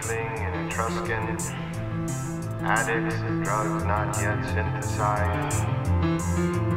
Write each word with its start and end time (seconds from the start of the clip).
trifling 0.00 0.44
and 0.44 0.70
Etruscan, 0.70 1.38
addicts 2.62 3.14
of 3.20 3.42
drugs 3.42 3.84
not 3.84 4.16
yet 4.20 4.44
synthesized, 4.44 5.66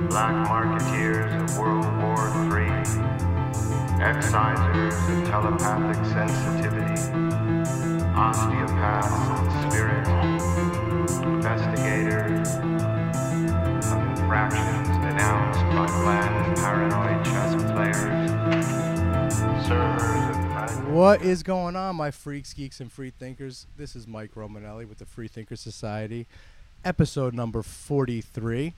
black 0.10 0.48
marketeers 0.48 1.32
of 1.44 1.58
World 1.58 1.86
War 2.02 2.30
III, 2.50 2.70
excisers 4.02 4.94
of 4.94 5.28
telepathic 5.28 6.04
sensitivity, 6.06 7.02
osteopaths 8.16 9.51
What 20.92 21.22
is 21.22 21.42
going 21.42 21.78
on, 21.78 21.96
my 21.96 22.12
freaks, 22.12 22.54
geeks, 22.54 22.82
and 22.82 22.92
free 22.92 23.12
thinkers? 23.12 23.66
This 23.78 23.96
is 23.96 24.06
Mike 24.08 24.36
Romanelli 24.36 24.88
with 24.88 24.98
the 24.98 25.06
Free 25.06 25.30
Thinker 25.30 25.56
Society, 25.56 26.28
episode 26.84 27.34
number 27.34 27.64
43. 27.64 28.74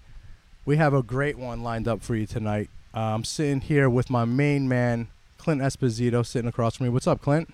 We 0.63 0.77
have 0.77 0.94
a 0.94 1.02
great 1.02 1.40
one 1.40 1.63
lined 1.63 1.88
up 1.88 2.04
for 2.04 2.16
you 2.16 2.27
tonight. 2.27 2.70
Uh, 2.94 2.99
I'm 2.99 3.23
sitting 3.23 3.62
here 3.62 3.90
with 3.90 4.12
my 4.12 4.26
main 4.26 4.70
man, 4.70 5.07
Clint 5.40 5.62
Esposito, 5.62 6.23
sitting 6.23 6.48
across 6.48 6.77
from 6.77 6.85
me. 6.85 6.91
What's 6.91 7.07
up, 7.07 7.20
Clint? 7.20 7.52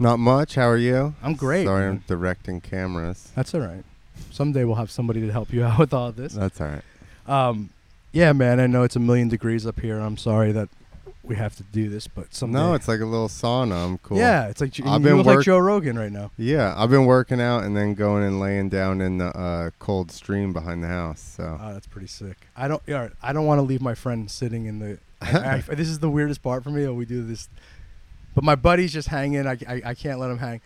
Not 0.00 0.18
much. 0.18 0.56
How 0.56 0.68
are 0.68 0.76
you? 0.76 1.14
I'm 1.22 1.34
great. 1.34 1.66
Sorry, 1.66 1.82
man. 1.82 1.90
I'm 1.90 2.04
directing 2.08 2.60
cameras. 2.60 3.30
That's 3.36 3.54
all 3.54 3.60
right. 3.60 3.84
Someday 4.32 4.64
we'll 4.64 4.74
have 4.74 4.90
somebody 4.90 5.20
to 5.20 5.30
help 5.30 5.52
you 5.52 5.64
out 5.64 5.78
with 5.78 5.94
all 5.94 6.10
this. 6.10 6.32
That's 6.32 6.60
all 6.60 6.66
right. 6.66 6.82
Um, 7.28 7.70
yeah, 8.10 8.32
man, 8.32 8.58
I 8.58 8.66
know 8.66 8.82
it's 8.82 8.96
a 8.96 9.00
million 9.00 9.28
degrees 9.28 9.64
up 9.64 9.78
here. 9.78 10.00
I'm 10.00 10.16
sorry 10.16 10.50
that 10.50 10.68
we 11.28 11.36
have 11.36 11.54
to 11.56 11.62
do 11.62 11.88
this, 11.88 12.08
but 12.08 12.34
someday. 12.34 12.58
No, 12.58 12.74
it's 12.74 12.88
like 12.88 13.00
a 13.00 13.04
little 13.04 13.28
sauna. 13.28 13.84
I'm 13.84 13.98
cool. 13.98 14.16
Yeah, 14.18 14.48
it's 14.48 14.60
like 14.60 14.72
I've 14.84 15.00
you 15.02 15.08
been 15.08 15.16
look 15.18 15.26
like 15.26 15.44
Joe 15.44 15.58
Rogan 15.58 15.98
right 15.98 16.10
now. 16.10 16.30
Yeah, 16.38 16.74
I've 16.76 16.90
been 16.90 17.04
working 17.06 17.40
out 17.40 17.64
and 17.64 17.76
then 17.76 17.94
going 17.94 18.24
and 18.24 18.40
laying 18.40 18.68
down 18.68 19.00
in 19.00 19.18
the 19.18 19.26
uh, 19.36 19.70
cold 19.78 20.10
stream 20.10 20.52
behind 20.52 20.82
the 20.82 20.88
house. 20.88 21.20
So 21.20 21.58
Oh, 21.60 21.72
that's 21.72 21.86
pretty 21.86 22.06
sick. 22.08 22.36
I 22.56 22.66
don't. 22.68 22.82
Yeah, 22.86 23.08
I 23.22 23.32
don't 23.32 23.46
want 23.46 23.58
to 23.58 23.62
leave 23.62 23.82
my 23.82 23.94
friend 23.94 24.30
sitting 24.30 24.66
in 24.66 24.78
the. 24.78 24.98
I, 25.22 25.56
I- 25.68 25.74
this 25.74 25.88
is 25.88 25.98
the 25.98 26.10
weirdest 26.10 26.42
part 26.42 26.64
for 26.64 26.70
me. 26.70 26.86
We 26.88 27.04
do 27.04 27.22
this, 27.22 27.48
but 28.34 28.42
my 28.44 28.54
buddy's 28.54 28.92
just 28.92 29.08
hanging. 29.08 29.46
I, 29.46 29.58
I 29.68 29.82
I 29.86 29.94
can't 29.94 30.18
let 30.18 30.30
him 30.30 30.38
hang. 30.38 30.60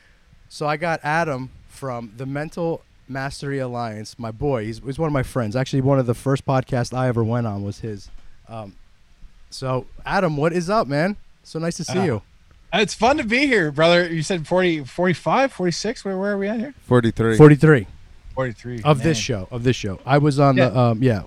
So 0.48 0.66
I 0.66 0.77
got 0.77 1.00
Adam 1.02 1.50
from 1.68 2.12
the 2.16 2.27
Mental 2.27 2.83
Mastery 3.08 3.58
Alliance. 3.58 4.18
My 4.18 4.30
boy. 4.30 4.64
He's, 4.66 4.78
he's 4.80 4.98
one 4.98 5.06
of 5.06 5.12
my 5.12 5.22
friends. 5.22 5.56
Actually, 5.56 5.80
one 5.80 5.98
of 5.98 6.06
the 6.06 6.14
first 6.14 6.44
podcasts 6.46 6.96
I 6.96 7.08
ever 7.08 7.24
went 7.24 7.46
on 7.46 7.62
was 7.64 7.80
his. 7.80 8.10
Um, 8.48 8.74
so 9.53 9.86
Adam, 10.05 10.36
what 10.36 10.53
is 10.53 10.69
up, 10.70 10.86
man? 10.86 11.17
So 11.42 11.58
nice 11.58 11.77
to 11.77 11.84
see 11.84 11.98
Uh, 11.98 12.05
you. 12.05 12.22
It's 12.75 12.95
fun 12.95 13.19
to 13.19 13.25
be 13.25 13.47
here, 13.47 13.70
brother. 13.70 14.11
You 14.12 14.22
said 14.22 14.47
40, 14.47 14.84
45, 14.84 15.53
46? 15.53 16.05
Where, 16.05 16.17
where 16.19 16.33
are 16.33 16.39
we 16.39 16.48
at 16.48 16.58
here? 16.58 16.75
43. 16.86 17.36
Forty 17.36 17.55
three 17.55 17.86
43. 18.34 18.80
of 18.83 19.03
this 19.03 19.19
show. 19.19 19.47
Of 19.50 19.62
this 19.62 19.77
show. 19.77 20.00
I 20.06 20.17
was 20.19 20.39
on 20.41 20.56
the. 20.56 20.62
Yeah. 20.62 20.89
Um. 20.89 21.03
Yeah. 21.03 21.23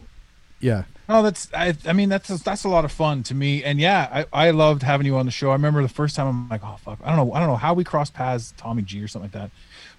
Yeah. 0.59 0.83
No, 1.07 1.21
that's, 1.21 1.47
I, 1.53 1.75
I 1.85 1.93
mean, 1.93 2.09
that's, 2.09 2.29
that's 2.41 2.63
a 2.63 2.69
lot 2.69 2.83
of 2.83 2.91
fun 2.91 3.21
to 3.23 3.35
me. 3.35 3.63
And 3.63 3.79
yeah, 3.79 4.25
I, 4.33 4.47
I 4.47 4.49
loved 4.51 4.81
having 4.81 5.05
you 5.05 5.15
on 5.17 5.27
the 5.27 5.31
show. 5.31 5.51
I 5.51 5.53
remember 5.53 5.83
the 5.83 5.87
first 5.87 6.15
time 6.15 6.25
I'm 6.25 6.49
like, 6.49 6.61
oh, 6.63 6.77
fuck. 6.83 6.97
I 7.03 7.15
don't 7.15 7.27
know. 7.27 7.33
I 7.33 7.39
don't 7.39 7.47
know 7.47 7.57
how 7.57 7.75
we 7.75 7.83
crossed 7.83 8.15
paths, 8.15 8.55
Tommy 8.57 8.81
G 8.81 9.03
or 9.03 9.07
something 9.07 9.29
like 9.31 9.39
that. 9.39 9.51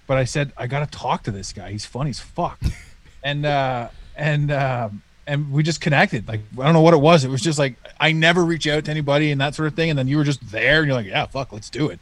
But 0.05 0.17
I 0.17 0.25
said, 0.25 0.51
I 0.57 0.67
got 0.67 0.79
to 0.91 0.97
talk 0.99 1.23
to 1.23 1.31
this 1.31 1.53
guy. 1.53 1.71
He's 1.71 1.85
funny 1.85 2.09
as 2.09 2.19
fuck. 2.19 2.59
and, 3.23 3.45
uh, 3.45 3.87
and, 4.17 4.51
um, 4.51 5.01
and 5.27 5.51
we 5.51 5.61
just 5.61 5.81
connected. 5.81 6.27
Like, 6.27 6.39
I 6.59 6.63
don't 6.63 6.73
know 6.73 6.81
what 6.81 6.93
it 6.93 7.01
was. 7.01 7.23
It 7.23 7.29
was 7.29 7.41
just 7.41 7.59
like, 7.59 7.75
I 7.99 8.13
never 8.13 8.43
reach 8.43 8.65
out 8.67 8.85
to 8.85 8.91
anybody 8.91 9.31
and 9.31 9.39
that 9.41 9.53
sort 9.53 9.67
of 9.67 9.75
thing. 9.75 9.89
And 9.89 9.99
then 9.99 10.07
you 10.07 10.17
were 10.17 10.23
just 10.23 10.51
there 10.51 10.79
and 10.79 10.87
you're 10.87 10.95
like, 10.95 11.05
yeah, 11.05 11.25
fuck, 11.25 11.51
let's 11.51 11.69
do 11.69 11.89
it. 11.89 11.99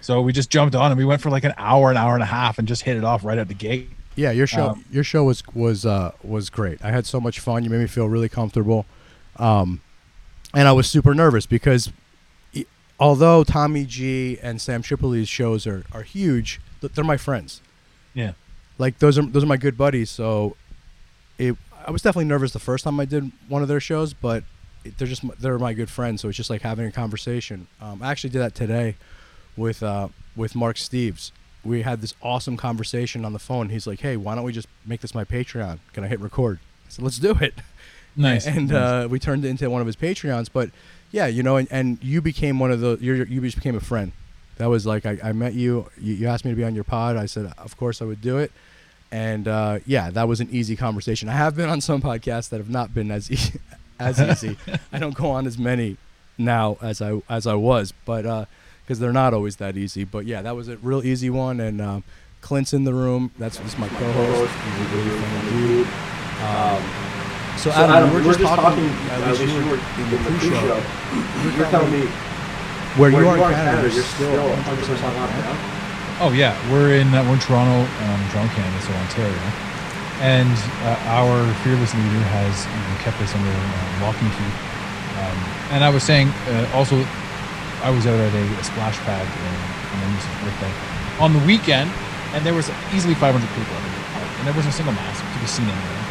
So 0.00 0.20
we 0.20 0.32
just 0.32 0.50
jumped 0.50 0.74
on 0.74 0.90
and 0.90 0.98
we 0.98 1.04
went 1.04 1.22
for 1.22 1.30
like 1.30 1.44
an 1.44 1.54
hour, 1.56 1.90
an 1.90 1.96
hour 1.96 2.14
and 2.14 2.22
a 2.22 2.26
half 2.26 2.58
and 2.58 2.68
just 2.68 2.82
hit 2.82 2.96
it 2.96 3.04
off 3.04 3.24
right 3.24 3.38
at 3.38 3.48
the 3.48 3.54
gate. 3.54 3.90
Yeah, 4.16 4.30
your 4.30 4.46
show 4.46 4.70
Um, 4.70 4.84
your 4.90 5.04
show 5.04 5.24
was 5.24 5.42
was 5.54 5.84
uh, 5.84 6.12
was 6.22 6.48
great. 6.48 6.82
I 6.82 6.90
had 6.90 7.04
so 7.06 7.20
much 7.20 7.38
fun. 7.38 7.64
You 7.64 7.70
made 7.70 7.80
me 7.80 7.86
feel 7.86 8.08
really 8.08 8.30
comfortable, 8.30 8.86
um, 9.36 9.82
and 10.54 10.66
I 10.66 10.72
was 10.72 10.88
super 10.88 11.14
nervous 11.14 11.44
because 11.44 11.92
although 12.98 13.44
Tommy 13.44 13.84
G 13.84 14.38
and 14.42 14.58
Sam 14.58 14.82
Tripoli's 14.82 15.28
shows 15.28 15.66
are, 15.66 15.84
are 15.92 16.02
huge, 16.02 16.62
they're 16.80 17.04
my 17.04 17.18
friends. 17.18 17.60
Yeah. 18.14 18.32
Like 18.78 19.00
those 19.00 19.18
are 19.18 19.22
those 19.22 19.42
are 19.42 19.48
my 19.48 19.58
good 19.58 19.76
buddies. 19.76 20.10
So 20.10 20.56
it 21.38 21.56
I 21.86 21.90
was 21.90 22.02
definitely 22.02 22.26
nervous 22.26 22.52
the 22.52 22.58
first 22.58 22.84
time 22.84 22.98
I 22.98 23.04
did 23.04 23.30
one 23.48 23.62
of 23.62 23.68
their 23.68 23.80
shows, 23.80 24.12
but 24.12 24.44
they're 24.98 25.06
just 25.06 25.22
they're 25.40 25.58
my 25.58 25.72
good 25.72 25.90
friends. 25.90 26.20
So 26.22 26.28
it's 26.28 26.36
just 26.36 26.50
like 26.50 26.62
having 26.62 26.86
a 26.86 26.92
conversation. 26.92 27.68
Um, 27.80 28.02
I 28.02 28.10
actually 28.10 28.30
did 28.30 28.40
that 28.40 28.54
today 28.54 28.96
with 29.56 29.82
uh, 29.82 30.08
with 30.34 30.54
Mark 30.54 30.76
Steves. 30.76 31.30
We 31.64 31.82
had 31.82 32.00
this 32.00 32.14
awesome 32.22 32.56
conversation 32.56 33.24
on 33.24 33.32
the 33.32 33.38
phone. 33.38 33.68
He's 33.68 33.86
like, 33.86 34.00
"Hey, 34.00 34.16
why 34.16 34.34
don't 34.34 34.44
we 34.44 34.52
just 34.52 34.68
make 34.84 35.00
this 35.00 35.14
my 35.14 35.24
Patreon? 35.24 35.78
Can 35.92 36.04
I 36.04 36.08
hit 36.08 36.20
record?" 36.20 36.58
I 36.86 36.90
said, 36.90 37.04
"Let's 37.04 37.18
do 37.18 37.36
it." 37.40 37.54
Nice. 38.18 38.46
And 38.56 38.70
nice. 38.70 39.04
uh, 39.04 39.08
we 39.10 39.18
turned 39.18 39.44
it 39.44 39.48
into 39.48 39.68
one 39.68 39.82
of 39.82 39.86
his 39.86 39.96
Patreons. 39.96 40.48
But 40.50 40.70
yeah, 41.12 41.26
you 41.26 41.42
know, 41.42 41.56
and, 41.56 41.68
and 41.70 42.02
you 42.02 42.22
became 42.22 42.58
one 42.58 42.70
of 42.70 42.80
the 42.80 42.96
you're, 42.98 43.26
you 43.26 43.42
just 43.42 43.56
became 43.56 43.76
a 43.76 43.80
friend. 43.80 44.12
That 44.56 44.70
was 44.70 44.86
like 44.86 45.04
I, 45.04 45.18
I 45.22 45.32
met 45.32 45.52
you, 45.52 45.90
you. 46.00 46.14
You 46.14 46.26
asked 46.26 46.46
me 46.46 46.50
to 46.50 46.56
be 46.56 46.64
on 46.64 46.74
your 46.74 46.84
pod. 46.84 47.16
I 47.16 47.26
said, 47.26 47.52
of 47.58 47.76
course, 47.76 48.00
I 48.00 48.06
would 48.06 48.22
do 48.22 48.38
it. 48.38 48.52
And 49.12 49.46
uh, 49.48 49.78
yeah, 49.86 50.10
that 50.10 50.28
was 50.28 50.40
an 50.40 50.48
easy 50.50 50.76
conversation. 50.76 51.28
I 51.28 51.32
have 51.32 51.56
been 51.56 51.68
on 51.68 51.80
some 51.80 52.02
podcasts 52.02 52.48
that 52.50 52.58
have 52.58 52.70
not 52.70 52.92
been 52.94 53.10
as 53.10 53.30
e- 53.30 53.58
as 54.00 54.20
easy. 54.20 54.56
I 54.92 54.98
don't 54.98 55.14
go 55.14 55.30
on 55.30 55.46
as 55.46 55.58
many 55.58 55.96
now 56.38 56.76
as 56.82 57.00
I 57.00 57.20
as 57.28 57.46
I 57.46 57.54
was, 57.54 57.92
but 58.04 58.48
because 58.84 58.98
they're 58.98 59.12
not 59.12 59.34
always 59.34 59.56
that 59.56 59.76
easy. 59.76 60.04
But 60.04 60.26
yeah, 60.26 60.42
that 60.42 60.54
was 60.56 60.68
a 60.68 60.76
real 60.78 61.04
easy 61.04 61.30
one. 61.30 61.60
And 61.60 61.80
um, 61.80 62.04
Clint's 62.40 62.72
in 62.72 62.84
the 62.84 62.94
room. 62.94 63.32
That's 63.38 63.58
just 63.58 63.78
my 63.78 63.88
co-host. 63.88 64.52
He's 64.52 64.80
a 64.80 64.96
really 64.96 65.18
funny 65.18 65.50
dude. 65.50 65.86
Um, 66.46 66.82
so, 67.58 67.70
Adam, 67.72 68.12
we're 68.12 68.22
just 68.22 68.40
talking. 68.40 68.84
At 68.84 69.38
least 69.38 69.54
you 69.54 69.66
were 69.66 69.80
in 69.80 70.10
the 70.10 70.18
pre-show. 70.18 70.82
You're 71.56 71.70
telling 71.70 71.90
me 71.90 72.06
Where, 73.00 73.10
you 73.10 73.16
where 73.16 73.26
are 73.26 73.48
in 73.48 73.54
Canada, 73.54 73.94
you're 73.94 74.04
still 74.04 74.30
100% 74.30 74.62
100% 74.62 75.02
locked 75.02 75.16
locked 75.16 75.32
down. 75.40 75.75
Oh 76.16 76.32
yeah, 76.32 76.56
we're 76.72 76.96
in 76.96 77.12
uh, 77.12 77.20
we're 77.28 77.36
in 77.36 77.44
Toronto, 77.44 77.84
um, 77.84 78.20
Toronto, 78.32 78.48
Canada, 78.56 78.80
so 78.80 78.88
Ontario, 79.04 79.36
and 80.24 80.48
uh, 80.80 81.12
our 81.12 81.44
fearless 81.60 81.92
leader 81.92 82.24
has 82.32 82.64
you 82.64 82.72
know, 82.88 82.96
kept 83.04 83.20
us 83.20 83.36
under 83.36 83.52
uh, 83.52 84.00
lock 84.00 84.16
and 84.24 84.32
key. 84.32 84.52
Um, 85.20 85.36
and 85.76 85.84
I 85.84 85.92
was 85.92 86.00
saying 86.00 86.32
uh, 86.48 86.72
also, 86.72 87.04
I 87.84 87.92
was 87.92 88.08
out 88.08 88.16
at 88.16 88.32
a, 88.32 88.44
a 88.56 88.64
splash 88.64 88.96
pad 89.04 89.28
in, 89.28 89.56
on 89.92 89.96
my 90.00 90.08
niece's 90.08 90.32
birthday 90.40 90.72
on 91.20 91.36
the 91.36 91.42
weekend, 91.44 91.92
and 92.32 92.40
there 92.48 92.56
was 92.56 92.72
easily 92.96 93.12
500 93.12 93.36
people 93.52 93.76
at 93.76 93.84
the 93.84 93.92
park, 94.16 94.32
and 94.40 94.48
there 94.48 94.56
wasn't 94.56 94.72
a 94.72 94.76
single 94.80 94.96
mask 94.96 95.20
to 95.20 95.36
be 95.36 95.44
seen 95.44 95.68
anywhere, 95.68 96.04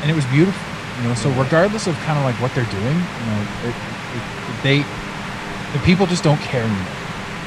and 0.00 0.08
it 0.08 0.16
was 0.16 0.24
beautiful. 0.32 0.64
You 1.04 1.12
know, 1.12 1.14
so 1.14 1.28
regardless 1.36 1.84
of 1.84 1.92
kind 2.08 2.16
of 2.16 2.24
like 2.24 2.40
what 2.40 2.56
they're 2.56 2.72
doing, 2.72 2.96
you 2.96 3.26
know, 3.28 3.40
it, 3.68 3.76
it, 4.16 4.24
they 4.64 4.78
the 5.76 5.82
people 5.84 6.08
just 6.08 6.24
don't 6.24 6.40
care 6.40 6.64
anymore 6.64 7.01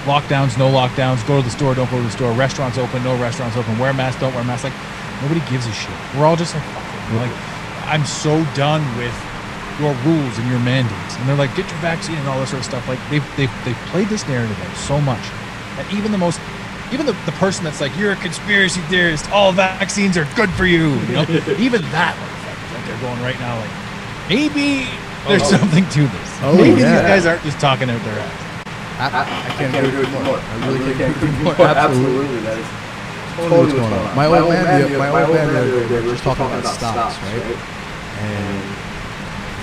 lockdowns, 0.05 0.57
no 0.57 0.69
lockdowns, 0.71 1.25
go 1.27 1.37
to 1.37 1.43
the 1.43 1.51
store, 1.51 1.75
don't 1.75 1.89
go 1.91 1.97
to 1.97 2.03
the 2.03 2.11
store, 2.11 2.31
restaurants 2.33 2.77
open, 2.77 3.03
no 3.03 3.17
restaurants 3.19 3.57
open, 3.57 3.77
wear 3.77 3.93
masks, 3.93 4.19
don't 4.21 4.33
wear 4.33 4.43
masks. 4.43 4.63
Like 4.63 4.73
nobody 5.21 5.41
gives 5.49 5.65
a 5.67 5.73
shit. 5.73 5.93
We're 6.15 6.25
all 6.25 6.35
just 6.35 6.53
like, 6.55 6.63
fuck 6.63 6.83
it. 6.83 7.15
Like, 7.17 7.31
I'm 7.87 8.05
so 8.05 8.43
done 8.55 8.81
with 8.97 9.13
your 9.79 9.93
rules 10.07 10.37
and 10.37 10.49
your 10.49 10.59
mandates. 10.59 11.17
And 11.17 11.27
they're 11.27 11.35
like, 11.35 11.53
get 11.55 11.69
your 11.69 11.79
vaccine 11.79 12.15
and 12.15 12.27
all 12.27 12.39
this 12.39 12.49
sort 12.49 12.61
of 12.61 12.65
stuff. 12.65 12.87
Like 12.87 12.99
they've 13.09 13.25
they've 13.37 13.51
they've 13.65 13.81
played 13.91 14.07
this 14.07 14.27
narrative 14.27 14.57
out 14.61 14.77
so 14.77 15.01
much 15.01 15.21
that 15.77 15.85
even 15.93 16.11
the 16.11 16.17
most 16.17 16.39
even 16.93 17.05
the, 17.07 17.13
the 17.25 17.31
person 17.33 17.63
that's 17.65 17.81
like, 17.81 17.95
you're 17.97 18.11
a 18.11 18.15
conspiracy 18.17 18.79
theorist, 18.81 19.29
all 19.31 19.51
vaccines 19.51 20.17
are 20.17 20.27
good 20.35 20.49
for 20.51 20.65
you, 20.67 20.93
you 21.09 21.13
know? 21.13 21.21
even 21.57 21.81
that 21.91 22.13
like, 22.15 22.71
that 22.71 22.83
they're 22.85 23.01
going 23.01 23.19
right 23.21 23.39
now, 23.39 23.57
like, 23.59 23.73
maybe 24.29 24.85
oh, 25.25 25.29
there's 25.29 25.41
Oh. 25.43 25.57
something 25.57 25.83
to 25.89 26.01
this. 26.07 26.29
Oh, 26.43 26.55
maybe 26.55 26.81
yeah. 26.81 27.01
these 27.01 27.01
guys 27.09 27.25
aren't 27.25 27.41
just 27.41 27.59
talking 27.59 27.89
out 27.89 28.01
their 28.03 28.19
ass. 28.19 28.44
I, 28.95 29.05
I, 29.11 29.21
I 29.27 29.49
can't 29.59 29.75
agree 29.75 29.99
with 29.99 30.07
you 30.07 30.23
more. 30.23 30.39
I 30.39 30.55
really 30.67 30.79
can't 30.95 31.11
agree 31.15 31.29
with 31.29 31.39
you 31.39 31.43
more. 31.43 31.67
Absolutely, 31.67 32.39
that 32.47 32.57
is 32.59 32.67
Totally 33.35 33.75
what's 33.75 33.75
going 33.75 33.91
on. 33.91 34.15
My 34.15 34.25
old 34.31 34.47
man, 34.47 34.63
my 34.95 35.23
old 35.27 35.35
man, 35.35 35.51
the 35.51 35.59
other 35.59 35.71
day, 35.75 35.99
we 35.99 36.07
were 36.07 36.15
just 36.15 36.23
talking 36.23 36.47
about 36.47 36.63
stocks, 36.63 37.19
right? 37.19 37.59
And 38.23 38.55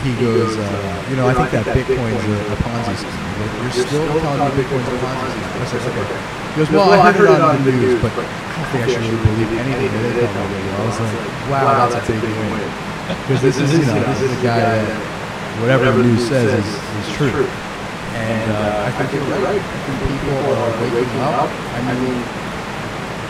he 0.04 0.12
goes, 0.20 0.60
uh, 0.60 1.06
you 1.08 1.16
know, 1.16 1.24
I 1.24 1.32
think 1.32 1.48
that 1.56 1.64
Bitcoin's 1.72 2.20
a, 2.28 2.36
a 2.52 2.56
Ponzi 2.60 2.92
scheme. 3.00 3.08
He 3.08 3.32
goes, 3.40 3.72
You're 3.72 3.88
still 3.88 4.04
telling 4.20 4.44
me 4.44 4.52
Bitcoin's 4.60 4.88
a 4.92 4.98
Ponzi 5.00 5.28
scheme? 5.32 5.56
I 5.56 5.64
said, 5.64 5.80
okay. 5.88 6.20
He 6.52 6.56
goes, 6.60 6.68
well, 6.68 6.92
I 6.92 7.08
heard 7.16 7.32
it 7.32 7.40
on 7.40 7.56
the 7.64 7.72
news, 7.72 7.96
but 8.04 8.12
I 8.12 8.28
don't 8.28 8.68
think 8.68 8.84
I 8.84 8.88
should 8.92 9.00
really 9.00 9.24
believe 9.24 9.50
anything 9.56 9.88
that 9.88 10.12
they 10.20 10.28
tell 10.28 10.48
me. 10.52 10.60
I 10.60 10.84
was 10.84 11.00
like, 11.00 11.16
wow, 11.48 11.88
that's 11.88 11.96
a 11.96 12.12
big 12.12 12.20
win. 12.20 12.68
Because 13.24 13.40
this 13.40 13.56
is, 13.56 13.72
you 13.72 13.88
know, 13.88 14.04
this 14.04 14.20
is 14.20 14.32
a 14.36 14.42
guy 14.44 14.60
that 14.60 15.00
whatever 15.64 15.88
the 15.96 16.04
news 16.04 16.28
says 16.28 16.52
is, 16.52 16.68
is 16.68 17.08
true. 17.16 17.48
And 18.12 18.52
uh, 18.52 18.86
I 18.88 18.90
think 18.92 19.08
you're 19.16 19.24
right. 19.40 19.56
I 19.60 19.78
think 19.88 19.96
people 20.04 20.52
are 20.52 20.72
waking 20.92 21.22
up. 21.24 21.48
I 21.48 21.80
mean, 21.96 22.20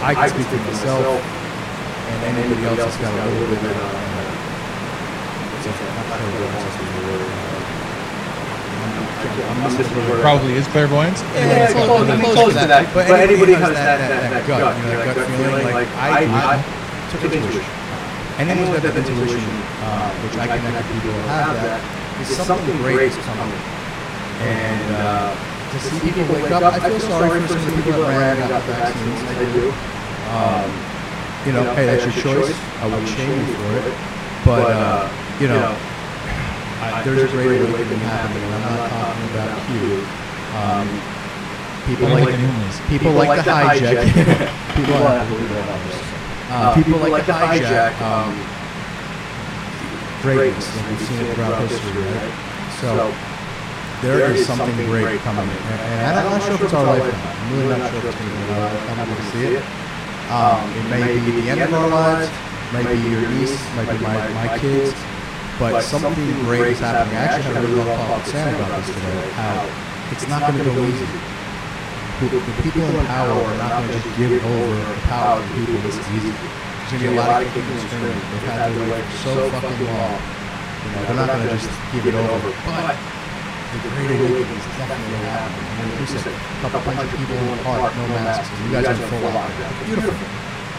I 0.03 0.11
can 0.19 0.29
speak 0.35 0.47
for 0.51 0.59
myself, 0.67 1.23
and 1.23 2.19
anybody 2.35 2.67
else 2.67 2.79
that's 2.83 2.99
got 2.99 3.13
a 3.15 3.17
little 3.31 3.47
bit 3.47 3.63
of. 3.63 3.79
Uh, 3.79 4.03
what's 5.55 5.67
it- 5.71 5.79
not 5.79 6.07
paralysis 6.19 6.75
is 6.83 6.91
the 6.93 7.03
word, 7.07 7.31
I'm 9.23 9.59
missing 9.63 9.87
the 9.95 10.03
word. 10.11 10.21
Probably 10.21 10.55
is 10.59 10.67
clairvoyance. 10.75 11.23
Yeah, 11.23 11.65
it's 11.65 11.73
close, 11.73 11.87
close- 11.87 12.11
I 12.11 12.17
mean, 12.19 12.25
close 12.27 12.35
close 12.35 12.55
to 12.55 12.61
to 12.61 12.67
that. 12.67 12.91
that. 12.91 12.95
But 12.95 13.07
But 13.07 13.21
anybody 13.23 13.55
anybody 13.55 13.55
has 13.55 13.63
has 13.63 13.79
that- 13.79 13.99
that, 14.03 14.11
that- 14.11 14.23
that, 14.27 14.43
that 14.43 14.47
gut, 14.51 14.61
gut, 14.61 14.75
you 14.77 14.83
know, 14.83 14.99
that 14.99 15.15
gut 15.15 15.27
feeling, 15.31 15.67
like, 15.73 15.89
I, 15.95 16.27
I 16.27 16.57
took 17.15 17.23
took 17.23 17.33
intuition. 17.33 17.63
intuition. 17.63 18.43
Anyone 18.43 18.67
who's 18.67 18.83
got 18.83 18.83
that 18.83 18.97
intuition, 18.99 19.45
uh, 19.87 20.11
which 20.27 20.37
I 20.43 20.47
connect 20.51 20.75
with 20.75 20.91
people 20.99 21.15
who 21.15 21.23
have 21.31 21.55
that, 21.63 21.81
is 22.19 22.27
something 22.43 22.77
great 22.83 23.15
is 23.15 23.19
coming. 23.23 23.55
And 24.41 24.83
uh, 24.97 25.35
to 25.73 25.79
see 25.81 26.01
people 26.01 26.25
wake 26.35 26.51
up, 26.51 26.63
I 26.63 26.81
feel 26.81 27.01
sorry 27.01 27.41
for 27.41 27.49
some 27.49 27.59
of 27.59 27.67
the 27.67 27.83
people 27.83 28.01
that 28.03 28.17
ran 28.17 28.37
got 28.49 28.65
the 28.67 28.73
vaccines. 28.73 29.21
I 29.29 29.45
do. 29.53 29.69
Um, 30.33 30.69
you 31.47 31.53
know, 31.53 31.75
hey, 31.75 31.87
that's 31.87 32.05
your 32.07 32.17
choice. 32.23 32.55
I 32.81 32.87
wouldn't 32.87 33.09
shame 33.09 33.35
you 33.35 33.55
for 33.55 33.71
it. 33.83 33.95
But, 34.45 34.71
uh, 34.71 35.11
you 35.41 35.49
know, 35.49 35.75
I, 36.83 37.03
there's 37.05 37.23
a 37.23 37.37
great 37.37 37.61
awakening 37.61 37.99
happening, 38.07 38.43
and 38.43 38.55
I'm 38.55 38.77
not 38.77 38.91
talking 38.91 39.27
about 39.35 39.59
you. 39.75 40.23
Um, 40.53 40.87
people 41.87 42.07
I 42.07 42.11
don't 42.11 42.25
like 42.25 42.37
the, 42.39 42.89
people 42.89 43.13
like 43.13 43.45
to 43.45 43.51
hijack. 43.51 44.07
people 44.77 45.01
like 45.01 45.27
uh, 46.53 46.75
people 46.75 46.99
like 46.99 47.27
to 47.27 47.33
hijack 47.33 47.97
um, 48.03 48.37
greatness, 50.23 50.77
like 50.77 50.91
we've 50.91 51.01
seen 51.09 51.19
it 51.25 51.35
throughout 51.35 51.59
history, 51.69 52.03
right? 52.03 52.35
So 52.81 53.11
there 54.03 54.35
is 54.35 54.45
something 54.47 54.75
great 54.91 55.21
coming, 55.21 55.47
and, 55.47 55.81
and 55.81 56.19
I'm 56.19 56.27
not 56.27 56.43
sure 56.43 56.55
if 56.55 56.63
it's 56.63 56.75
our 56.75 56.85
lifetime. 56.85 57.15
I'm 57.15 57.53
really 57.55 57.79
not 57.79 57.91
sure 57.91 58.03
if 58.03 58.11
it's 58.11 58.19
going 58.19 58.31
to 58.31 58.37
be 58.37 58.53
our 58.53 58.61
lifetime. 58.67 58.99
I'm 58.99 59.07
going 59.07 59.23
to 59.23 59.31
see 59.31 59.47
it. 59.55 59.65
Um, 60.27 60.61
it 60.75 60.87
may 60.91 61.07
be 61.23 61.41
the 61.41 61.47
end 61.51 61.61
of 61.63 61.73
our 61.73 61.89
lives, 61.89 62.27
might 62.75 62.91
be 62.91 62.99
your 62.99 63.23
niece, 63.31 63.55
might 63.79 63.87
be 63.87 63.99
my, 64.03 64.19
my 64.35 64.59
kids, 64.59 64.91
but 65.59 65.81
something 65.87 66.19
great 66.43 66.75
is 66.75 66.81
happening. 66.83 67.15
I 67.15 67.31
actually 67.31 67.55
had 67.55 67.65
a 67.65 67.69
really 67.69 67.87
long 67.87 67.99
talk 68.11 68.27
with 68.27 68.35
Sam 68.35 68.55
about 68.55 68.75
this 68.83 68.91
today. 68.91 69.31
How 69.39 69.63
it's 70.11 70.27
not 70.27 70.43
going 70.43 70.59
to 70.59 70.65
go 70.67 70.75
easy. 70.83 71.07
The, 72.27 72.39
the 72.39 72.55
people 72.63 72.83
in 72.83 73.07
power 73.07 73.31
are 73.31 73.59
not 73.59 73.71
going 73.71 73.87
to 73.87 73.95
just 73.99 74.11
give 74.19 74.35
over 74.35 74.75
the 74.83 74.99
power 75.07 75.39
to 75.43 75.49
people 75.55 75.79
this 75.87 75.99
easy. 76.11 76.31
There's 76.31 76.91
going 76.91 77.03
to 77.03 77.07
be 77.07 77.15
a 77.15 77.19
lot 77.23 77.43
of 77.43 77.49
kicking 77.55 77.71
and 77.71 77.83
screaming. 77.87 78.19
They've 78.35 78.51
had 78.51 78.75
their 78.75 78.87
way 78.91 79.01
for 79.03 79.17
so 79.23 79.51
fucking 79.51 79.87
long. 79.87 80.19
You 80.83 80.91
know, 80.91 81.01
they're 81.07 81.19
not 81.23 81.29
going 81.31 81.47
to 81.47 81.55
just 81.55 81.71
give 81.95 82.07
it 82.07 82.15
over. 82.15 82.51
But 82.67 82.95
the 83.73 83.89
great 83.97 84.11
awakening 84.13 84.45
is 84.45 84.67
definitely 84.77 85.17
happening. 85.33 85.65
And 85.81 85.89
like 85.91 86.01
you 86.01 86.19
said, 86.21 86.29
a 86.29 86.71
couple 86.71 86.93
hundred 86.93 87.09
people 87.17 87.37
in 87.37 87.57
the 87.57 87.63
park, 87.65 87.97
no 87.97 88.05
masks. 88.21 88.53
and 88.53 88.61
You 88.67 88.73
guys 88.77 88.87
are 88.87 88.95
in 88.95 89.09
full 89.09 89.33
lockdown. 89.33 89.73
Beautiful. 89.87 90.13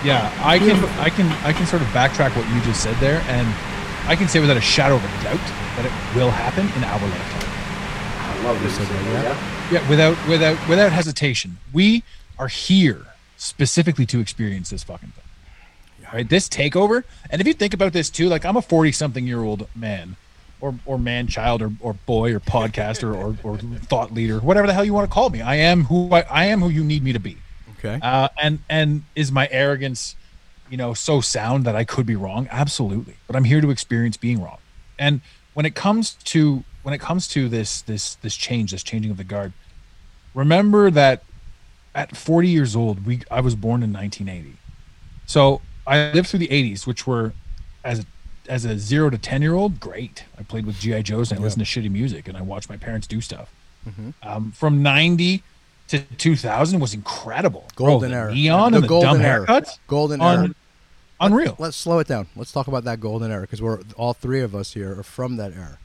Yeah, 0.05 0.29
I 0.43 0.59
can, 0.59 0.77
I 0.99 1.09
can, 1.09 1.27
I 1.47 1.53
can 1.53 1.65
sort 1.65 1.81
of 1.81 1.87
backtrack 1.89 2.35
what 2.35 2.47
you 2.53 2.61
just 2.61 2.83
said 2.83 2.95
there, 2.97 3.23
and 3.27 3.47
I 4.05 4.15
can 4.15 4.27
say 4.27 4.39
without 4.39 4.57
a 4.57 4.61
shadow 4.61 4.95
of 4.95 5.03
a 5.03 5.23
doubt 5.23 5.45
that 5.79 5.85
it 5.85 5.93
will 6.15 6.29
happen 6.29 6.67
in 6.77 6.83
our 6.83 6.99
lifetime. 6.99 7.49
I 8.19 8.43
love 8.43 8.61
this. 8.61 8.75
So 8.75 8.83
yeah. 8.83 9.71
Yeah, 9.71 9.89
without, 9.89 10.17
without, 10.27 10.57
without 10.67 10.91
hesitation, 10.91 11.57
we 11.71 12.03
are 12.37 12.49
here 12.49 13.05
specifically 13.37 14.05
to 14.07 14.19
experience 14.19 14.69
this 14.69 14.83
fucking 14.83 15.09
thing. 15.09 15.23
Right, 16.13 16.29
this 16.29 16.47
takeover, 16.47 17.05
and 17.31 17.41
if 17.41 17.47
you 17.47 17.53
think 17.53 17.73
about 17.73 17.91
this 17.91 18.11
too, 18.11 18.29
like 18.29 18.45
I'm 18.45 18.55
a 18.55 18.61
forty-something-year-old 18.61 19.67
man, 19.75 20.15
or 20.63 20.73
or 20.85 20.97
man, 20.97 21.27
child, 21.27 21.61
or, 21.61 21.73
or 21.81 21.93
boy, 21.93 22.33
or 22.33 22.39
podcaster, 22.39 23.13
or, 23.13 23.35
or 23.43 23.57
thought 23.57 24.13
leader, 24.13 24.39
whatever 24.39 24.65
the 24.65 24.73
hell 24.73 24.85
you 24.85 24.93
want 24.93 25.07
to 25.07 25.13
call 25.13 25.29
me. 25.29 25.41
I 25.41 25.55
am 25.55 25.83
who 25.83 26.09
I, 26.13 26.21
I 26.21 26.45
am 26.45 26.61
who 26.61 26.69
you 26.69 26.85
need 26.85 27.03
me 27.03 27.11
to 27.11 27.19
be. 27.19 27.37
Okay. 27.77 27.99
Uh, 28.01 28.29
and 28.41 28.59
and 28.69 29.03
is 29.13 29.29
my 29.29 29.49
arrogance, 29.51 30.15
you 30.69 30.77
know, 30.77 30.93
so 30.93 31.19
sound 31.19 31.65
that 31.65 31.75
I 31.75 31.83
could 31.83 32.05
be 32.05 32.15
wrong? 32.15 32.47
Absolutely. 32.49 33.17
But 33.27 33.35
I'm 33.35 33.43
here 33.43 33.59
to 33.59 33.71
experience 33.71 34.15
being 34.15 34.41
wrong. 34.41 34.59
And 34.97 35.19
when 35.53 35.65
it 35.65 35.75
comes 35.75 36.13
to 36.23 36.63
when 36.83 36.93
it 36.93 37.01
comes 37.01 37.27
to 37.29 37.49
this 37.49 37.81
this 37.81 38.15
this 38.15 38.37
change, 38.37 38.71
this 38.71 38.83
changing 38.83 39.11
of 39.11 39.17
the 39.17 39.25
guard, 39.25 39.51
remember 40.33 40.89
that 40.91 41.23
at 41.93 42.15
40 42.15 42.47
years 42.47 42.73
old, 42.73 43.05
we 43.05 43.19
I 43.29 43.41
was 43.41 43.55
born 43.55 43.83
in 43.83 43.91
1980. 43.91 44.57
So 45.25 45.59
I 45.85 46.13
lived 46.13 46.29
through 46.29 46.39
the 46.39 46.47
80s, 46.47 46.87
which 46.87 47.05
were 47.05 47.33
as 47.83 47.99
a 47.99 48.05
as 48.49 48.65
a 48.65 48.77
zero 48.77 49.09
to 49.09 49.17
ten 49.17 49.41
year 49.41 49.53
old, 49.53 49.79
great. 49.79 50.25
I 50.37 50.43
played 50.43 50.65
with 50.65 50.79
GI 50.79 51.03
Joes 51.03 51.31
and 51.31 51.39
I 51.39 51.43
listened 51.43 51.65
to 51.65 51.81
shitty 51.81 51.89
music 51.91 52.27
and 52.27 52.37
I 52.37 52.41
watched 52.41 52.69
my 52.69 52.77
parents 52.77 53.07
do 53.07 53.21
stuff. 53.21 53.51
Um, 54.21 54.51
from 54.53 54.81
90 54.81 55.43
to 55.89 55.99
2000 55.99 56.79
was 56.79 56.93
incredible. 56.93 57.67
Bro, 57.75 57.85
Golden 57.87 58.11
the 58.11 58.17
era. 58.17 58.33
neon 58.33 58.71
The 58.71 58.77
and 58.77 58.83
the 58.83 58.87
golden 58.87 59.21
era. 59.21 59.45
haircuts, 59.45 59.77
Golden 59.87 60.21
era. 60.21 60.49
unreal. 61.19 61.55
Let's 61.59 61.75
slow 61.75 61.99
it 61.99 62.07
down. 62.07 62.27
Let's 62.35 62.51
talk 62.53 62.67
about 62.67 62.85
that 62.85 62.99
golden 63.01 63.29
era 63.31 63.41
because 63.41 63.61
we're 63.61 63.81
all 63.97 64.13
three 64.13 64.39
of 64.41 64.55
us 64.55 64.73
here 64.73 64.97
are 64.99 65.03
from 65.03 65.35
that 65.35 65.51
era. 65.53 65.79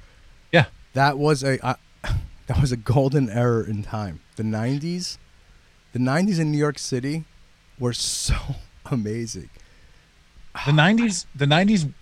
Yeah. 0.52 0.66
That 0.94 1.18
was 1.18 1.42
a 1.42 1.64
uh, 1.66 1.74
that 2.46 2.60
was 2.60 2.70
a 2.70 2.76
golden 2.76 3.28
era 3.28 3.64
in 3.64 3.82
time. 3.82 4.20
The 4.36 4.44
'90s, 4.44 5.18
the 5.92 5.98
'90s 5.98 6.38
in 6.38 6.52
New 6.52 6.58
York 6.58 6.78
City 6.78 7.24
were 7.80 7.92
so 7.92 8.36
amazing. 8.86 9.50
the 10.66 10.72
90s 10.72 11.26
the 11.34 11.46
90s 11.46 11.92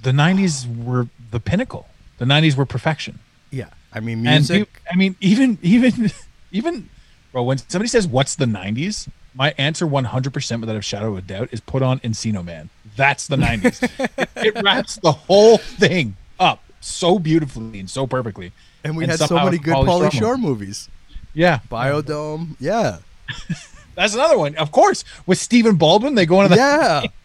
the 0.00 0.10
90s 0.12 0.66
were 0.84 1.08
the 1.30 1.40
pinnacle 1.40 1.86
the 2.18 2.24
90s 2.24 2.56
were 2.56 2.66
perfection 2.66 3.18
Yeah, 3.50 3.68
I 3.92 4.00
mean 4.00 4.18
and 4.18 4.40
music. 4.48 4.72
peop- 4.72 4.82
i 4.92 4.96
mean 4.96 5.16
even 5.20 5.58
even 5.62 6.10
even 6.52 6.88
bro 7.32 7.42
when 7.42 7.58
somebody 7.58 7.88
says 7.88 8.06
what's 8.06 8.34
the 8.36 8.44
90s 8.46 9.08
my 9.36 9.52
answer 9.58 9.84
100% 9.84 10.60
without 10.60 10.76
a 10.76 10.80
shadow 10.82 11.08
of 11.12 11.18
a 11.18 11.22
doubt 11.22 11.48
is 11.52 11.60
put 11.60 11.82
on 11.82 11.98
encino 12.00 12.44
man 12.44 12.68
that's 12.96 13.26
the 13.26 13.36
90s 13.36 13.82
it, 14.16 14.28
it 14.36 14.62
wraps 14.62 14.96
the 14.96 15.10
whole 15.12 15.58
thing 15.58 16.16
up 16.38 16.62
so 16.80 17.18
beautifully 17.18 17.80
and 17.80 17.90
so 17.90 18.06
perfectly 18.06 18.52
and 18.84 18.96
we 18.96 19.04
and 19.04 19.10
had 19.10 19.18
so 19.20 19.36
many 19.36 19.58
good 19.58 19.74
Pauly 19.74 20.10
Shore 20.12 20.20
Shore 20.20 20.36
movies. 20.38 20.88
yeah 21.32 21.58
Biodome. 21.70 22.54
Yeah. 22.60 22.98
that's 23.96 24.14
another 24.14 24.36
one 24.38 24.54
of 24.56 24.70
course 24.70 25.04
with 25.26 25.38
Stephen 25.38 25.76
Baldwin 25.76 26.14
they 26.14 26.26
go 26.26 26.42
into 26.42 26.50
the 26.50 26.56
Yeah. 26.56 27.02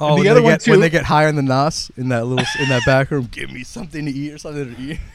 Oh, 0.00 0.14
the 0.16 0.20
when 0.20 0.28
other 0.28 0.40
they 0.40 0.44
one, 0.44 0.52
get, 0.54 0.66
when 0.66 0.76
too- 0.76 0.80
they 0.80 0.90
get 0.90 1.04
high 1.04 1.26
on 1.26 1.36
the 1.36 1.42
nos 1.42 1.90
in 1.96 2.08
that 2.08 2.24
little 2.26 2.46
in 2.58 2.68
that 2.70 2.84
back 2.86 3.10
room, 3.10 3.28
give 3.30 3.52
me 3.52 3.62
something 3.64 4.06
to 4.06 4.10
eat 4.10 4.32
or 4.32 4.38
something 4.38 4.74
to 4.74 4.80
eat. 4.82 4.98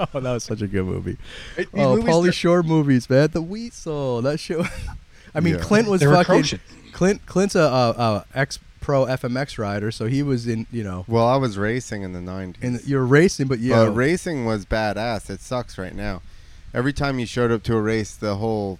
Oh, 0.00 0.20
that 0.20 0.32
was 0.32 0.44
such 0.44 0.62
a 0.62 0.68
good 0.68 0.84
movie. 0.84 1.16
these 1.56 1.66
Oh, 1.74 1.96
movies, 1.96 2.04
Pauly 2.08 2.22
they're- 2.24 2.32
Shore 2.32 2.62
movies, 2.62 3.10
man. 3.10 3.30
The 3.32 3.42
Weasel. 3.42 4.22
That 4.22 4.38
show. 4.38 4.64
I 5.34 5.40
mean, 5.40 5.54
Yeah. 5.54 5.60
Clint 5.60 5.88
was 5.88 6.00
They're 6.00 6.12
fucking. 6.14 6.34
atrocious. 6.36 6.60
Clint 6.92 7.26
Clint's 7.26 7.56
a, 7.56 7.60
a, 7.62 7.90
a 7.98 8.24
ex 8.32 8.60
pro 8.80 9.06
FMX 9.06 9.58
rider, 9.58 9.90
so 9.90 10.06
he 10.06 10.22
was 10.22 10.46
in. 10.46 10.68
You 10.70 10.84
know, 10.84 11.04
Well, 11.08 11.26
I 11.26 11.34
was 11.34 11.58
racing 11.58 12.02
in 12.02 12.12
the 12.12 12.20
90s. 12.20 12.54
and 12.62 12.80
you're 12.86 13.04
racing, 13.04 13.48
but 13.48 13.58
yeah, 13.58 13.80
uh, 13.80 13.86
But 13.86 13.92
racing 13.96 14.44
was 14.46 14.64
badass. 14.66 15.30
It 15.30 15.40
sucks 15.40 15.76
right 15.78 15.94
now. 15.96 16.22
Every 16.72 16.92
time 16.92 17.18
you 17.18 17.26
showed 17.26 17.50
up 17.50 17.64
to 17.64 17.74
a 17.74 17.80
race, 17.82 18.14
the 18.14 18.36
whole 18.36 18.78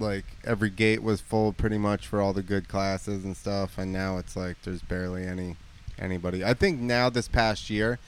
like 0.00 0.24
every 0.44 0.70
gate 0.70 1.02
was 1.02 1.20
full 1.20 1.52
pretty 1.52 1.78
much 1.78 2.06
for 2.06 2.20
all 2.20 2.32
the 2.32 2.42
good 2.42 2.68
classes 2.68 3.24
and 3.24 3.36
stuff, 3.36 3.78
and 3.78 3.92
now 3.92 4.18
it's 4.18 4.36
like 4.36 4.56
there's 4.62 4.82
barely 4.82 5.26
any 5.26 5.56
anybody. 5.98 6.44
I 6.44 6.54
think 6.54 6.80
now 6.80 7.08
this 7.10 7.28
past 7.28 7.68
year 7.70 7.98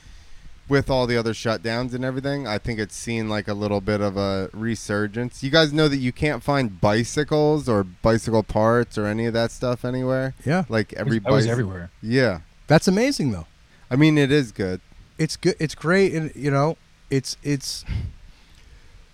with 0.68 0.88
all 0.88 1.06
the 1.09 1.16
other 1.16 1.32
shutdowns 1.32 1.92
and 1.94 2.04
everything, 2.04 2.47
I 2.47 2.59
think 2.59 2.78
it's 2.78 2.94
seen 2.94 3.28
like 3.28 3.49
a 3.49 3.54
little 3.54 3.80
bit 3.80 4.00
of 4.00 4.16
a 4.16 4.49
resurgence. 4.52 5.42
You 5.42 5.50
guys 5.50 5.73
know 5.73 5.88
that 5.88 5.97
you 5.97 6.12
can't 6.12 6.42
find 6.44 6.80
bicycles 6.80 7.68
or 7.68 7.82
bicycle 7.82 8.44
parts 8.44 8.97
or 8.97 9.06
any 9.06 9.26
of 9.26 9.32
that 9.32 9.50
stuff 9.50 9.85
anywhere. 9.85 10.35
yeah, 10.47 10.64
Like 10.68 10.92
every 10.92 11.20
I 11.26 11.30
was 11.30 11.47
bicy- 11.47 11.50
everywhere 11.50 11.90
Yeah. 12.00 12.40
that's 12.68 12.87
amazing 12.87 13.32
though. 13.32 13.47
I 13.90 13.97
mean, 13.97 14.16
it 14.16 14.30
is 14.30 14.52
good. 14.52 14.80
It's 15.18 15.37
good. 15.37 15.56
It's 15.59 15.75
great, 15.75 16.14
and 16.14 16.30
you 16.37 16.50
know, 16.52 16.76
it's 17.11 17.37
it's. 17.42 17.85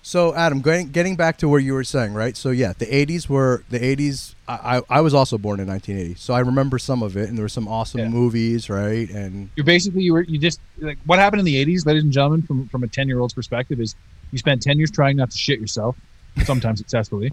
So 0.06 0.32
Adam, 0.36 0.60
getting 0.60 0.90
getting 0.92 1.16
back 1.16 1.36
to 1.38 1.48
where 1.48 1.58
you 1.58 1.72
were 1.72 1.82
saying, 1.82 2.14
right? 2.14 2.36
So 2.36 2.50
yeah, 2.50 2.74
the 2.78 2.86
'80s 2.86 3.28
were 3.28 3.64
the 3.68 3.80
'80s. 3.80 4.36
I, 4.46 4.76
I 4.76 4.82
I 4.88 5.00
was 5.00 5.12
also 5.14 5.36
born 5.36 5.58
in 5.58 5.66
1980, 5.66 6.14
so 6.14 6.32
I 6.32 6.38
remember 6.38 6.78
some 6.78 7.02
of 7.02 7.16
it, 7.16 7.28
and 7.28 7.36
there 7.36 7.42
were 7.42 7.48
some 7.48 7.66
awesome 7.66 8.02
Yeah. 8.02 8.08
movies, 8.08 8.70
right? 8.70 9.10
And 9.10 9.50
you're 9.56 9.64
basically 9.66 10.04
you 10.04 10.12
were 10.12 10.22
you 10.22 10.38
just 10.38 10.60
like 10.80 10.98
what 11.06 11.18
happened 11.18 11.40
in 11.40 11.44
the 11.44 11.56
80s 11.56 11.86
ladies 11.86 12.04
and 12.04 12.12
gentlemen 12.12 12.42
from 12.42 12.68
from 12.68 12.84
a 12.84 12.86
10 12.86 13.08
year 13.08 13.18
old's 13.18 13.34
perspective 13.34 13.80
is 13.80 13.96
you 14.30 14.38
spent 14.38 14.62
10 14.62 14.78
years 14.78 14.92
trying 14.92 15.16
not 15.16 15.28
to 15.28 15.36
shit 15.36 15.58
yourself 15.58 15.96
sometimes 16.44 16.78
successfully 16.84 17.32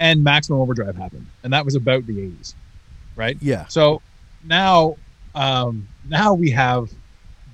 and 0.00 0.24
maximum 0.24 0.58
overdrive 0.58 0.96
happened 0.96 1.28
and 1.44 1.52
that 1.52 1.64
was 1.64 1.76
about 1.76 2.04
the 2.06 2.14
80s 2.18 2.56
right 3.14 3.36
yeah, 3.40 3.66
so 3.68 4.02
now 4.42 4.96
um 5.36 5.86
now 6.04 6.34
we 6.34 6.50
have 6.50 6.88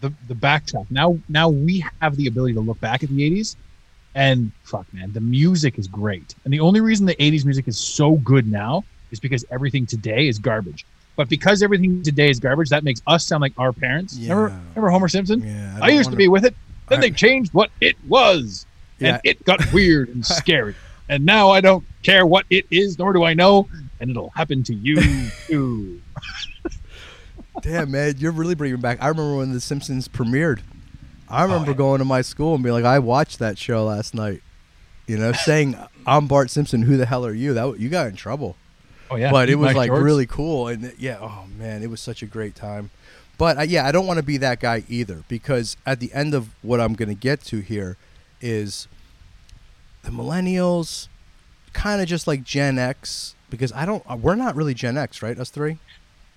the 0.01 0.11
the 0.27 0.35
backtrack 0.35 0.87
now 0.89 1.19
now 1.29 1.51
we 1.51 1.85
have 2.01 2.17
the 2.17 2.29
ability 2.29 2.55
to 2.55 2.61
look 2.61 2.81
back 2.81 3.03
at 3.03 3.11
the 3.11 3.31
80s 3.31 3.57
and 4.15 4.51
fuck 4.63 4.87
man 4.93 5.13
the 5.13 5.21
music 5.21 5.79
is 5.79 5.89
great 5.89 6.35
and 6.45 6.53
the 6.53 6.61
only 6.61 6.81
reason 6.81 7.07
the 7.07 7.15
80s 7.17 7.45
music 7.45 7.67
is 7.69 7.79
so 7.79 8.13
good 8.17 8.47
now 8.47 8.85
is 9.11 9.21
because 9.21 9.45
everything 9.51 9.87
today 9.87 10.29
is 10.29 10.39
garbage 10.39 10.85
but 11.17 11.29
because 11.29 11.63
everything 11.63 12.03
today 12.03 12.29
is 12.31 12.39
garbage 12.41 12.69
that 12.71 12.85
makes 12.85 13.01
us 13.07 13.27
sound 13.27 13.41
like 13.43 13.53
our 13.59 13.73
parents 13.73 14.17
remember, 14.17 14.49
Yeah. 14.49 14.59
remember 14.75 14.91
homer 14.91 15.09
simpson 15.09 15.43
yeah. 15.43 15.79
I, 15.81 15.91
used 15.91 16.11
to 16.11 16.17
be 16.17 16.29
with 16.29 16.45
it 16.45 16.55
then 16.89 16.99
I- 16.99 17.03
they 17.03 17.11
changed 17.11 17.53
what 17.55 17.71
it 17.81 17.97
was 18.09 18.67
Yeah. 18.99 19.09
and 19.15 19.21
it 19.25 19.45
got 19.45 19.73
weird 19.73 20.09
and 20.11 20.25
scary 20.41 20.75
and 21.09 21.25
now 21.27 21.51
i 21.51 21.61
don't 21.61 21.85
care 22.03 22.25
what 22.27 22.47
it 22.51 22.67
is 22.71 22.99
nor 22.99 23.13
do 23.13 23.25
i 23.25 23.35
know 23.35 23.69
and 24.01 24.11
it'll 24.11 24.31
happen 24.31 24.63
to 24.65 24.75
you 24.75 24.97
too 25.47 26.01
Damn, 27.63 27.93
man, 27.93 28.17
you're 28.19 28.33
really 28.33 28.55
bringing 28.57 28.81
back. 28.81 28.99
I 29.01 29.09
remember 29.09 29.37
when 29.37 29.53
The 29.53 29.61
Simpsons 29.61 30.09
premiered. 30.09 30.59
I 31.29 31.43
remember 31.43 31.71
yeah. 31.73 31.77
going 31.77 31.99
to 32.01 32.05
my 32.05 32.23
school 32.23 32.55
and 32.55 32.63
being 32.63 32.75
like, 32.75 32.85
I 32.85 32.99
watched 32.99 33.39
that 33.39 33.59
show 33.59 33.85
last 33.85 34.15
night. 34.15 34.43
You 35.07 35.19
know, 35.19 35.33
saying 35.33 35.77
I'm 36.07 36.27
Bart 36.27 36.51
Simpson. 36.51 36.83
Who 36.83 36.97
the 36.97 37.07
hell 37.07 37.27
are 37.27 37.35
you? 37.35 37.55
That 37.55 37.79
you 37.79 37.89
got 37.89 38.07
in 38.09 38.17
trouble. 38.17 38.57
Oh 39.11 39.17
yeah, 39.17 39.31
but 39.31 39.49
it 39.51 39.57
was 39.57 39.73
my 39.75 39.79
like 39.81 39.89
shorts. 39.89 40.03
really 40.03 40.27
cool 40.27 40.67
and 40.69 40.87
it- 40.87 40.95
yeah 40.99 41.19
oh 41.21 41.45
man 41.59 41.83
it 41.83 41.91
was 41.91 42.01
such 42.01 42.23
a 42.23 42.27
great 42.27 42.55
time 42.55 42.91
but 43.37 43.59
uh, 43.59 43.63
yeah 43.63 43.87
i 43.87 43.93
don't 43.93 44.07
want 44.07 44.17
to 44.17 44.23
be 44.23 44.39
that 44.39 44.59
guy 44.61 44.83
either 44.89 45.23
because 45.29 45.77
at 45.85 46.01
the 46.01 46.11
end 46.15 46.33
of 46.33 46.49
what 46.63 46.81
i'm 46.81 46.95
going 46.95 47.11
to 47.11 47.15
get 47.15 47.43
to 47.43 47.61
here 47.61 47.99
is 48.41 48.89
the 50.05 50.11
millennials 50.11 51.09
kind 51.75 52.01
of 52.01 52.09
just 52.09 52.27
like 52.27 52.43
gen 52.43 52.79
x 52.79 53.35
because 53.51 53.71
i 53.75 53.85
don't 53.85 54.03
uh, 54.09 54.17
we're 54.17 54.35
not 54.35 54.57
really 54.57 54.73
gen 54.75 54.97
x 54.97 55.23
right 55.23 55.39
us 55.39 55.51
three 55.51 55.79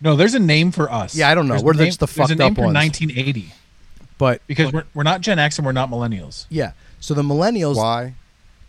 No, 0.02 0.16
there's 0.18 0.36
a 0.36 0.40
name 0.40 0.72
for 0.72 0.92
us. 0.92 1.16
Yeah, 1.16 1.30
I 1.30 1.34
don't 1.36 1.48
know. 1.48 1.54
There's 1.56 1.64
We're 1.64 1.74
name- 1.74 1.86
just 1.88 2.02
the 2.02 2.06
fucked 2.08 2.34
up 2.40 2.58
ones. 2.58 2.76
1980 2.76 3.54
but 4.18 4.42
because 4.48 4.72
we're 4.74 4.86
we're 4.94 5.04
not 5.04 5.22
Gen 5.22 5.40
X 5.40 5.58
and 5.58 5.66
we're 5.66 5.72
not 5.72 5.90
millennials. 5.90 6.46
yeah 6.50 6.72
so 7.00 7.14
the 7.14 7.22
millennials 7.24 7.76
Why? 7.78 8.16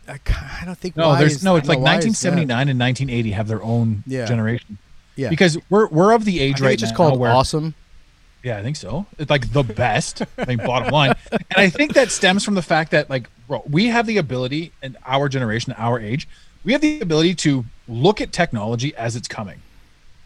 I, 0.08 0.18
I 0.60 0.64
don't 0.64 0.78
think 0.78 0.96
No, 0.96 1.08
why 1.08 1.18
there's 1.18 1.36
is- 1.36 1.44
no. 1.44 1.56
It's 1.56 1.68
like 1.68 1.78
know, 1.78 1.84
why 1.84 1.98
is 1.98 2.04
that? 2.04 2.30
1979 2.30 2.68
and 2.68 2.78
1980 2.80 3.30
have 3.32 3.48
their 3.48 3.62
own 3.62 4.02
Yeah. 4.06 4.24
generation. 4.26 4.78
yeah 5.16 5.28
Because 5.28 5.58
we're 5.70 5.86
we're 5.88 6.12
of 6.14 6.24
the 6.24 6.40
I 6.40 6.44
age 6.44 6.54
think 6.56 6.64
right 6.64 6.72
it's 6.74 6.80
just 6.80 6.92
now 6.92 6.96
called 6.96 7.18
where 7.20 7.30
awesome 7.32 7.74
Yeah, 8.42 8.56
I 8.58 8.62
think 8.62 8.76
so. 8.76 9.04
It's 9.18 9.30
like 9.30 9.52
the 9.52 9.64
best. 9.64 10.22
I 10.38 10.44
think 10.44 10.62
bottom 10.64 10.90
line, 10.92 11.14
and 11.32 11.42
I 11.56 11.68
think 11.68 11.94
that 11.94 12.10
stems 12.12 12.44
from 12.44 12.54
the 12.54 12.62
fact 12.62 12.92
that 12.92 13.10
like 13.10 13.28
bro, 13.48 13.62
we 13.68 13.86
have 13.88 14.06
the 14.06 14.16
ability, 14.18 14.72
in 14.82 14.96
our 15.04 15.28
generation, 15.28 15.74
our 15.76 15.98
age, 15.98 16.28
we 16.64 16.72
have 16.72 16.80
the 16.80 17.00
ability 17.00 17.34
to 17.46 17.64
look 17.88 18.20
at 18.20 18.30
technology 18.32 18.94
as 18.96 19.16
it's 19.16 19.26
coming, 19.28 19.60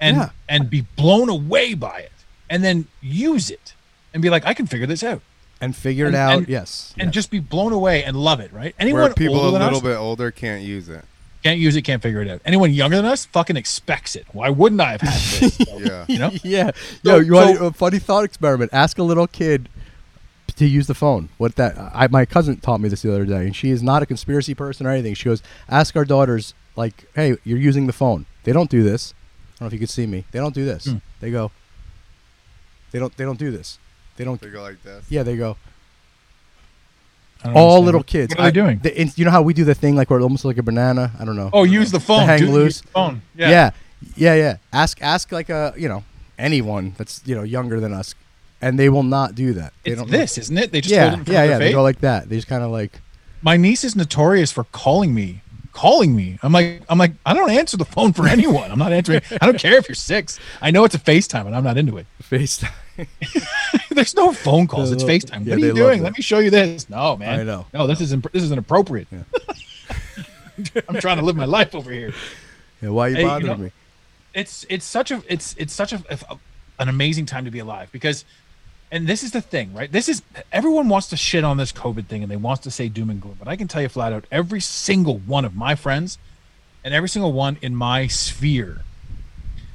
and 0.01 0.17
Yeah. 0.19 0.29
and 0.49 0.69
be 0.69 0.83
blown 0.97 1.29
away 1.31 1.73
by 1.75 2.01
it, 2.01 2.13
and 2.51 2.63
then 2.63 2.87
use 3.01 3.49
it, 3.51 3.73
and 4.13 4.23
be 4.23 4.31
like, 4.31 4.45
I 4.47 4.55
can 4.55 4.67
figure 4.67 4.87
this 4.87 5.03
out, 5.03 5.23
and 5.61 5.75
figure 5.77 6.07
it 6.07 6.15
out 6.15 6.39
and- 6.39 6.49
yes 6.49 6.93
and 6.99 7.09
yes. 7.09 7.15
just 7.15 7.31
be 7.31 7.39
blown 7.41 7.73
away 7.73 8.05
and 8.05 8.17
love 8.17 8.41
it. 8.41 8.53
Right? 8.53 8.75
Anyone 8.79 9.03
Where 9.03 9.15
people 9.15 9.37
older 9.37 9.57
a 9.57 9.61
little 9.61 9.77
us 9.79 9.83
bit 9.83 9.97
older 9.97 10.31
can't 10.31 10.63
use 10.63 10.89
it. 10.89 11.05
can't 11.43 11.59
use 11.59 11.77
it, 11.77 11.83
can't 11.83 12.03
figure 12.03 12.21
it 12.23 12.29
out. 12.29 12.41
Anyone 12.45 12.73
younger 12.73 12.97
than 12.97 13.07
us 13.07 13.25
fucking 13.27 13.57
expects 13.57 14.15
it. 14.17 14.27
Why 14.33 14.49
wouldn't 14.51 14.81
I 14.81 14.93
have 14.93 15.01
had 15.01 15.13
this? 15.41 15.59
Yeah. 15.61 16.05
you 16.09 16.19
know? 16.19 16.31
yeah. 16.43 16.71
So- 17.05 17.17
Yo, 17.17 17.21
you 17.21 17.33
want 17.35 17.61
a 17.63 17.71
funny 17.73 17.99
thought 17.99 18.25
experiment? 18.25 18.73
Ask 18.73 18.99
a 18.99 19.03
little 19.03 19.27
kid 19.27 19.69
to 20.57 20.67
use 20.67 20.87
the 20.87 20.95
phone. 20.95 21.31
What 21.39 21.57
that? 21.57 21.79
I 21.79 22.07
my 22.09 22.27
cousin 22.27 22.59
taught 22.59 22.81
me 22.81 22.89
this 22.89 23.03
the 23.03 23.11
other 23.13 23.25
day, 23.25 23.47
and 23.47 23.57
she 23.57 23.71
is 23.71 23.83
not 23.83 24.03
a 24.03 24.07
conspiracy 24.07 24.55
person 24.55 24.87
or 24.87 24.91
anything. 24.91 25.15
She 25.15 25.25
goes, 25.25 25.43
ask 25.69 25.97
our 25.97 26.05
daughters, 26.05 26.53
like, 26.77 27.07
hey, 27.15 27.37
you're 27.45 27.59
using 27.59 27.87
the 27.87 27.93
phone. 27.93 28.27
They 28.45 28.53
don't 28.53 28.69
do 28.69 28.83
this. 28.83 29.15
I 29.15 29.53
don't 29.59 29.61
know 29.63 29.67
if 29.69 29.73
you 29.73 29.79
could 29.79 29.91
see 29.91 30.07
me. 30.07 30.25
They 30.33 30.39
don't 30.41 30.55
do 30.55 30.65
this. 30.65 30.85
Hmm. 30.87 30.97
They 31.21 31.31
go. 31.31 31.53
They 32.91 32.99
don't. 32.99 33.17
They 33.17 33.25
don't 33.25 33.39
do 33.39 33.51
this. 33.51 33.79
They 34.17 34.25
don't. 34.25 34.41
They 34.41 34.49
go 34.51 34.63
like 34.63 34.83
this. 34.83 35.05
Yeah, 35.09 35.23
they 35.23 35.37
go. 35.37 35.57
All 37.55 37.83
little 37.83 38.05
kids. 38.05 38.33
What 38.35 38.39
are 38.41 38.43
they 38.43 38.49
I- 38.49 38.65
doing? 38.65 38.79
the- 38.83 38.97
and 38.97 39.19
you 39.19 39.25
know 39.25 39.31
how 39.33 39.43
we 39.43 39.53
do 39.53 39.65
the 39.65 39.75
thing 39.75 39.97
like 39.97 40.11
we're 40.11 40.23
almost 40.23 40.45
like 40.45 40.59
a 40.59 40.63
banana. 40.63 41.11
I 41.19 41.25
don't 41.25 41.35
know. 41.37 41.51
oh, 41.53 41.65
use 41.65 41.91
the 41.91 41.99
phone. 41.99 42.27
hang 42.27 42.39
Dude, 42.39 42.49
use 42.49 42.55
loose. 42.57 42.81
the 42.83 42.89
phone. 42.89 43.23
yeah. 43.35 43.51
Yeah. 43.51 43.71
yeah, 44.17 44.35
yeah, 44.35 44.57
Ask 44.73 45.03
ask 45.03 45.33
like 45.33 45.49
a 45.51 45.75
you 45.77 45.89
know 45.89 46.05
anyone 46.39 46.95
that's 46.99 47.21
you 47.25 47.35
know 47.35 47.43
younger 47.43 47.81
than 47.81 47.93
us, 47.93 48.15
and 48.61 48.79
they 48.79 48.89
will 48.89 49.03
not 49.03 49.35
do 49.35 49.53
that. 49.55 49.73
They 49.83 49.93
It's 49.93 50.01
don't. 50.01 50.11
this, 50.11 50.39
isn't 50.39 50.57
it? 50.57 50.71
They 50.71 50.81
just 50.83 50.95
yeah, 50.95 51.03
hold 51.09 51.15
it 51.15 51.19
in 51.19 51.25
front 51.25 51.35
yeah, 51.35 51.43
of 51.43 51.45
yeah. 51.45 51.51
their 51.51 51.59
They 51.59 51.65
face. 51.67 51.75
go 51.75 51.83
like 51.83 52.01
that. 52.01 52.29
They 52.29 52.37
just 52.37 52.49
kind 52.49 52.63
of 52.63 52.71
like. 52.71 53.01
My 53.45 53.57
niece 53.57 53.83
is 53.83 53.97
notorious 53.97 54.53
for 54.53 54.63
calling 54.65 55.13
me, 55.13 55.43
calling 55.73 56.15
me. 56.15 56.39
I'm 56.43 56.53
like, 56.53 56.83
I'm 56.89 56.99
like, 56.99 57.13
I 57.27 57.35
don't 57.35 57.51
answer 57.51 57.77
the 57.77 57.85
phone 57.85 58.13
for 58.13 58.27
anyone. 58.37 58.71
I'm 58.71 58.79
not 58.79 58.93
answering. 58.93 59.21
I 59.41 59.47
don't 59.47 59.59
care 59.59 59.77
if 59.79 59.89
you're 59.89 59.95
six. 59.95 60.39
I 60.61 60.71
know 60.71 60.85
it's 60.85 60.95
a 60.95 60.99
FaceTime, 60.99 61.47
and 61.47 61.57
I'm 61.57 61.65
not 61.65 61.77
into 61.79 61.97
it. 61.99 62.07
FaceTime. 62.23 62.71
There's 63.91 64.15
no 64.15 64.33
phone 64.33 64.67
calls. 64.67 64.93
It's 64.93 65.03
Yeah, 65.03 65.09
FaceTime. 65.11 65.47
yeah, 65.47 65.55
what 65.55 65.63
are 65.63 65.67
you 65.67 65.75
doing? 65.75 66.03
Let 66.03 66.17
me 66.17 66.23
show 66.23 66.39
you 66.41 66.51
this. 66.51 66.89
No, 66.91 67.17
man. 67.17 67.41
I 67.41 67.43
know. 67.43 67.67
No, 67.73 67.87
this 67.87 68.01
is 68.01 68.13
imp- 68.13 68.31
this 68.33 68.43
is 68.43 68.53
inappropriate. 68.53 69.09
I'm 70.89 70.97
trying 71.01 71.19
to 71.19 71.25
live 71.25 71.37
my 71.37 71.45
life 71.47 71.75
over 71.75 71.91
here. 71.91 72.13
Yeah, 72.81 72.91
why 72.91 73.07
are 73.07 73.09
you 73.11 73.15
Hey, 73.17 73.23
you 73.23 73.29
bothering 73.29 73.47
know- 73.47 73.57
me? 73.65 73.73
it's 74.35 74.65
it's 74.71 74.85
such 74.87 75.11
a 75.11 75.23
it's 75.29 75.55
it's 75.59 75.73
such 75.75 75.93
a, 75.93 76.03
a- 76.11 76.39
an 76.79 76.89
amazing 76.89 77.27
time 77.27 77.45
to 77.45 77.51
be 77.51 77.59
alive 77.59 77.89
because 77.93 78.25
and 78.93 79.07
this 79.07 79.25
is 79.25 79.33
the 79.33 79.41
thing 79.41 79.75
right? 79.75 79.91
This 79.91 80.09
is 80.09 80.23
everyone 80.53 80.89
wants 80.89 81.09
to 81.09 81.17
shit 81.17 81.43
on 81.43 81.57
this 81.57 81.73
covid 81.73 82.07
thing 82.07 82.23
and 82.23 82.31
they 82.31 82.37
wants 82.37 82.63
to 82.63 82.71
say 82.71 82.89
doom 82.89 83.11
and 83.11 83.21
gloom. 83.21 83.37
But 83.39 83.49
i 83.49 83.57
can 83.57 83.67
tell 83.67 83.83
you 83.83 83.89
flat 83.89 84.13
out 84.13 84.27
every 84.31 84.61
single 84.61 85.19
one 85.19 85.45
of 85.45 85.57
my 85.57 85.75
friends 85.75 86.19
and 86.85 86.95
every 86.95 87.09
single 87.09 87.33
one 87.33 87.57
in 87.63 87.75
my 87.75 88.07
sphere 88.07 88.83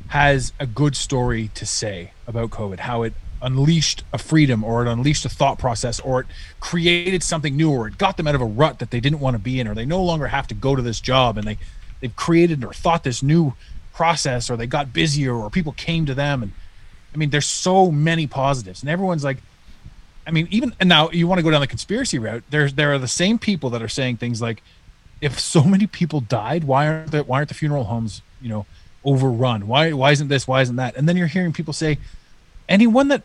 has 0.10 0.54
a 0.60 0.66
good 0.66 0.96
story 0.96 1.50
to 1.56 1.66
say 1.66 2.12
about 2.26 2.52
covid 2.52 2.80
how 2.80 3.04
it 3.04 3.14
unleashed 3.42 4.04
a 4.14 4.18
freedom 4.18 4.64
or 4.64 4.86
it 4.86 4.90
unleashed 4.90 5.26
a 5.26 5.30
thought 5.30 5.60
process 5.60 6.00
or 6.00 6.22
it 6.22 6.28
created 6.60 7.22
something 7.22 7.56
new 7.56 7.70
or 7.72 7.88
it 7.88 7.98
got 7.98 8.18
them 8.18 8.28
out 8.28 8.34
of 8.36 8.42
a 8.42 8.46
rut 8.46 8.80
that 8.80 8.90
they 8.90 9.00
didn't 9.00 9.20
want 9.20 9.36
to 9.36 9.40
be 9.40 9.60
in 9.60 9.68
or 9.68 9.76
they 9.76 9.86
no 9.86 10.02
longer 10.02 10.28
have 10.28 10.48
to 10.48 10.56
go 10.56 10.76
to 10.76 10.82
this 10.82 11.00
job 11.00 11.38
and 11.38 11.46
they 11.46 11.58
they've 12.00 12.16
created 12.16 12.64
or 12.64 12.74
thought 12.74 13.04
this 13.04 13.22
new 13.22 13.54
process 13.94 14.50
or 14.50 14.58
they 14.58 14.68
got 14.68 14.94
busier 14.94 15.34
or 15.34 15.50
people 15.50 15.74
came 15.74 16.06
to 16.06 16.14
them 16.14 16.44
and 16.44 16.52
i 17.18 17.20
mean 17.20 17.32
there's 17.32 17.48
so 17.48 17.92
many 17.92 18.28
positives 18.28 18.82
and 18.82 18.90
everyone's 18.90 19.24
like 19.24 19.38
i 20.28 20.32
mean 20.32 20.48
even 20.52 20.74
and 20.80 20.88
now 20.88 21.10
you 21.10 21.28
want 21.28 21.40
to 21.40 21.44
go 21.44 21.50
down 21.50 21.62
the 21.62 21.68
conspiracy 21.68 22.20
route 22.20 22.44
there's 22.52 22.74
there 22.76 22.94
are 22.94 23.00
the 23.00 23.08
same 23.08 23.40
people 23.40 23.70
that 23.72 23.82
are 23.82 23.90
saying 23.90 24.16
things 24.18 24.42
like 24.42 24.62
if 25.20 25.40
so 25.40 25.64
many 25.64 25.88
people 25.88 26.22
died 26.22 26.64
why 26.64 26.88
aren't 26.88 27.12
the 27.12 27.24
why 27.24 27.38
aren't 27.38 27.50
the 27.50 27.56
funeral 27.56 27.86
homes 27.86 28.22
you 28.42 28.50
know 28.50 28.66
overrun? 29.08 29.68
Why 29.68 29.94
why 29.94 30.12
isn't 30.12 30.28
this 30.28 30.48
why 30.48 30.62
isn't 30.62 30.76
that? 30.76 30.96
And 30.96 31.08
then 31.08 31.18
you're 31.18 31.28
hearing 31.28 31.54
people 31.54 31.74
say 31.74 31.98
anyone 32.70 33.08
that 33.08 33.24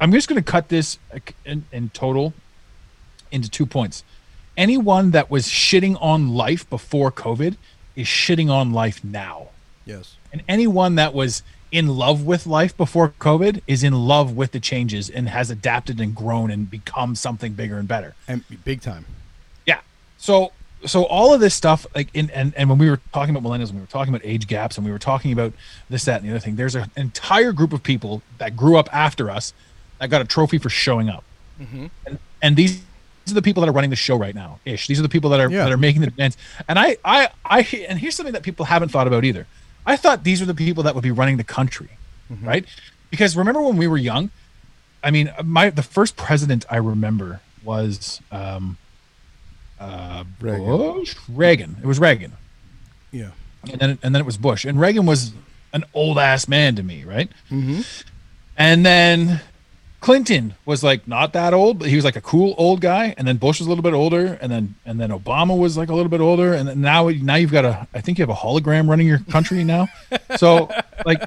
i'm 0.00 0.12
just 0.12 0.28
going 0.28 0.40
to 0.42 0.52
cut 0.52 0.68
this 0.68 0.98
in, 1.44 1.64
in 1.72 1.90
total 1.90 2.32
into 3.32 3.50
two 3.50 3.66
points. 3.66 4.04
Anyone 4.56 5.10
that 5.10 5.30
was 5.30 5.46
shitting 5.46 5.96
on 6.00 6.34
life 6.34 6.68
before 6.70 7.10
covid 7.10 7.56
is 7.96 8.06
shitting 8.06 8.50
on 8.50 8.72
life 8.72 9.02
now. 9.04 9.48
Yes. 9.84 10.16
and 10.32 10.42
anyone 10.48 10.94
that 10.94 11.12
was 11.12 11.42
in 11.72 11.86
love 11.88 12.24
with 12.24 12.46
life 12.46 12.76
before 12.76 13.10
COVID 13.20 13.62
is 13.66 13.84
in 13.84 13.92
love 13.92 14.36
with 14.36 14.52
the 14.52 14.60
changes 14.60 15.08
and 15.08 15.28
has 15.28 15.50
adapted 15.50 16.00
and 16.00 16.14
grown 16.14 16.50
and 16.50 16.70
become 16.70 17.14
something 17.14 17.52
bigger 17.52 17.78
and 17.78 17.86
better. 17.86 18.14
And 18.26 18.44
big 18.64 18.80
time. 18.80 19.06
Yeah. 19.66 19.80
So 20.18 20.52
so 20.86 21.04
all 21.04 21.34
of 21.34 21.40
this 21.40 21.54
stuff, 21.54 21.86
like 21.94 22.08
in 22.14 22.30
and, 22.30 22.54
and 22.56 22.68
when 22.68 22.78
we 22.78 22.88
were 22.88 23.00
talking 23.12 23.34
about 23.34 23.48
millennials, 23.48 23.68
and 23.68 23.74
we 23.74 23.80
were 23.80 23.86
talking 23.86 24.14
about 24.14 24.24
age 24.26 24.46
gaps, 24.46 24.76
and 24.76 24.84
we 24.84 24.92
were 24.92 24.98
talking 24.98 25.32
about 25.32 25.52
this, 25.88 26.04
that, 26.06 26.20
and 26.20 26.28
the 26.28 26.34
other 26.34 26.40
thing, 26.40 26.56
there's 26.56 26.74
an 26.74 26.90
entire 26.96 27.52
group 27.52 27.72
of 27.72 27.82
people 27.82 28.22
that 28.38 28.56
grew 28.56 28.76
up 28.76 28.88
after 28.92 29.30
us 29.30 29.52
that 29.98 30.08
got 30.08 30.22
a 30.22 30.24
trophy 30.24 30.58
for 30.58 30.70
showing 30.70 31.08
up. 31.08 31.24
Mm-hmm. 31.60 31.86
And, 32.06 32.18
and 32.40 32.56
these 32.56 32.80
these 33.24 33.32
are 33.32 33.34
the 33.34 33.42
people 33.42 33.60
that 33.60 33.68
are 33.68 33.72
running 33.72 33.90
the 33.90 33.96
show 33.96 34.16
right 34.16 34.34
now. 34.34 34.58
Ish. 34.64 34.86
These 34.86 34.98
are 34.98 35.02
the 35.02 35.08
people 35.08 35.30
that 35.30 35.40
are 35.40 35.50
Yeah. 35.50 35.64
that 35.64 35.72
are 35.72 35.76
making 35.76 36.00
the 36.00 36.08
demands. 36.08 36.36
And 36.66 36.78
I, 36.78 36.96
I, 37.04 37.28
I, 37.44 37.60
and 37.88 37.98
here's 37.98 38.16
something 38.16 38.32
that 38.32 38.42
people 38.42 38.64
haven't 38.64 38.88
thought 38.88 39.06
about 39.06 39.24
either. 39.24 39.46
I 39.86 39.96
thought 39.96 40.24
these 40.24 40.40
were 40.40 40.46
the 40.46 40.54
people 40.54 40.82
that 40.84 40.94
would 40.94 41.02
be 41.02 41.10
running 41.10 41.36
the 41.36 41.44
country, 41.44 41.88
right? 42.42 42.64
Because 43.10 43.36
remember 43.36 43.60
when 43.62 43.76
we 43.76 43.86
were 43.88 43.96
young? 43.96 44.30
I 45.02 45.10
mean, 45.10 45.32
my 45.42 45.70
the 45.70 45.82
first 45.82 46.16
president 46.16 46.64
I 46.70 46.76
remember 46.76 47.40
was 47.64 48.20
um, 48.30 48.76
uh, 49.78 50.24
Reagan. 50.40 50.66
Bush? 50.66 51.16
Reagan. 51.28 51.76
It 51.82 51.86
was 51.86 51.98
Reagan, 51.98 52.32
Yeah. 53.10 53.30
and 53.70 53.80
then 53.80 53.98
and 54.02 54.14
then 54.14 54.20
it 54.20 54.26
was 54.26 54.36
Bush. 54.36 54.64
And 54.64 54.78
Reagan 54.78 55.06
was 55.06 55.32
an 55.72 55.84
old 55.94 56.18
ass 56.18 56.46
man 56.48 56.76
to 56.76 56.82
me, 56.82 57.04
right? 57.04 57.30
Mm-hmm. 57.50 57.80
And 58.56 58.84
then 58.84 59.40
Clinton 60.00 60.54
was 60.64 60.82
like 60.82 61.06
not 61.06 61.34
that 61.34 61.52
old, 61.52 61.78
but 61.78 61.88
he 61.88 61.96
was 61.96 62.04
like 62.04 62.16
a 62.16 62.20
cool 62.22 62.54
old 62.56 62.80
guy. 62.80 63.14
And 63.18 63.28
then 63.28 63.36
Bush 63.36 63.58
was 63.60 63.66
a 63.66 63.68
little 63.70 63.82
bit 63.82 63.92
older, 63.92 64.38
and 64.40 64.50
then 64.50 64.74
and 64.86 64.98
then 64.98 65.10
Obama 65.10 65.58
was 65.58 65.76
like 65.76 65.90
a 65.90 65.94
little 65.94 66.08
bit 66.10 66.20
older. 66.22 66.54
And 66.54 66.66
then 66.68 66.80
now 66.80 67.08
now 67.08 67.34
you've 67.34 67.52
got 67.52 67.64
a 67.66 67.86
I 67.92 68.00
think 68.00 68.18
you 68.18 68.22
have 68.22 68.30
a 68.30 68.34
hologram 68.40 68.88
running 68.88 69.06
your 69.06 69.18
country 69.30 69.62
now. 69.64 69.88
So 70.36 70.70
like 71.04 71.22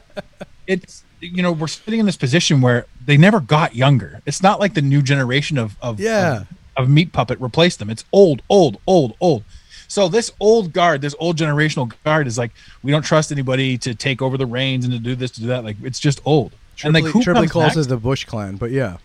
it's 0.65 1.03
you 1.19 1.43
know 1.43 1.51
we're 1.51 1.67
sitting 1.67 1.99
in 1.99 2.05
this 2.05 2.17
position 2.17 2.61
where 2.61 2.85
they 3.05 3.17
never 3.17 3.39
got 3.39 3.75
younger. 3.75 4.21
It's 4.25 4.41
not 4.41 4.59
like 4.59 4.73
the 4.73 4.81
new 4.81 5.01
generation 5.01 5.57
of 5.57 5.75
of 5.81 5.99
Yeah. 5.99 6.41
of, 6.41 6.47
of 6.77 6.89
meat 6.89 7.11
puppet 7.13 7.39
replaced 7.39 7.79
them. 7.79 7.89
It's 7.89 8.05
old, 8.11 8.41
old, 8.49 8.79
old, 8.87 9.15
old. 9.19 9.43
So 9.87 10.07
this 10.07 10.31
old 10.39 10.73
guard, 10.73 11.01
this 11.01 11.13
old 11.19 11.37
generational 11.37 11.93
guard, 12.03 12.25
is 12.25 12.37
like 12.37 12.51
we 12.81 12.91
don't 12.91 13.03
trust 13.03 13.31
anybody 13.31 13.77
to 13.79 13.93
take 13.93 14.21
over 14.21 14.37
the 14.37 14.47
reins 14.47 14.83
and 14.85 14.93
to 14.93 14.99
do 14.99 15.15
this, 15.15 15.29
to 15.31 15.41
do 15.41 15.47
that. 15.47 15.63
Like 15.63 15.77
it's 15.83 15.99
just 15.99 16.19
old. 16.25 16.53
And 16.83 16.93
like 16.93 17.03
who 17.05 17.21
Tripoli 17.23 17.47
comes 17.47 17.51
calls 17.51 17.75
next? 17.75 17.87
the 17.87 17.97
Bush 17.97 18.25
clan, 18.25 18.55
but 18.57 18.71
yeah. 18.71 18.97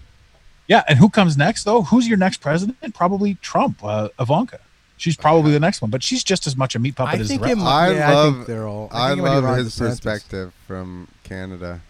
Yeah, 0.66 0.84
and 0.88 0.98
who 0.98 1.08
comes 1.08 1.36
next 1.36 1.64
though? 1.64 1.82
Who's 1.82 2.06
your 2.08 2.18
next 2.18 2.38
president? 2.42 2.94
Probably 2.94 3.34
Trump, 3.36 3.82
uh, 3.82 4.08
Ivanka. 4.20 4.60
She's 4.96 5.16
probably 5.16 5.52
the 5.52 5.60
next 5.60 5.80
one, 5.80 5.90
but 5.90 6.02
she's 6.02 6.24
just 6.24 6.46
as 6.46 6.56
much 6.56 6.74
a 6.74 6.78
meat 6.78 6.96
puppet 6.96 7.18
I 7.18 7.22
as 7.22 7.28
think 7.28 7.40
the 7.42 7.48
rest. 7.48 7.58
might- 7.58 7.70
I 7.70 7.92
yeah, 7.94 8.10
I 8.10 8.14
love. 8.14 8.34
think 8.34 8.46
they're 8.48 8.66
all- 8.66 8.88
I, 8.90 9.06
I 9.06 9.08
think 9.10 9.20
it 9.20 9.22
might 9.22 9.40
be 9.40 9.46
love 9.46 9.56
his 9.58 9.74
DeSantis. 9.76 9.78
perspective 9.88 10.52
from 10.66 11.08
Canada 11.24 11.80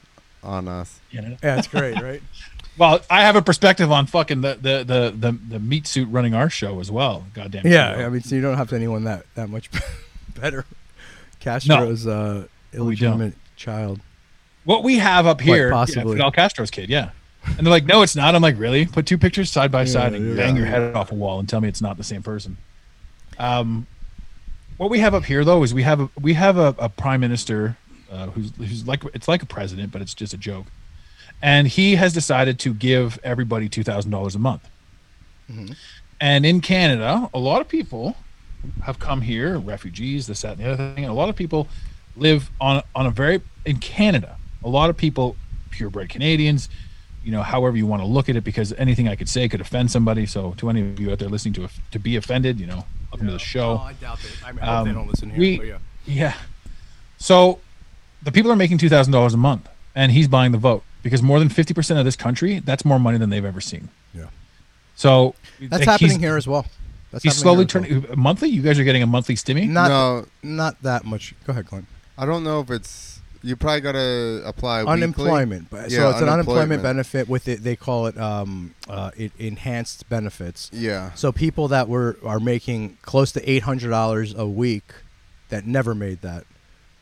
on 0.44 0.68
us. 0.68 1.00
You 1.10 1.22
know? 1.22 1.36
Yeah, 1.42 1.58
it's 1.58 1.68
great, 1.68 2.00
right? 2.00 2.22
Well, 2.78 3.00
I 3.10 3.22
have 3.22 3.34
a 3.34 3.42
perspective 3.42 3.90
on 3.90 4.06
fucking 4.06 4.40
the 4.42 4.54
the 4.54 4.84
the 4.84 5.12
the, 5.32 5.32
the 5.48 5.58
meat 5.58 5.88
suit 5.88 6.08
running 6.12 6.32
our 6.34 6.48
show 6.48 6.78
as 6.78 6.92
well. 6.92 7.24
Goddamn. 7.34 7.66
yeah, 7.66 7.94
Trudeau. 7.94 8.06
I 8.06 8.08
mean, 8.10 8.22
so 8.22 8.36
you 8.36 8.40
don't 8.40 8.56
have 8.56 8.72
anyone 8.72 9.02
that 9.02 9.26
that 9.34 9.48
much 9.50 9.68
better. 10.40 10.64
Castro's 11.40 12.06
uh, 12.06 12.46
illegitimate 12.72 13.34
child. 13.56 13.98
What 14.68 14.84
we 14.84 14.98
have 14.98 15.26
up 15.26 15.40
here, 15.40 15.70
possibly. 15.70 16.12
yeah, 16.12 16.16
Fidel 16.16 16.30
Castro's 16.30 16.70
kid. 16.70 16.90
Yeah, 16.90 17.12
And 17.56 17.66
they're 17.66 17.70
like, 17.70 17.86
no, 17.86 18.02
it's 18.02 18.14
not. 18.14 18.34
I'm 18.34 18.42
like, 18.42 18.58
really? 18.58 18.84
Put 18.84 19.06
two 19.06 19.16
pictures 19.16 19.50
side 19.50 19.72
by 19.72 19.86
side 19.86 20.12
and 20.12 20.28
yeah. 20.28 20.36
bang 20.36 20.56
your 20.56 20.66
head 20.66 20.94
off 20.94 21.10
a 21.10 21.14
wall 21.14 21.38
and 21.38 21.48
tell 21.48 21.62
me 21.62 21.68
it's 21.68 21.80
not 21.80 21.96
the 21.96 22.04
same 22.04 22.22
person. 22.22 22.58
Um, 23.38 23.86
what 24.76 24.90
we 24.90 24.98
have 24.98 25.14
up 25.14 25.24
here 25.24 25.42
though 25.42 25.62
is 25.62 25.72
we 25.72 25.84
have 25.84 26.00
a 26.00 26.10
we 26.20 26.34
have 26.34 26.58
a, 26.58 26.74
a 26.78 26.90
prime 26.90 27.20
minister 27.20 27.78
uh, 28.12 28.26
who's 28.26 28.54
who's 28.56 28.86
like 28.86 29.02
it's 29.14 29.26
like 29.26 29.42
a 29.42 29.46
president, 29.46 29.90
but 29.90 30.02
it's 30.02 30.12
just 30.12 30.34
a 30.34 30.36
joke. 30.36 30.66
And 31.40 31.66
he 31.66 31.96
has 31.96 32.12
decided 32.12 32.58
to 32.58 32.74
give 32.74 33.18
everybody 33.24 33.70
two 33.70 33.82
thousand 33.84 34.10
dollars 34.10 34.34
a 34.34 34.38
month. 34.38 34.68
And 36.20 36.44
in 36.44 36.60
Canada, 36.60 37.30
a 37.32 37.38
lot 37.38 37.62
of 37.62 37.68
people 37.68 38.16
have 38.82 38.98
come 38.98 39.22
here, 39.22 39.58
refugees, 39.58 40.26
this, 40.26 40.42
that, 40.42 40.58
and 40.58 40.60
the 40.60 40.72
other 40.72 40.94
thing. 40.94 41.04
And 41.04 41.10
a 41.10 41.16
lot 41.16 41.30
of 41.30 41.36
people 41.36 41.68
live 42.16 42.50
on 42.60 42.82
on 42.94 43.06
a 43.06 43.10
very 43.10 43.40
in 43.64 43.78
Canada. 43.78 44.36
A 44.64 44.68
lot 44.68 44.90
of 44.90 44.96
people, 44.96 45.36
purebred 45.70 46.08
Canadians, 46.08 46.68
you 47.24 47.30
know, 47.32 47.42
however 47.42 47.76
you 47.76 47.86
want 47.86 48.02
to 48.02 48.06
look 48.06 48.28
at 48.28 48.36
it, 48.36 48.42
because 48.44 48.72
anything 48.74 49.08
I 49.08 49.14
could 49.16 49.28
say 49.28 49.48
could 49.48 49.60
offend 49.60 49.90
somebody. 49.90 50.26
So, 50.26 50.54
to 50.58 50.70
any 50.70 50.80
of 50.80 50.98
you 51.00 51.10
out 51.12 51.18
there 51.18 51.28
listening 51.28 51.54
to 51.54 51.68
to 51.90 51.98
be 51.98 52.16
offended, 52.16 52.58
you 52.58 52.66
know, 52.66 52.84
welcome 53.10 53.26
to 53.26 53.32
the 53.32 53.38
show. 53.38 53.72
Oh, 53.80 53.84
I 53.84 53.92
doubt 53.94 54.18
it. 54.24 54.32
I, 54.44 54.52
mean, 54.52 54.60
I 54.62 54.76
hope 54.76 54.84
they 54.84 54.90
Um, 54.90 54.96
don't 54.96 55.08
listen 55.08 55.30
here. 55.30 55.38
we- 55.38 55.56
but 55.58 55.66
yeah. 55.66 55.78
Yeah. 56.06 56.34
So 57.18 57.58
the 58.22 58.32
people 58.32 58.50
are 58.50 58.56
making 58.56 58.78
two 58.78 58.88
thousand 58.88 59.12
dollars 59.12 59.34
a 59.34 59.36
month, 59.36 59.68
and 59.94 60.12
he's 60.12 60.28
buying 60.28 60.52
the 60.52 60.58
vote 60.58 60.82
because 61.02 61.22
more 61.22 61.38
than 61.38 61.48
fifty 61.48 61.74
percent 61.74 61.98
of 61.98 62.04
this 62.04 62.16
country, 62.16 62.60
that's 62.60 62.84
more 62.84 62.98
money 62.98 63.18
than 63.18 63.30
they've 63.30 63.44
ever 63.44 63.60
seen. 63.60 63.88
Yeah. 64.14 64.26
So 64.96 65.34
That's 65.60 65.86
like, 65.86 66.00
happening 66.00 66.18
here 66.18 66.36
as 66.36 66.48
well. 66.48 66.66
That's 67.12 67.24
He's 67.24 67.36
slowly 67.36 67.58
here 67.58 67.64
as 67.64 67.70
turning 67.72 68.06
monthly. 68.16 68.48
You 68.48 68.62
guys 68.62 68.78
are 68.78 68.84
getting 68.84 69.02
a 69.02 69.06
monthly 69.06 69.34
stimmy. 69.34 69.68
Not 69.68 69.88
no, 69.88 70.26
not 70.42 70.82
that 70.82 71.04
much. 71.04 71.34
Go 71.46 71.52
ahead, 71.52 71.66
Glenn. 71.66 71.86
I 72.16 72.26
don't 72.26 72.42
know 72.44 72.60
if 72.60 72.70
it's. 72.70 73.17
You 73.42 73.56
probably 73.56 73.80
gotta 73.80 74.42
apply 74.44 74.80
weekly. 74.80 74.92
unemployment. 74.94 75.68
Yeah, 75.72 75.88
so 75.88 76.10
it's 76.10 76.20
an 76.20 76.28
unemployment 76.28 76.48
unemployment. 76.48 76.82
benefit 76.82 77.28
with 77.28 77.46
it. 77.48 77.62
They 77.62 77.76
call 77.76 78.06
it 78.06 78.18
um, 78.18 78.74
uh, 78.88 79.12
it 79.16 79.32
enhanced 79.38 80.08
benefits. 80.08 80.70
Yeah. 80.72 81.12
So 81.14 81.30
people 81.30 81.68
that 81.68 81.88
were 81.88 82.18
are 82.24 82.40
making 82.40 82.98
close 83.02 83.32
to 83.32 83.50
eight 83.50 83.62
hundred 83.62 83.90
dollars 83.90 84.34
a 84.34 84.46
week 84.46 84.92
that 85.50 85.66
never 85.66 85.94
made 85.94 86.22
that. 86.22 86.44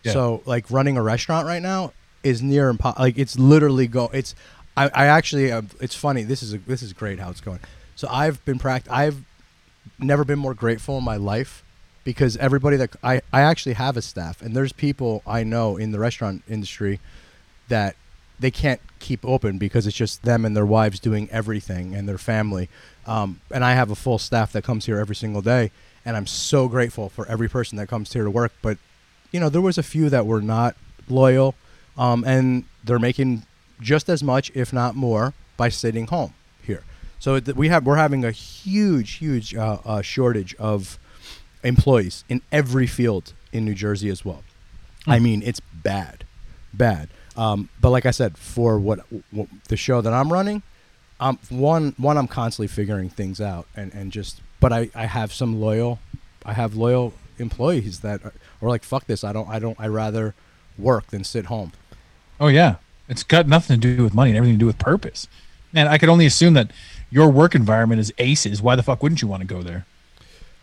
Yeah. 0.03 0.13
So 0.13 0.43
like 0.45 0.71
running 0.71 0.97
a 0.97 1.03
restaurant 1.03 1.47
right 1.47 1.63
now 1.63 1.93
is 2.23 2.43
near 2.43 2.69
impossible. 2.69 3.05
like 3.05 3.19
it's 3.19 3.39
literally 3.39 3.87
go. 3.87 4.11
It's 4.13 4.35
I, 4.77 4.91
I 4.95 5.07
actually 5.07 5.51
uh, 5.51 5.63
it's 5.81 5.95
funny. 5.95 6.23
This 6.23 6.43
is 6.43 6.55
a, 6.55 6.59
this 6.59 6.83
is 6.83 6.93
great 6.93 7.19
how 7.19 7.31
it's 7.31 7.41
going. 7.41 7.61
So 7.95 8.09
I've 8.11 8.45
been 8.45 8.59
practiced. 8.59 8.95
I've 8.95 9.23
never 9.99 10.25
been 10.25 10.39
more 10.39 10.55
grateful 10.55 10.99
in 10.99 11.05
my 11.05 11.17
life 11.17 11.65
because 12.07 12.37
everybody 12.37 12.77
that 12.77 12.95
I 13.03 13.21
I 13.33 13.43
actually 13.43 13.75
have 13.75 13.97
a 13.97 14.03
staff 14.03 14.41
and 14.41 14.55
there's 14.57 14.73
people 14.73 15.23
I 15.27 15.43
know 15.43 15.77
in 15.77 15.91
the 15.91 15.99
restaurant 15.99 16.45
industry 16.49 17.01
that 17.69 17.97
they 18.39 18.53
can't 18.53 18.81
keep 19.01 19.25
open 19.25 19.59
because 19.59 19.89
it's 19.89 19.97
just 19.97 20.23
them 20.23 20.45
and 20.45 20.57
their 20.57 20.65
wives 20.65 21.01
doing 21.01 21.29
everything 21.33 21.95
and 21.95 22.09
their 22.09 22.19
family. 22.19 22.69
Um, 23.07 23.41
and 23.51 23.65
I 23.65 23.73
have 23.73 23.91
a 23.91 23.97
full 23.97 24.19
staff 24.19 24.53
that 24.53 24.63
comes 24.63 24.87
here 24.87 24.99
every 24.99 25.17
single 25.17 25.43
day, 25.43 25.73
and 26.05 26.17
I'm 26.17 26.29
so 26.29 26.69
grateful 26.69 27.09
for 27.09 27.27
every 27.27 27.49
person 27.49 27.77
that 27.79 27.89
comes 27.89 28.13
here 28.13 28.23
to 28.23 28.31
work. 28.31 28.53
But 28.63 28.79
you 29.33 29.41
know, 29.41 29.49
there 29.49 29.61
was 29.61 29.77
a 29.77 29.83
few 29.83 30.09
that 30.11 30.27
were 30.27 30.41
not 30.41 30.77
loyal, 31.09 31.57
um, 31.99 32.23
and 32.25 32.65
they're 32.85 33.01
making 33.01 33.45
just 33.81 34.09
as 34.09 34.23
much, 34.23 34.53
if 34.55 34.73
not 34.73 34.95
more, 34.95 35.35
by 35.57 35.71
sitting 35.71 36.07
home 36.07 36.35
here. 36.63 36.85
So 37.19 37.41
we 37.57 37.69
have 37.69 37.85
we're 37.85 37.97
having 37.97 38.25
a 38.25 38.31
huge, 38.31 39.15
huge 39.15 39.57
uh, 39.57 39.79
uh, 39.85 40.03
shortage 40.03 40.55
of 40.55 41.01
employees 41.63 42.25
in 42.29 42.43
every 42.53 42.87
field 42.87 43.33
in 43.53 43.65
New 43.65 43.75
Jersey 43.75 44.09
as 44.09 44.25
well. 44.25 44.43
I 45.07 45.19
mean, 45.19 45.43
it's 45.43 45.61
bad, 45.61 46.25
bad. 46.75 47.09
Um, 47.37 47.69
but 47.81 47.91
like 47.91 48.07
I 48.07 48.11
said, 48.11 48.37
for 48.37 48.79
what, 48.79 49.01
what 49.31 49.49
the 49.69 49.77
show 49.77 50.01
that 50.01 50.13
I'm 50.13 50.33
running, 50.33 50.63
um, 51.21 51.39
one 51.49 51.95
one 51.97 52.19
I'm 52.19 52.29
constantly 52.29 52.67
figuring 52.67 53.09
things 53.09 53.41
out 53.41 53.67
and 53.75 53.93
and 53.95 54.13
just. 54.13 54.41
But 54.61 54.73
I 54.73 54.91
I 54.95 55.07
have 55.07 55.33
some 55.33 55.61
loyal, 55.61 55.99
I 56.45 56.55
have 56.55 56.75
loyal 56.75 57.15
employees 57.39 58.01
that 58.01 58.25
are, 58.25 58.33
are 58.61 58.69
like 58.69 58.85
fuck 58.85 59.07
this. 59.07 59.23
I 59.25 59.33
don't 59.33 59.49
I 59.49 59.59
don't 59.59 59.79
I 59.81 59.87
rather 59.87 60.35
work 60.79 61.09
than 61.09 61.25
sit 61.25 61.47
home. 61.47 61.73
Oh 62.41 62.49
yeah, 62.49 62.77
it's 63.09 63.23
got 63.23 63.47
nothing 63.47 63.81
to 63.81 63.97
do 63.97 64.03
with 64.03 64.15
money 64.15 64.31
and 64.31 64.37
everything 64.37 64.57
to 64.57 64.61
do 64.61 64.67
with 64.67 64.79
purpose. 64.79 65.29
Man, 65.73 65.89
I 65.89 65.99
could 65.99 66.09
only 66.09 66.27
assume 66.27 66.55
that 66.55 66.71
your 67.11 67.31
work 67.31 67.55
environment 67.55 68.01
is 68.01 68.13
aces. 68.19 68.61
Why 68.61 68.77
the 68.77 68.83
fuck 68.83 69.03
wouldn't 69.03 69.23
you 69.23 69.29
want 69.29 69.43
to 69.43 69.47
go 69.47 69.63
there? 69.63 69.87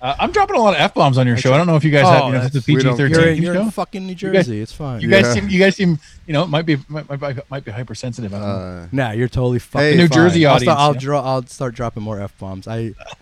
Uh, 0.04 0.14
I'm 0.20 0.32
dropping 0.34 0.58
a 0.58 0.60
lot 0.60 0.74
of 0.74 0.82
f 0.82 0.94
bombs 0.94 1.18
on 1.18 1.26
your 1.26 1.38
show. 1.38 1.54
I 1.54 1.58
don't 1.58 1.66
know 1.66 1.78
if 1.78 1.86
you 1.86 1.90
guys 1.90 2.04
Oh, 2.06 2.10
have. 2.12 2.24
You 2.26 2.32
know, 2.34 2.40
that's- 2.40 2.56
it's 2.56 2.68
a 2.68 2.74
we 2.74 2.84
don't 2.84 3.00
You're, 3.00 3.08
PG-13 3.08 3.42
you're 3.42 3.54
show. 3.56 3.62
in 3.62 3.72
fucking 3.72 4.02
New 4.06 4.10
You 4.10 4.16
guys- 4.34 4.46
Jersey. 4.48 4.60
it's 4.62 4.74
fine. 4.74 5.00
You 5.00 5.08
guys 5.08 5.24
Yeah. 5.28 5.34
seem. 5.34 5.50
You 5.50 5.60
guys 5.60 5.76
seem. 5.78 5.98
You 6.28 6.34
know, 6.34 6.44
it 6.44 6.48
might 6.50 6.66
be 6.66 6.78
might, 6.90 7.10
might, 7.22 7.50
might 7.50 7.64
be 7.64 7.72
hypersensitive. 7.72 8.34
I 8.34 8.38
don't 8.40 8.48
know. 8.48 8.54
Uh, 8.84 8.88
Nah, 8.92 9.12
you're 9.12 9.30
totally 9.30 9.60
fucking 9.60 9.92
Hey, 9.92 9.96
New 9.96 10.10
fine. 10.10 10.16
Jersey 10.18 10.46
I'll, 10.46 10.56
audience, 10.56 10.72
start, 10.74 10.80
I'll 10.80 10.94
yeah. 10.96 11.00
draw. 11.00 11.22
I'll 11.22 11.46
start 11.48 11.74
dropping 11.76 12.04
more 12.04 12.20
f 12.20 12.38
bombs. 12.38 12.68
I, 12.68 12.94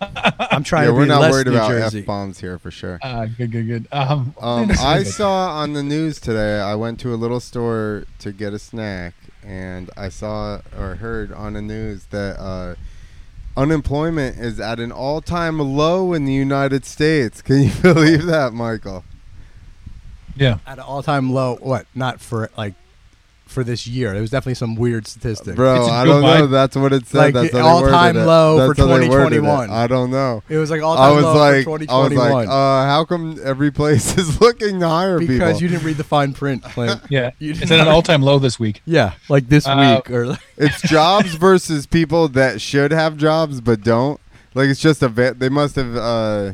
I'm 0.50 0.64
trying 0.64 0.82
yeah, 0.82 0.86
to 0.88 0.92
be 0.92 0.98
we're 0.98 1.04
not 1.06 1.20
less 1.20 1.30
worried 1.32 1.46
New 1.46 1.52
about 1.54 1.68
Jersey. 1.70 2.00
f 2.00 2.06
bombs 2.06 2.40
here 2.40 2.58
for 2.58 2.72
sure. 2.72 2.98
Uh, 3.00 3.26
good, 3.26 3.52
good, 3.52 3.66
good. 3.68 3.86
Um, 3.92 4.34
Um, 4.40 4.70
I 4.80 5.04
saw 5.04 5.50
on 5.60 5.74
the 5.74 5.84
news 5.84 6.18
today. 6.18 6.60
I 6.60 6.74
went 6.74 6.98
to 7.00 7.14
a 7.14 7.16
little 7.16 7.38
store 7.38 8.06
to 8.18 8.32
get 8.32 8.52
a 8.54 8.58
snack, 8.58 9.14
and 9.46 9.88
I 9.96 10.08
saw 10.08 10.58
or 10.76 10.96
heard 10.96 11.32
on 11.32 11.52
the 11.52 11.62
news 11.62 12.06
that 12.10 12.40
uh, 12.40 12.74
unemployment 13.56 14.38
is 14.38 14.60
at 14.60 14.80
an 14.80 14.92
all-time 14.92 15.58
low 15.58 16.12
in 16.12 16.24
the 16.24 16.32
United 16.32 16.84
States. 16.84 17.42
Can 17.42 17.62
you 17.62 17.72
believe 17.82 18.24
that, 18.26 18.52
Michael? 18.52 19.04
Yeah. 20.36 20.58
At 20.66 20.78
an 20.78 20.84
all-time 20.84 21.32
low. 21.32 21.56
What? 21.56 21.86
Not 21.94 22.20
for 22.20 22.50
like, 22.56 22.74
for 23.52 23.62
this 23.62 23.86
year. 23.86 24.12
There 24.12 24.20
was 24.20 24.30
definitely 24.30 24.54
some 24.54 24.74
weird 24.74 25.06
statistic. 25.06 25.54
Bro, 25.54 25.76
It's 25.82 25.88
a 25.88 25.92
I 25.92 26.04
Joe 26.04 26.10
don't 26.20 26.22
know. 26.22 26.46
That's 26.48 26.74
what 26.76 26.92
it 26.92 27.06
said. 27.06 27.18
Like, 27.18 27.34
That's 27.34 27.52
the 27.52 27.62
how 27.62 27.76
they 27.76 27.82
worded 27.82 27.94
all-time 27.94 28.16
it. 28.16 28.24
low 28.24 28.56
That's 28.66 28.78
for 28.80 28.86
how 28.88 28.98
they 28.98 29.08
worded 29.08 29.32
it. 29.38 29.40
2021. 29.42 29.70
I 29.70 29.86
don't 29.86 30.10
know. 30.10 30.42
It 30.48 30.56
was 30.58 30.70
like 30.70 30.82
all-time 30.82 31.14
was 31.16 31.24
low 31.24 31.34
like, 31.34 31.64
for 31.64 31.70
I 31.70 31.72
was 31.78 31.86
2021. 32.10 32.30
like, 32.32 32.48
uh, 32.48 32.52
how 32.86 33.04
come 33.04 33.38
every 33.44 33.70
place 33.70 34.18
is 34.18 34.40
looking 34.40 34.80
to 34.80 34.88
hire 34.88 35.18
because 35.18 35.38
people? 35.58 35.62
you 35.62 35.68
didn't 35.68 35.84
read 35.84 35.96
the 35.98 36.04
fine 36.04 36.32
print, 36.32 36.62
Clint. 36.64 37.00
Yeah. 37.10 37.30
You 37.38 37.50
It's 37.52 37.60
did 37.60 37.72
at 37.72 37.80
an 37.80 37.88
all-time 37.88 38.22
low 38.22 38.38
this 38.38 38.58
week. 38.58 38.82
yeah, 38.86 39.12
like 39.28 39.48
this 39.48 39.66
Uh, 39.66 40.00
week 40.04 40.10
or. 40.10 40.38
it's 40.56 40.80
jobs 40.82 41.34
versus 41.34 41.86
people 41.86 42.28
that 42.28 42.60
should 42.60 42.90
have 42.90 43.16
jobs 43.16 43.60
but 43.60 43.82
don't. 43.82 44.20
Like 44.54 44.68
it's 44.68 44.80
just 44.80 45.02
a 45.02 45.08
va- 45.08 45.34
they 45.36 45.48
must 45.48 45.76
have 45.76 45.96
uh, 45.96 46.52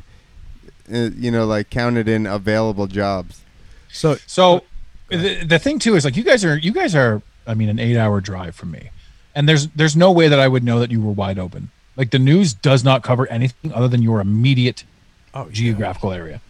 uh, 0.93 1.11
you 1.17 1.31
know 1.31 1.47
like 1.47 1.69
counted 1.71 2.09
in 2.09 2.27
available 2.27 2.87
jobs. 2.87 3.43
So 3.91 4.17
So 4.27 4.63
the, 5.09 5.45
the 5.45 5.59
thing 5.59 5.79
too 5.79 5.97
is 5.97 6.05
like 6.05 6.17
you 6.17 6.25
guys 6.25 6.45
are 6.45 6.57
you 6.57 6.73
guys 6.73 6.95
are 6.95 7.23
I 7.47 7.55
mean 7.55 7.69
an 7.69 7.79
eight 7.79 7.97
hour 7.97 8.21
drive 8.21 8.55
from 8.55 8.71
me, 8.71 8.91
and 9.35 9.49
there's 9.49 9.69
there's 9.69 9.97
no 9.97 10.13
way 10.13 10.29
that 10.29 10.39
I 10.39 10.49
would 10.49 10.65
know 10.65 10.81
that 10.81 10.91
you 10.91 11.03
were 11.03 11.13
wide 11.13 11.39
open. 11.39 11.71
Like 11.97 12.11
the 12.11 12.19
news 12.19 12.55
does 12.55 12.85
not 12.85 13.03
cover 13.03 13.27
anything 13.29 13.73
other 13.73 13.89
than 13.89 14.03
your 14.03 14.21
immediate 14.21 14.85
oh, 15.35 15.49
geographical 15.51 16.13
area. 16.13 16.41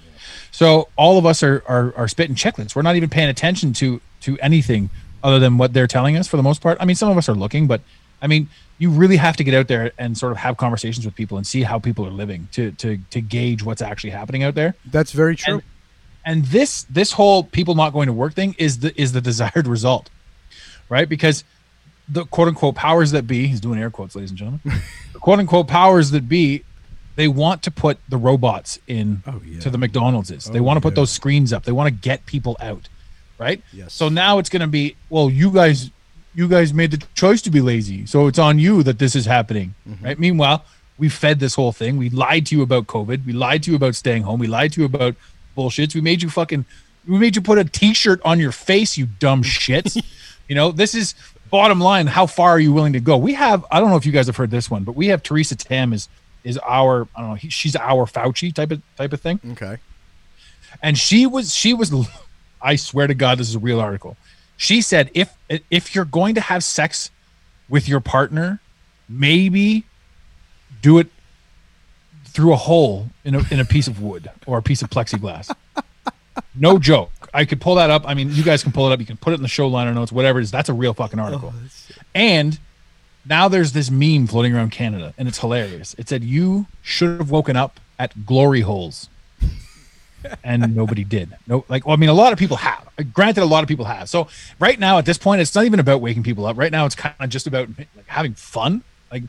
So 0.50 0.88
all 0.96 1.18
of 1.18 1.26
us 1.26 1.42
are, 1.42 1.62
are 1.66 1.94
are 1.96 2.08
spitting 2.08 2.34
checklists. 2.34 2.74
We're 2.74 2.82
not 2.82 2.96
even 2.96 3.08
paying 3.08 3.28
attention 3.28 3.72
to 3.74 4.00
to 4.22 4.38
anything 4.40 4.90
other 5.22 5.38
than 5.38 5.58
what 5.58 5.72
they're 5.72 5.86
telling 5.86 6.16
us 6.16 6.28
for 6.28 6.36
the 6.36 6.42
most 6.42 6.60
part. 6.60 6.78
I 6.80 6.84
mean, 6.84 6.96
some 6.96 7.10
of 7.10 7.16
us 7.16 7.28
are 7.28 7.34
looking, 7.34 7.66
but 7.66 7.80
I 8.20 8.26
mean, 8.26 8.48
you 8.78 8.90
really 8.90 9.16
have 9.16 9.36
to 9.36 9.44
get 9.44 9.54
out 9.54 9.68
there 9.68 9.92
and 9.98 10.16
sort 10.16 10.32
of 10.32 10.38
have 10.38 10.56
conversations 10.56 11.04
with 11.04 11.14
people 11.14 11.36
and 11.36 11.46
see 11.46 11.62
how 11.62 11.78
people 11.78 12.06
are 12.06 12.10
living 12.10 12.48
to 12.52 12.72
to 12.72 12.98
to 13.10 13.20
gauge 13.20 13.62
what's 13.62 13.82
actually 13.82 14.10
happening 14.10 14.42
out 14.42 14.54
there. 14.54 14.74
That's 14.84 15.12
very 15.12 15.36
true. 15.36 15.54
And, 15.54 15.62
and 16.24 16.44
this 16.46 16.84
this 16.84 17.12
whole 17.12 17.42
people 17.44 17.74
not 17.74 17.92
going 17.92 18.06
to 18.06 18.12
work 18.12 18.34
thing 18.34 18.54
is 18.58 18.78
the 18.80 18.98
is 19.00 19.12
the 19.12 19.20
desired 19.30 19.66
result, 19.66 20.10
right? 20.88 21.08
Because 21.08 21.44
the 22.08 22.24
quote 22.26 22.48
unquote 22.48 22.74
powers 22.74 23.10
that 23.12 23.26
be, 23.26 23.46
he's 23.46 23.60
doing 23.60 23.78
air 23.78 23.90
quotes, 23.90 24.14
ladies 24.16 24.30
and 24.30 24.38
gentlemen, 24.38 24.60
the 25.12 25.18
quote 25.18 25.38
unquote 25.38 25.68
powers 25.68 26.10
that 26.12 26.28
be, 26.28 26.64
they 27.16 27.28
want 27.28 27.62
to 27.64 27.70
put 27.70 27.98
the 28.08 28.16
robots 28.16 28.78
in 28.86 29.22
Oh, 29.26 29.40
yeah. 29.44 29.60
to 29.60 29.70
the 29.70 29.78
McDonald's. 29.78 30.28
They 30.46 30.58
Oh, 30.58 30.62
want 30.62 30.76
to 30.76 30.80
put 30.80 30.92
yeah. 30.92 31.02
those 31.02 31.10
screens 31.10 31.52
up. 31.52 31.64
They 31.64 31.72
want 31.72 31.88
to 31.88 32.00
get 32.08 32.24
people 32.26 32.56
out, 32.60 32.88
right? 33.38 33.62
Yes. 33.72 33.92
So 33.92 34.08
now 34.08 34.38
it's 34.38 34.48
going 34.48 34.60
to 34.62 34.66
be, 34.68 34.96
well, 35.10 35.28
you 35.28 35.50
guys, 35.50 35.90
you 36.34 36.48
guys 36.48 36.72
made 36.72 36.92
the 36.92 37.04
choice 37.14 37.42
to 37.42 37.50
be 37.50 37.60
lazy, 37.60 38.06
so 38.06 38.26
it's 38.26 38.38
on 38.38 38.58
you 38.58 38.82
that 38.84 38.98
this 38.98 39.14
is 39.16 39.26
happening, 39.26 39.74
Mm-hmm. 39.88 40.04
right? 40.04 40.18
Meanwhile, 40.18 40.64
we 40.96 41.08
fed 41.08 41.40
this 41.40 41.54
whole 41.56 41.72
thing. 41.72 41.96
We 41.98 42.08
lied 42.10 42.46
to 42.46 42.56
you 42.56 42.62
about 42.62 42.86
COVID. 42.86 43.26
We 43.26 43.32
lied 43.32 43.64
to 43.64 43.70
you 43.70 43.76
about 43.76 43.94
staying 43.96 44.22
home. 44.22 44.38
We 44.40 44.46
lied 44.46 44.72
to 44.72 44.80
you 44.80 44.86
about 44.86 45.14
bullshits. 45.58 45.94
We 45.94 46.00
made 46.00 46.22
you 46.22 46.30
fucking, 46.30 46.64
we 47.06 47.18
made 47.18 47.36
you 47.36 47.42
put 47.42 47.58
a 47.58 47.64
T-shirt 47.64 48.20
on 48.24 48.38
your 48.38 48.52
face, 48.52 48.96
you 48.96 49.06
dumb 49.06 49.42
shits. 49.58 50.02
you 50.48 50.54
know, 50.54 50.70
this 50.70 50.94
is 50.94 51.14
bottom 51.50 51.80
line. 51.80 52.06
How 52.06 52.26
far 52.26 52.50
are 52.50 52.60
you 52.60 52.72
willing 52.72 52.92
to 52.92 53.00
go? 53.00 53.16
We 53.16 53.34
have, 53.34 53.64
I 53.70 53.80
don't 53.80 53.90
know 53.90 53.96
if 53.96 54.06
you 54.06 54.12
guys 54.12 54.26
have 54.26 54.36
heard 54.36 54.50
this 54.50 54.70
one, 54.70 54.84
but 54.84 54.94
we 54.94 55.08
have 55.08 55.22
Theresa 55.22 55.56
Tam 55.56 55.92
is 55.92 56.08
is 56.44 56.58
our, 56.58 57.08
I 57.14 57.20
don't 57.20 57.30
know, 57.30 57.34
he, 57.34 57.50
she's 57.50 57.76
our 57.76 58.06
Fauci 58.06 58.54
type 58.54 58.70
of 58.70 58.82
type 58.96 59.12
of 59.12 59.20
thing 59.20 59.40
okay. 59.52 59.78
and 60.82 60.96
she 60.96 61.26
was 61.26 61.54
she 61.54 61.74
was 61.74 61.92
i 62.62 62.76
swear 62.76 63.06
to 63.06 63.14
god 63.14 63.38
this 63.38 63.48
is 63.48 63.54
a 63.54 63.58
real 63.58 63.80
article 63.80 64.16
she 64.56 64.80
said 64.80 65.10
if 65.14 65.36
if 65.70 65.94
you're 65.94 66.04
going 66.04 66.34
to 66.34 66.40
have 66.40 66.64
sex 66.64 67.10
with 67.68 67.88
your 67.88 68.00
partner 68.00 68.60
maybe 69.08 69.84
do 70.80 70.98
it 70.98 71.08
through 72.38 72.52
a 72.52 72.56
hole 72.56 73.08
in 73.24 73.34
a, 73.34 73.42
in 73.50 73.58
a 73.58 73.64
piece 73.64 73.88
of 73.88 74.00
wood 74.00 74.30
or 74.46 74.58
a 74.58 74.62
piece 74.62 74.80
of 74.80 74.88
plexiglass 74.90 75.52
no 76.54 76.78
joke 76.78 77.10
i 77.34 77.44
could 77.44 77.60
pull 77.60 77.74
that 77.74 77.90
up 77.90 78.04
i 78.06 78.14
mean 78.14 78.30
you 78.30 78.44
guys 78.44 78.62
can 78.62 78.70
pull 78.70 78.88
it 78.88 78.92
up 78.92 79.00
you 79.00 79.06
can 79.06 79.16
put 79.16 79.32
it 79.32 79.36
in 79.36 79.42
the 79.42 79.48
show 79.48 79.66
liner 79.66 79.92
notes 79.92 80.12
whatever 80.12 80.38
it 80.38 80.44
is 80.44 80.50
that's 80.52 80.68
a 80.68 80.72
real 80.72 80.94
fucking 80.94 81.18
oh, 81.18 81.24
article 81.24 81.52
and 82.14 82.60
now 83.28 83.48
there's 83.48 83.72
this 83.72 83.90
meme 83.90 84.26
floating 84.26 84.54
around 84.54 84.70
Canada, 84.70 85.12
and 85.18 85.28
it's 85.28 85.38
hilarious. 85.38 85.94
It 85.98 86.08
said, 86.08 86.24
"You 86.24 86.66
should 86.82 87.18
have 87.18 87.30
woken 87.30 87.56
up 87.56 87.78
at 87.98 88.24
glory 88.24 88.62
holes," 88.62 89.08
and 90.42 90.74
nobody 90.74 91.04
did. 91.04 91.36
No, 91.46 91.64
like, 91.68 91.86
well, 91.86 91.92
I 91.92 91.96
mean, 91.96 92.08
a 92.08 92.14
lot 92.14 92.32
of 92.32 92.38
people 92.38 92.56
have. 92.56 92.88
Granted, 93.12 93.42
a 93.42 93.46
lot 93.46 93.62
of 93.62 93.68
people 93.68 93.84
have. 93.84 94.08
So 94.08 94.28
right 94.58 94.78
now, 94.78 94.98
at 94.98 95.04
this 95.04 95.18
point, 95.18 95.40
it's 95.40 95.54
not 95.54 95.64
even 95.64 95.78
about 95.78 96.00
waking 96.00 96.22
people 96.22 96.46
up. 96.46 96.56
Right 96.56 96.72
now, 96.72 96.86
it's 96.86 96.94
kind 96.94 97.14
of 97.20 97.28
just 97.28 97.46
about 97.46 97.68
like 97.76 97.88
having 98.06 98.34
fun, 98.34 98.82
like, 99.12 99.24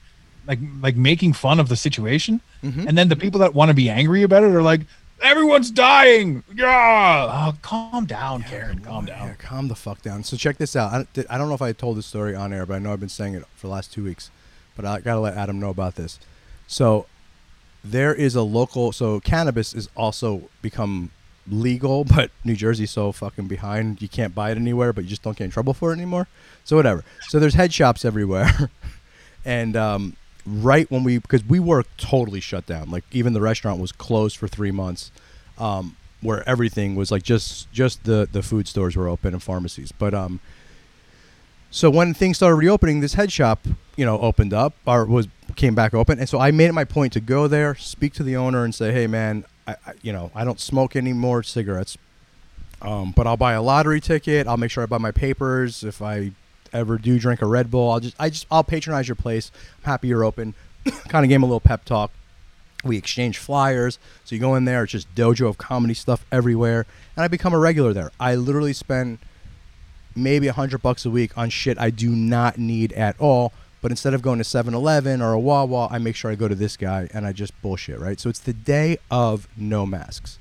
like, 0.50 0.60
like 0.82 0.96
making 0.98 1.32
fun 1.34 1.60
of 1.62 1.70
the 1.70 1.78
situation. 1.78 2.42
And 2.62 2.98
then 2.98 3.08
the 3.08 3.16
people 3.16 3.40
that 3.40 3.54
want 3.54 3.70
to 3.70 3.74
be 3.76 3.90
angry 3.90 4.24
about 4.24 4.44
it 4.44 4.48
are 4.52 4.62
like, 4.62 4.82
"Everyone's 5.22 5.72
dying." 5.72 6.44
Yeah, 6.54 7.28
oh, 7.54 7.58
calm 7.62 8.06
down, 8.06 8.44
Karen. 8.44 8.80
Calm 8.80 9.06
down. 9.06 9.28
Yeah, 9.30 9.34
calm 9.36 9.70
the 9.70 9.76
fuck 9.76 10.02
down. 10.02 10.26
So 10.26 10.36
check 10.36 10.58
this 10.58 10.76
out. 10.76 10.92
I, 10.92 10.98
don't- 11.14 11.28
I 11.30 11.38
don't 11.38 11.48
know 11.48 11.56
if 11.56 11.62
I 11.62 11.72
told 11.72 11.98
this 11.98 12.06
story 12.08 12.36
on 12.36 12.52
air, 12.52 12.66
but 12.66 12.74
I 12.74 12.80
know 12.80 12.92
I've 12.92 13.00
been 13.00 13.08
saying 13.08 13.36
it 13.36 13.46
for 13.56 13.68
the 13.68 13.74
last 13.74 13.94
two 13.94 14.04
weeks. 14.04 14.30
But 14.76 14.84
I 14.86 15.00
gotta 15.00 15.22
let 15.22 15.36
Adam 15.38 15.58
know 15.60 15.70
about 15.70 15.96
this. 15.96 16.20
So 16.68 17.06
there 17.84 18.14
is 18.14 18.36
a 18.36 18.42
local. 18.42 18.92
So 18.92 19.20
cannabis 19.22 19.74
is 19.74 19.88
also 19.96 20.50
become 20.62 21.12
legal, 21.48 22.04
but 22.16 22.32
New 22.44 22.56
Jersey's 22.56 22.92
so 22.92 23.12
fucking 23.12 23.48
behind. 23.48 24.02
You 24.02 24.10
can't 24.10 24.36
buy 24.36 24.52
it 24.52 24.58
anywhere, 24.58 24.92
but 24.94 25.04
you 25.06 25.10
just 25.10 25.22
don't 25.24 25.38
get 25.38 25.46
in 25.46 25.52
trouble 25.52 25.74
for 25.74 25.92
it 25.92 25.96
anymore. 25.96 26.28
So 26.66 26.76
whatever. 26.76 27.04
So 27.30 27.40
there's 27.40 27.54
head 27.56 27.74
shops 27.74 28.04
everywhere, 28.06 28.70
and 29.46 29.76
um, 29.78 30.16
right 30.46 30.90
when 30.90 31.04
we 31.04 31.18
because 31.18 31.44
we 31.46 31.60
were 31.60 31.84
totally 31.98 32.40
shut 32.40 32.66
down. 32.66 32.90
Like 32.90 33.04
even 33.12 33.34
the 33.34 33.42
restaurant 33.42 33.80
was 33.80 33.92
closed 33.92 34.38
for 34.38 34.48
three 34.48 34.72
months. 34.72 35.12
Um, 35.58 35.96
where 36.22 36.48
everything 36.48 36.96
was 36.96 37.12
like 37.12 37.24
just 37.24 37.72
just 37.72 38.04
the 38.04 38.28
the 38.32 38.44
food 38.44 38.68
stores 38.68 38.96
were 38.96 39.08
open 39.08 39.34
and 39.34 39.42
pharmacies. 39.42 39.92
But 39.92 40.14
um, 40.14 40.40
so 41.72 41.90
when 41.90 42.14
things 42.14 42.38
started 42.38 42.56
reopening, 42.56 43.00
this 43.00 43.14
head 43.14 43.32
shop, 43.32 43.66
you 43.96 44.06
know, 44.06 44.20
opened 44.20 44.54
up 44.54 44.74
or 44.86 45.06
was 45.06 45.28
came 45.56 45.76
back 45.76 45.94
open, 45.94 46.20
and 46.20 46.28
so 46.28 46.40
I 46.40 46.52
made 46.52 46.66
it 46.66 46.74
my 46.74 46.86
point 46.86 47.14
to 47.14 47.20
go 47.20 47.48
there, 47.48 47.76
speak 47.76 48.14
to 48.14 48.24
the 48.24 48.36
owner, 48.36 48.64
and 48.64 48.74
say, 48.74 48.92
"Hey, 48.92 49.08
man, 49.08 49.46
I, 49.68 49.76
I 49.86 49.94
you 50.02 50.12
know 50.12 50.32
I 50.36 50.44
don't 50.44 50.60
smoke 50.60 50.96
any 50.96 51.14
more 51.14 51.44
cigarettes, 51.44 51.98
um, 52.82 53.14
but 53.16 53.28
I'll 53.28 53.38
buy 53.38 53.54
a 53.54 53.62
lottery 53.62 54.02
ticket. 54.02 54.48
I'll 54.48 54.58
make 54.58 54.72
sure 54.72 54.84
I 54.84 54.88
buy 54.88 54.98
my 54.98 55.12
papers. 55.12 55.84
If 55.84 56.02
I 56.02 56.32
ever 56.74 56.98
do 56.98 57.20
drink 57.20 57.42
a 57.42 57.46
Red 57.46 57.72
Bull, 57.72 57.92
I'll 57.92 58.00
just 58.00 58.16
I 58.20 58.30
just 58.30 58.46
I'll 58.52 58.64
patronize 58.64 59.08
your 59.08 59.16
place. 59.16 59.52
I'm 59.80 59.86
happy 59.86 60.08
you're 60.08 60.24
open. 60.24 60.54
kind 61.08 61.26
of 61.26 61.30
gave 61.30 61.38
him 61.38 61.44
a 61.44 61.48
little 61.48 61.60
pep 61.60 61.86
talk. 61.86 62.12
We 62.84 62.98
exchange 62.98 63.38
flyers. 63.38 64.00
So 64.24 64.36
you 64.36 64.42
go 64.42 64.56
in 64.56 64.66
there, 64.66 64.84
it's 64.84 64.94
just 64.94 65.14
dojo 65.14 65.48
of 65.48 65.58
comedy 65.58 65.94
stuff 65.94 66.26
everywhere, 66.32 66.86
and 67.16 67.24
I 67.24 67.28
become 67.28 67.54
a 67.54 67.60
regular 67.60 67.94
there. 67.94 68.12
I 68.20 68.36
literally 68.36 68.74
spend 68.74 69.20
maybe 70.16 70.48
a 70.48 70.54
hundred 70.54 70.82
bucks 70.82 71.06
a 71.06 71.10
week 71.10 71.38
on 71.38 71.50
shit 71.50 71.78
I 71.80 71.90
do 71.90 72.10
not 72.10 72.58
need 72.58 72.94
at 72.94 73.20
all. 73.20 73.54
But 73.82 73.92
instead 73.92 74.14
of 74.14 74.22
going 74.22 74.40
to 74.40 74.44
7-Eleven 74.44 75.22
or 75.22 75.32
a 75.32 75.40
Wawa, 75.40 75.88
I 75.90 76.00
make 76.00 76.18
sure 76.18 76.30
I 76.30 76.36
go 76.36 76.50
to 76.50 76.56
this 76.56 76.76
guy 76.76 77.08
and 77.14 77.26
I 77.26 77.32
just 77.32 77.60
bullshit, 77.62 77.98
right? 77.98 78.20
So 78.20 78.30
it's 78.30 78.40
the 78.40 78.52
day 78.52 78.98
of 79.10 79.48
no 79.56 79.86
masks. 79.86 80.38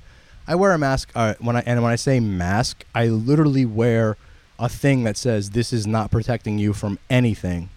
I 0.48 0.54
wear 0.54 0.72
a 0.72 0.78
mask 0.78 1.10
uh, 1.14 1.34
when 1.40 1.56
I 1.56 1.62
and 1.66 1.82
when 1.82 1.92
I 1.92 1.96
say 1.96 2.20
mask, 2.20 2.84
I 2.94 3.06
literally 3.08 3.66
wear 3.66 4.16
a 4.58 4.68
thing 4.68 5.04
that 5.04 5.16
says 5.16 5.50
this 5.50 5.72
is 5.72 5.86
not 5.86 6.10
protecting 6.10 6.58
you 6.58 6.72
from 6.72 6.98
anything. 7.08 7.70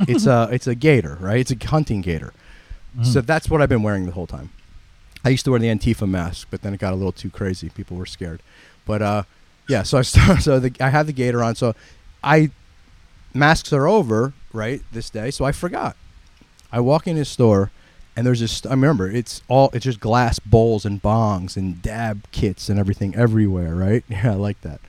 It's 0.00 0.26
a 0.26 0.48
it's 0.52 0.66
a 0.66 0.74
gaiter, 0.74 1.18
right? 1.20 1.38
It's 1.38 1.50
a 1.50 1.66
hunting 1.68 2.00
gaiter. 2.00 2.32
So 3.02 3.20
that's 3.20 3.48
what 3.48 3.62
I've 3.62 3.68
been 3.68 3.84
wearing 3.84 4.06
the 4.06 4.12
whole 4.12 4.26
time. 4.26 4.50
I 5.24 5.28
used 5.28 5.44
to 5.44 5.50
wear 5.52 5.60
the 5.60 5.68
Antifa 5.68 6.08
mask, 6.08 6.48
but 6.50 6.62
then 6.62 6.74
it 6.74 6.80
got 6.80 6.92
a 6.92 6.96
little 6.96 7.12
too 7.12 7.30
crazy. 7.30 7.68
People 7.68 7.96
were 7.96 8.06
scared. 8.06 8.40
But 8.86 9.02
uh, 9.02 9.22
yeah, 9.68 9.82
so 9.82 9.98
I 9.98 10.02
start, 10.02 10.42
so 10.42 10.58
the, 10.58 10.74
I 10.80 10.88
had 10.88 11.06
the 11.06 11.12
gaiter 11.12 11.42
on. 11.42 11.54
So 11.54 11.74
I 12.24 12.50
masks 13.34 13.72
are 13.72 13.86
over 13.86 14.32
right 14.52 14.82
this 14.92 15.10
day. 15.10 15.30
So 15.30 15.44
I 15.44 15.52
forgot. 15.52 15.96
I 16.72 16.80
walk 16.80 17.06
in 17.06 17.16
his 17.16 17.28
store, 17.28 17.70
and 18.16 18.26
there's 18.26 18.40
this. 18.40 18.64
I 18.66 18.70
remember 18.70 19.08
it's 19.10 19.42
all 19.48 19.70
it's 19.72 19.84
just 19.84 20.00
glass 20.00 20.38
bowls 20.38 20.84
and 20.84 21.00
bongs 21.00 21.56
and 21.56 21.80
dab 21.80 22.30
kits 22.32 22.68
and 22.68 22.78
everything 22.78 23.14
everywhere. 23.14 23.74
Right? 23.74 24.04
Yeah, 24.08 24.32
I 24.32 24.36
like 24.36 24.60
that. 24.62 24.80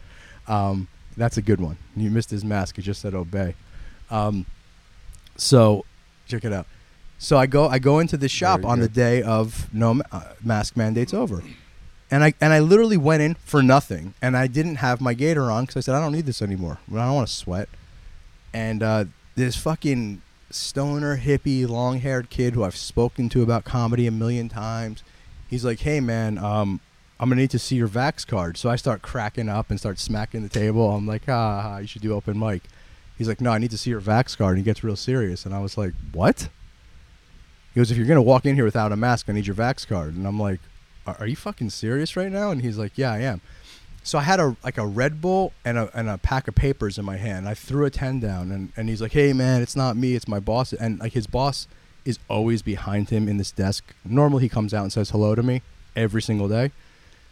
Um, 0.48 0.88
that's 1.20 1.38
a 1.38 1.42
good 1.42 1.62
one. 1.62 1.78
You 1.96 2.10
missed 2.10 2.32
his 2.32 2.44
mask. 2.44 2.78
He 2.78 2.82
just 2.82 3.02
said 3.02 3.14
obey. 3.14 3.56
Um, 4.10 4.46
so 5.36 5.86
check 6.28 6.44
it 6.46 6.54
out. 6.54 6.66
So 7.18 7.38
I 7.38 7.46
go 7.46 7.68
I 7.68 7.80
go 7.80 8.00
into 8.00 8.18
the 8.18 8.30
shop 8.30 8.64
on 8.66 8.80
the 8.80 8.88
day 8.88 9.22
of 9.22 9.72
no 9.74 10.02
uh, 10.12 10.22
mask 10.44 10.78
mandates 10.78 11.14
over. 11.14 11.44
And 12.10 12.24
I 12.24 12.34
and 12.42 12.54
I 12.54 12.60
literally 12.60 12.98
went 12.98 13.22
in 13.22 13.36
for 13.36 13.62
nothing, 13.62 14.14
and 14.22 14.36
I 14.36 14.48
didn't 14.48 14.76
have 14.78 15.00
my 15.02 15.14
gaiter 15.14 15.52
on 15.52 15.66
because 15.66 15.78
I 15.78 15.82
said 15.82 15.96
I 15.96 16.02
don't 16.02 16.14
need 16.14 16.26
this 16.26 16.42
anymore. 16.42 16.80
I 16.92 16.96
don't 17.06 17.14
want 17.14 17.28
to 17.28 17.34
sweat. 17.34 17.70
And 18.54 18.82
uh, 18.82 19.06
this 19.36 19.56
fucking 19.58 20.22
stoner 20.50 21.18
hippie, 21.18 21.68
long-haired 21.68 22.32
kid 22.32 22.56
who 22.56 22.64
I've 22.64 22.76
spoken 22.76 23.30
to 23.30 23.44
about 23.44 23.64
comedy 23.64 24.08
a 24.08 24.12
million 24.12 24.50
times, 24.50 25.04
he's 25.48 25.64
like, 25.64 25.82
"Hey 25.82 26.00
man, 26.00 26.40
um, 26.40 26.80
I'm 27.20 27.30
gonna 27.30 27.42
need 27.42 27.52
to 27.52 27.60
see 27.60 27.76
your 27.76 27.88
Vax 27.88 28.26
card." 28.26 28.58
So 28.58 28.70
I 28.70 28.76
start 28.76 29.02
cracking 29.02 29.50
up 29.50 29.70
and 29.70 29.80
start 29.80 30.00
smacking 30.00 30.44
the 30.44 30.50
table. 30.50 30.92
I'm 30.92 31.08
like, 31.08 31.24
"Ah, 31.28 31.80
you 31.80 31.88
should 31.88 32.02
do 32.02 32.14
open 32.14 32.40
mic." 32.40 32.64
He's 33.18 33.28
like, 33.28 33.42
"No, 33.42 33.52
I 33.52 33.58
need 33.58 33.72
to 33.72 33.78
see 33.78 33.90
your 33.90 34.02
Vax 34.02 34.38
card." 34.38 34.58
And 34.58 34.60
he 34.60 34.64
gets 34.64 34.84
real 34.84 34.96
serious, 34.96 35.46
and 35.46 35.54
I 35.54 35.60
was 35.60 35.78
like, 35.78 35.94
"What?" 36.14 36.50
He 37.74 37.80
goes, 37.80 37.92
"If 37.92 37.98
you're 37.98 38.08
gonna 38.08 38.22
walk 38.22 38.46
in 38.46 38.56
here 38.56 38.66
without 38.66 38.92
a 38.92 38.96
mask, 38.96 39.30
I 39.30 39.34
need 39.34 39.48
your 39.48 39.56
Vax 39.56 39.88
card." 39.88 40.16
And 40.16 40.26
I'm 40.26 40.40
like, 40.40 40.60
"Are, 41.06 41.18
are 41.20 41.28
you 41.28 41.36
fucking 41.36 41.72
serious 41.72 42.16
right 42.16 42.32
now?" 42.32 42.52
And 42.52 42.62
he's 42.62 42.78
like, 42.78 42.98
"Yeah, 42.98 43.12
I 43.12 43.20
am." 43.20 43.42
So 44.04 44.18
I 44.18 44.22
had 44.22 44.40
a 44.40 44.56
like 44.64 44.78
a 44.78 44.88
Red 44.88 45.22
Bull 45.22 45.54
and 45.66 45.78
a 45.78 45.90
and 45.94 46.10
a 46.10 46.18
pack 46.18 46.48
of 46.48 46.56
papers 46.56 46.98
in 46.98 47.06
my 47.06 47.18
hand. 47.18 47.48
I 47.48 47.54
threw 47.54 47.86
a 47.86 47.90
ten 47.90 48.20
down, 48.20 48.52
and 48.52 48.72
and 48.78 48.90
he's 48.90 49.02
like, 49.02 49.12
"Hey 49.12 49.34
man, 49.34 49.62
it's 49.62 49.76
not 49.76 49.98
me, 49.98 50.16
it's 50.16 50.28
my 50.28 50.40
boss." 50.40 50.74
And 50.74 51.00
like 51.00 51.14
his 51.14 51.28
boss 51.28 51.68
is 52.06 52.18
always 52.30 52.62
behind 52.62 53.10
him 53.10 53.28
in 53.28 53.38
this 53.38 53.52
desk. 53.52 53.94
Normally 54.06 54.44
he 54.44 54.50
comes 54.50 54.74
out 54.74 54.84
and 54.84 54.92
says 54.92 55.10
hello 55.10 55.36
to 55.36 55.44
me 55.44 55.62
every 55.96 56.22
single 56.22 56.48
day. 56.48 56.72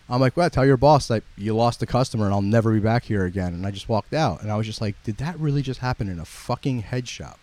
I'm 0.09 0.21
like, 0.21 0.37
well, 0.37 0.49
tell 0.49 0.65
your 0.65 0.77
boss 0.77 1.07
that 1.09 1.23
you 1.37 1.53
lost 1.55 1.81
a 1.83 1.85
customer 1.85 2.25
and 2.25 2.33
I'll 2.33 2.41
never 2.41 2.71
be 2.71 2.79
back 2.79 3.03
here 3.03 3.25
again. 3.25 3.53
And 3.53 3.65
I 3.67 3.71
just 3.71 3.89
walked 3.89 4.13
out, 4.13 4.41
and 4.41 4.49
I 4.49 4.55
was 4.55 4.65
just 4.65 4.79
like, 4.79 4.95
did 5.03 5.17
that 5.17 5.37
really 5.37 5.61
just 5.61 5.81
happen 5.81 6.07
in 6.07 6.17
a 6.19 6.25
fucking 6.25 6.79
head 6.79 7.07
shop? 7.09 7.39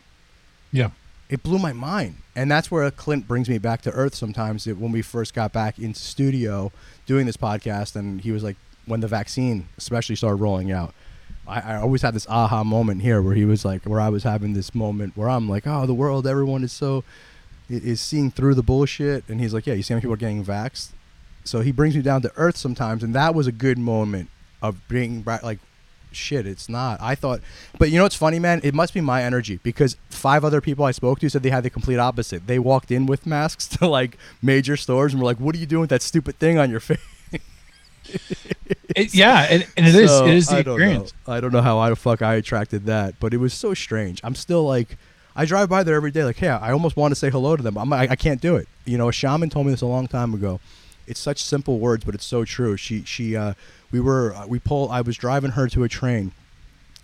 Yeah. 0.72 0.90
it 1.28 1.42
blew 1.42 1.58
my 1.58 1.72
mind 1.72 2.16
and 2.36 2.50
that's 2.50 2.70
where 2.70 2.90
clint 2.90 3.26
brings 3.28 3.48
me 3.48 3.58
back 3.58 3.80
to 3.82 3.90
earth 3.92 4.14
sometimes 4.14 4.66
it, 4.66 4.76
when 4.76 4.90
we 4.92 5.02
first 5.02 5.32
got 5.34 5.52
back 5.52 5.78
into 5.78 6.00
studio 6.00 6.72
doing 7.06 7.26
this 7.26 7.36
podcast 7.36 7.94
and 7.96 8.20
he 8.22 8.32
was 8.32 8.42
like 8.42 8.56
when 8.84 9.00
the 9.00 9.08
vaccine 9.08 9.68
especially 9.78 10.16
started 10.16 10.36
rolling 10.36 10.72
out 10.72 10.92
I, 11.46 11.60
I 11.60 11.76
always 11.76 12.02
had 12.02 12.12
this 12.14 12.26
aha 12.28 12.64
moment 12.64 13.02
here 13.02 13.22
where 13.22 13.34
he 13.34 13.44
was 13.44 13.64
like 13.64 13.84
where 13.84 14.00
i 14.00 14.08
was 14.08 14.24
having 14.24 14.52
this 14.54 14.74
moment 14.74 15.16
where 15.16 15.28
i'm 15.30 15.48
like 15.48 15.64
oh 15.66 15.86
the 15.86 15.94
world 15.94 16.26
everyone 16.26 16.64
is 16.64 16.72
so 16.72 17.04
is 17.70 18.00
seeing 18.00 18.30
through 18.30 18.54
the 18.54 18.62
bullshit 18.62 19.24
and 19.28 19.40
he's 19.40 19.54
like 19.54 19.66
yeah 19.66 19.74
you 19.74 19.82
see 19.82 19.94
how 19.94 19.96
many 19.96 20.02
people 20.02 20.14
are 20.14 20.16
getting 20.16 20.44
vaxxed 20.44 20.88
so 21.44 21.60
he 21.60 21.70
brings 21.72 21.94
me 21.94 22.02
down 22.02 22.22
to 22.22 22.32
earth 22.36 22.56
sometimes 22.56 23.02
and 23.02 23.14
that 23.14 23.34
was 23.34 23.46
a 23.46 23.52
good 23.52 23.78
moment 23.78 24.28
of 24.62 24.76
being 24.88 25.22
back 25.22 25.42
like 25.42 25.58
shit 26.12 26.46
it's 26.46 26.68
not 26.68 27.00
i 27.00 27.14
thought 27.14 27.40
but 27.78 27.90
you 27.90 27.96
know 27.98 28.04
what's 28.04 28.14
funny 28.14 28.38
man 28.38 28.60
it 28.62 28.72
must 28.72 28.94
be 28.94 29.00
my 29.00 29.22
energy 29.24 29.58
because 29.64 29.96
five 30.08 30.44
other 30.44 30.60
people 30.60 30.84
i 30.84 30.92
spoke 30.92 31.18
to 31.18 31.28
said 31.28 31.42
they 31.42 31.50
had 31.50 31.64
the 31.64 31.70
complete 31.70 31.98
opposite 31.98 32.46
they 32.46 32.58
walked 32.58 32.90
in 32.92 33.04
with 33.04 33.26
masks 33.26 33.66
to 33.76 33.86
like 33.86 34.16
major 34.40 34.76
stores 34.76 35.12
and 35.12 35.20
were 35.20 35.26
like 35.26 35.38
what 35.40 35.54
are 35.54 35.58
you 35.58 35.66
doing 35.66 35.80
with 35.80 35.90
that 35.90 36.02
stupid 36.02 36.36
thing 36.38 36.56
on 36.58 36.70
your 36.70 36.80
face 36.80 36.98
It, 38.94 39.14
yeah, 39.14 39.46
and, 39.50 39.66
and 39.76 39.86
it 39.86 39.94
is 39.94 40.10
So, 40.10 40.26
it 40.26 40.34
is 40.34 40.46
the 40.48 40.56
I 40.56 40.58
experience. 40.60 41.12
know. 41.26 41.32
I 41.32 41.40
don't 41.40 41.52
know 41.52 41.62
how 41.62 41.78
I 41.78 41.88
the 41.90 41.96
fuck 41.96 42.22
I 42.22 42.34
attracted 42.34 42.84
that, 42.86 43.18
but 43.18 43.32
it 43.34 43.38
was 43.38 43.52
so 43.52 43.74
strange. 43.74 44.20
I'm 44.22 44.34
still 44.34 44.64
like, 44.64 44.96
I 45.34 45.46
drive 45.46 45.68
by 45.68 45.82
there 45.82 45.96
every 45.96 46.10
day. 46.10 46.22
Like, 46.22 46.36
hey, 46.36 46.48
I 46.48 46.70
almost 46.70 46.96
want 46.96 47.10
to 47.12 47.16
say 47.16 47.30
hello 47.30 47.56
to 47.56 47.62
them. 47.62 47.76
I'm, 47.76 47.92
I, 47.92 48.08
I 48.10 48.16
can't 48.16 48.40
do 48.40 48.56
it. 48.56 48.68
You 48.84 48.98
know, 48.98 49.08
a 49.08 49.12
shaman 49.12 49.50
told 49.50 49.66
me 49.66 49.72
this 49.72 49.80
a 49.80 49.86
long 49.86 50.06
time 50.06 50.32
ago. 50.34 50.60
It's 51.06 51.20
such 51.20 51.42
simple 51.42 51.78
words, 51.78 52.04
but 52.04 52.14
it's 52.14 52.24
so 52.24 52.44
true. 52.44 52.76
She, 52.76 53.04
she, 53.04 53.36
uh, 53.36 53.54
we 53.92 54.00
were, 54.00 54.34
uh, 54.34 54.46
we 54.46 54.58
pulled. 54.58 54.90
I 54.90 55.00
was 55.00 55.16
driving 55.16 55.52
her 55.52 55.68
to 55.68 55.84
a 55.84 55.88
train, 55.88 56.32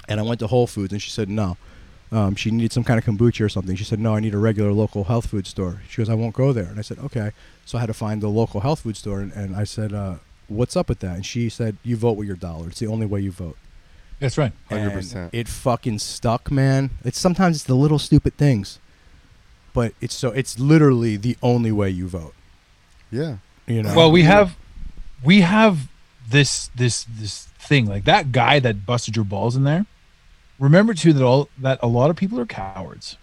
and 0.08 0.18
I 0.20 0.22
went 0.22 0.40
to 0.40 0.46
Whole 0.46 0.66
Foods, 0.66 0.92
and 0.92 1.00
she 1.02 1.10
said 1.10 1.28
no. 1.28 1.56
Um, 2.12 2.34
she 2.34 2.50
needed 2.50 2.72
some 2.72 2.82
kind 2.82 2.98
of 2.98 3.04
kombucha 3.04 3.44
or 3.44 3.48
something. 3.48 3.76
She 3.76 3.84
said, 3.84 4.00
"No, 4.00 4.16
I 4.16 4.20
need 4.20 4.34
a 4.34 4.38
regular 4.38 4.72
local 4.72 5.04
health 5.04 5.26
food 5.28 5.46
store." 5.46 5.80
She 5.88 5.98
goes, 5.98 6.08
"I 6.08 6.14
won't 6.14 6.34
go 6.34 6.52
there." 6.52 6.64
And 6.64 6.78
I 6.78 6.82
said, 6.82 6.98
"Okay." 6.98 7.30
So 7.64 7.78
I 7.78 7.82
had 7.82 7.86
to 7.86 7.94
find 7.94 8.20
the 8.20 8.28
local 8.28 8.60
health 8.60 8.80
food 8.80 8.96
store, 8.96 9.20
and, 9.20 9.32
and 9.32 9.54
I 9.54 9.62
said, 9.62 9.92
uh, 9.92 10.16
"What's 10.48 10.76
up 10.76 10.88
with 10.88 10.98
that?" 11.00 11.14
And 11.14 11.24
she 11.24 11.48
said, 11.48 11.76
"You 11.84 11.96
vote 11.96 12.16
with 12.16 12.26
your 12.26 12.36
dollar. 12.36 12.68
It's 12.68 12.80
the 12.80 12.88
only 12.88 13.06
way 13.06 13.20
you 13.20 13.30
vote." 13.30 13.56
That's 14.18 14.36
right. 14.36 14.52
100%. 14.70 15.30
It 15.32 15.48
fucking 15.48 15.98
stuck, 16.00 16.50
man. 16.50 16.90
It's 17.04 17.18
sometimes 17.18 17.56
it's 17.56 17.64
the 17.64 17.74
little 17.74 17.98
stupid 17.98 18.36
things, 18.36 18.78
but 19.72 19.94
it's 20.00 20.14
so 20.14 20.30
it's 20.30 20.58
literally 20.58 21.16
the 21.16 21.36
only 21.42 21.72
way 21.72 21.90
you 21.90 22.08
vote. 22.08 22.34
Yeah. 23.10 23.36
You 23.70 23.82
know. 23.84 23.94
Well, 23.94 24.10
we 24.10 24.22
have 24.22 24.56
we 25.22 25.40
have 25.42 25.88
this 26.28 26.70
this 26.74 27.04
this 27.04 27.44
thing 27.58 27.86
like 27.86 28.04
that 28.04 28.32
guy 28.32 28.58
that 28.58 28.84
busted 28.84 29.16
your 29.16 29.24
balls 29.24 29.56
in 29.56 29.64
there. 29.64 29.86
Remember 30.58 30.92
too 30.94 31.12
that 31.12 31.24
all 31.24 31.48
that 31.58 31.78
a 31.82 31.86
lot 31.86 32.10
of 32.10 32.16
people 32.16 32.38
are 32.40 32.46
cowards, 32.46 33.16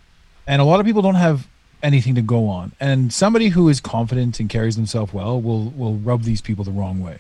and 0.48 0.62
a 0.62 0.66
lot 0.66 0.80
of 0.80 0.86
people 0.86 1.02
don't 1.02 1.16
have 1.16 1.48
anything 1.84 2.16
to 2.16 2.22
go 2.22 2.48
on. 2.48 2.72
And 2.80 3.14
somebody 3.14 3.50
who 3.50 3.70
is 3.70 3.80
confident 3.80 4.40
and 4.40 4.50
carries 4.50 4.76
himself 4.76 5.14
well 5.14 5.40
will 5.40 5.66
will 5.72 5.96
rub 5.96 6.24
these 6.24 6.42
people 6.42 6.64
the 6.64 6.72
wrong 6.72 7.02
way. 7.02 7.20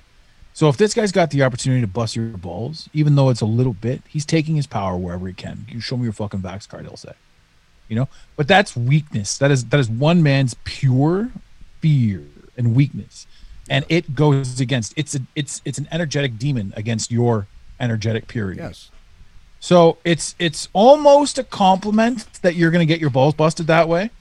So 0.53 0.69
if 0.69 0.77
this 0.77 0.95
guy's 0.95 1.11
got 1.11 1.29
the 1.29 1.43
opportunity 1.43 1.81
to 1.81 1.87
bust 1.87 2.15
your 2.15 2.29
balls, 2.29 2.89
even 2.91 3.13
though 3.15 3.29
it's 3.29 3.41
a 3.41 3.45
little 3.45 3.73
bit, 3.73 4.01
he's 4.07 4.25
taking 4.25 4.55
his 4.55 4.65
power 4.65 4.97
wherever 4.97 5.27
he 5.27 5.33
can. 5.33 5.67
You 5.69 5.79
show 5.81 5.97
me 5.97 6.03
your 6.05 6.13
fucking 6.13 6.39
vax 6.41 6.67
card, 6.67 6.85
he'll 6.85 6.97
say. 6.97 7.13
you 7.87 7.95
know. 7.95 8.07
But 8.35 8.47
that's 8.47 8.75
weakness. 8.75 9.37
That 9.37 9.51
is 9.51 9.65
that 9.65 9.79
is 9.79 9.89
one 9.89 10.23
man's 10.23 10.55
pure 10.63 11.29
fear 11.81 12.23
and 12.57 12.75
weakness, 12.75 13.27
and 13.69 13.85
it 13.89 14.15
goes 14.15 14.59
against 14.59 14.93
it's 14.97 15.15
a 15.15 15.19
it's 15.35 15.61
it's 15.65 15.77
an 15.77 15.87
energetic 15.91 16.37
demon 16.37 16.73
against 16.75 17.11
your 17.11 17.47
energetic 17.79 18.27
period 18.27 18.57
Yes. 18.59 18.89
So 19.59 19.97
it's 20.03 20.35
it's 20.39 20.67
almost 20.73 21.37
a 21.39 21.43
compliment 21.43 22.25
that 22.43 22.55
you're 22.55 22.69
going 22.71 22.85
to 22.87 22.91
get 22.93 23.01
your 23.01 23.09
balls 23.09 23.33
busted 23.33 23.65
that 23.67 23.89
way, 23.89 24.11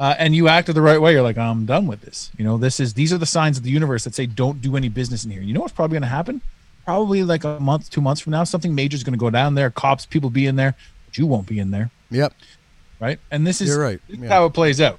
uh, 0.00 0.14
and 0.18 0.34
you 0.34 0.48
acted 0.48 0.74
the 0.74 0.82
right 0.82 1.00
way. 1.00 1.12
You're 1.12 1.22
like, 1.22 1.38
I'm 1.38 1.66
done 1.66 1.86
with 1.86 2.00
this. 2.00 2.30
You 2.36 2.44
know, 2.44 2.58
this 2.58 2.80
is 2.80 2.94
these 2.94 3.12
are 3.12 3.18
the 3.18 3.26
signs 3.26 3.56
of 3.56 3.62
the 3.62 3.70
universe 3.70 4.02
that 4.04 4.14
say 4.14 4.26
don't 4.26 4.60
do 4.60 4.76
any 4.76 4.88
business 4.88 5.24
in 5.24 5.30
here. 5.30 5.40
You 5.42 5.54
know 5.54 5.60
what's 5.60 5.72
probably 5.72 5.94
going 5.94 6.02
to 6.02 6.08
happen? 6.08 6.42
Probably 6.84 7.22
like 7.22 7.44
a 7.44 7.60
month, 7.60 7.90
two 7.90 8.00
months 8.00 8.20
from 8.20 8.32
now, 8.32 8.42
something 8.42 8.74
major 8.74 8.96
is 8.96 9.04
going 9.04 9.12
to 9.14 9.18
go 9.18 9.30
down 9.30 9.54
there. 9.54 9.70
Cops, 9.70 10.04
people 10.04 10.30
be 10.30 10.46
in 10.46 10.56
there, 10.56 10.74
but 11.06 11.16
you 11.16 11.26
won't 11.28 11.46
be 11.46 11.60
in 11.60 11.70
there, 11.70 11.90
Yep. 12.10 12.32
right? 12.98 13.20
And 13.30 13.46
this 13.46 13.60
is 13.60 13.68
You're 13.68 13.80
right. 13.80 14.00
this 14.08 14.16
is 14.18 14.22
Yeah. 14.24 14.30
how 14.30 14.46
it 14.46 14.52
plays 14.52 14.80
out. 14.80 14.98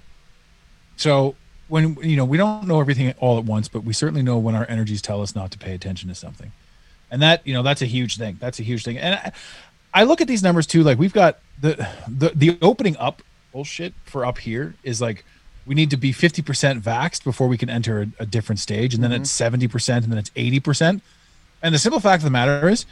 So 0.96 1.36
when 1.68 1.96
you 2.02 2.16
know 2.16 2.26
we 2.26 2.38
don't 2.38 2.68
know 2.68 2.80
everything 2.80 3.14
all 3.20 3.38
at 3.38 3.46
once, 3.46 3.68
but 3.68 3.84
we 3.84 3.94
certainly 3.94 4.22
know 4.22 4.38
when 4.38 4.56
our 4.56 4.66
energies 4.70 5.02
tell 5.02 5.22
us 5.22 5.36
not 5.36 5.52
to 5.52 5.58
pay 5.58 5.74
attention 5.74 6.10
to 6.10 6.16
something, 6.16 6.52
and 7.10 7.22
that 7.22 7.46
you 7.46 7.54
know 7.54 7.64
that's 7.64 7.82
a 7.82 7.86
huge 7.86 8.18
thing. 8.18 8.38
That's 8.40 8.60
a 8.60 8.64
huge 8.64 8.84
thing. 8.84 8.98
And 8.98 9.16
I, 9.16 9.32
I 9.94 10.04
look 10.04 10.22
at 10.22 10.28
these 10.28 10.44
numbers 10.44 10.68
too. 10.68 10.84
Like 10.84 10.98
we've 10.98 11.14
got 11.14 11.40
the 11.62 11.88
the 12.08 12.32
the 12.36 12.58
opening 12.62 12.98
up 12.98 13.22
bullshit 13.52 13.94
for 14.06 14.26
up 14.26 14.40
here 14.40 14.76
is 14.84 15.00
like 15.02 15.24
we 15.66 15.76
need 15.76 15.90
to 15.92 15.98
be 15.98 16.12
fifty 16.12 16.42
percent 16.42 16.84
vaxxed 16.84 17.24
before 17.24 17.48
we 17.48 17.58
can 17.58 17.70
enter 17.70 18.02
a, 18.02 18.24
a 18.24 18.26
different 18.26 18.60
stage, 18.60 18.94
and 18.94 19.04
then 19.04 19.12
it's 19.12 19.30
mm-hmm. 19.30 19.44
seventy 19.44 19.68
percent, 19.68 20.04
and 20.04 20.12
then 20.12 20.20
it's 20.20 20.32
eighty 20.36 20.60
percent. 20.60 21.02
And 21.62 21.74
the 21.74 21.80
simple 21.80 22.02
fact 22.02 22.20
of 22.20 22.26
the 22.26 22.32
matter 22.32 22.68
is, 22.68 22.86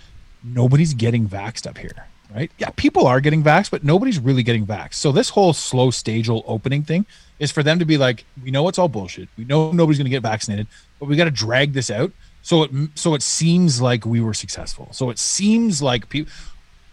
nobody's 0.43 0.93
getting 0.93 1.27
vaxxed 1.27 1.67
up 1.67 1.77
here, 1.77 2.07
right? 2.33 2.49
Yeah, 2.57 2.69
people 2.77 3.05
are 3.05 3.19
getting 3.19 3.43
vaxxed, 3.43 3.69
but 3.69 3.83
nobody's 3.83 4.17
really 4.17 4.43
getting 4.43 4.65
vaxxed. 4.65 4.93
So 4.93 5.11
this 5.11 5.29
whole 5.29 5.51
slow 5.51 5.89
stageal 5.89 6.43
opening 6.47 6.83
thing 6.83 7.05
is 7.41 7.51
for 7.51 7.63
them 7.63 7.79
to 7.79 7.85
be 7.85 7.97
like, 7.97 8.23
we 8.41 8.51
know 8.51 8.67
it's 8.69 8.77
all 8.79 8.87
bullshit. 8.87 9.27
We 9.37 9.43
know 9.45 9.71
nobody's 9.71 9.97
going 9.97 10.05
to 10.05 10.09
get 10.11 10.21
vaccinated, 10.21 10.67
but 10.99 11.09
we 11.09 11.15
got 11.17 11.25
to 11.25 11.31
drag 11.31 11.73
this 11.73 11.89
out. 11.91 12.11
So 12.43 12.63
it 12.63 12.71
so 12.95 13.13
it 13.15 13.21
seems 13.21 13.81
like 13.81 14.05
we 14.05 14.21
were 14.21 14.33
successful. 14.33 14.87
So 14.91 15.09
it 15.09 15.19
seems 15.19 15.81
like 15.81 16.07
people 16.09 16.31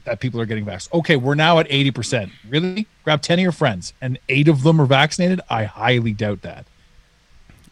that 0.05 0.21
people 0.21 0.41
are 0.41 0.47
getting 0.47 0.65
vaccinated. 0.65 0.99
Okay, 1.01 1.17
we're 1.17 1.35
now 1.35 1.59
at 1.59 1.67
eighty 1.71 1.91
percent. 1.91 2.33
Really? 2.49 2.87
Grab 3.05 3.23
ten 3.23 3.39
of 3.39 3.43
your 3.43 3.53
friends, 3.53 3.93
and 4.01 4.19
eight 4.29 4.49
of 4.49 4.63
them 4.63 4.81
are 4.81 4.87
vaccinated. 4.87 5.41
I 5.51 5.65
highly 5.65 6.13
doubt 6.13 6.43
that. 6.43 6.67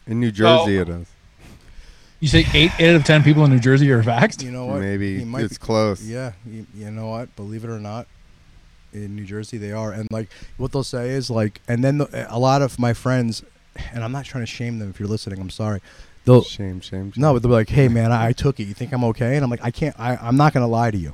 In 0.05 0.19
New 0.19 0.31
Jersey, 0.31 0.77
Oh. 0.79 0.81
it 0.83 0.89
is. 0.89 1.07
You 2.19 2.27
say 2.27 2.45
eight, 2.55 2.71
eight 2.79 2.89
out 2.89 2.95
of 2.95 3.03
ten 3.05 3.21
people 3.23 3.43
in 3.45 3.51
New 3.51 3.59
Jersey 3.59 3.91
are 3.91 4.01
vaxxed. 4.01 4.41
You 4.43 4.49
know 4.51 4.65
what? 4.65 4.79
Maybe 4.81 5.23
might 5.23 5.43
it's 5.45 5.57
be- 5.59 5.63
close. 5.65 6.01
Yeah, 6.03 6.31
you, 6.47 6.65
you 6.75 6.89
know 6.89 7.07
what? 7.09 7.35
Believe 7.35 7.63
it 7.63 7.69
or 7.69 7.79
not, 7.79 8.07
in 9.05 9.15
New 9.15 9.25
Jersey 9.25 9.57
they 9.57 9.71
are, 9.71 9.91
and 9.91 10.07
like 10.11 10.29
what 10.57 10.71
they'll 10.71 10.83
say 10.83 11.09
is 11.09 11.29
like, 11.29 11.61
and 11.67 11.83
then 11.83 11.99
the, 11.99 12.27
a 12.29 12.39
lot 12.39 12.61
of 12.61 12.79
my 12.79 12.93
friends, 12.93 13.43
and 13.93 14.03
I'm 14.03 14.11
not 14.11 14.25
trying 14.25 14.43
to 14.43 14.51
shame 14.51 14.79
them 14.79 14.89
if 14.89 14.99
you're 14.99 15.09
listening. 15.09 15.39
I'm 15.39 15.49
sorry. 15.49 15.81
They'll 16.25 16.43
Shame, 16.43 16.81
shame, 16.81 17.11
shame. 17.13 17.21
no, 17.21 17.31
but 17.33 17.41
they'll 17.41 17.49
be 17.51 17.55
like, 17.55 17.69
"Hey, 17.69 17.87
man, 17.87 18.11
I, 18.11 18.27
I 18.27 18.33
took 18.33 18.59
it. 18.59 18.65
You 18.65 18.73
think 18.73 18.91
I'm 18.91 19.03
okay?" 19.05 19.35
And 19.35 19.43
I'm 19.45 19.49
like, 19.49 19.63
"I 19.63 19.71
can't. 19.71 19.97
I, 19.97 20.17
I'm 20.17 20.35
not 20.35 20.53
gonna 20.53 20.67
lie 20.67 20.91
to 20.91 20.97
you." 20.97 21.13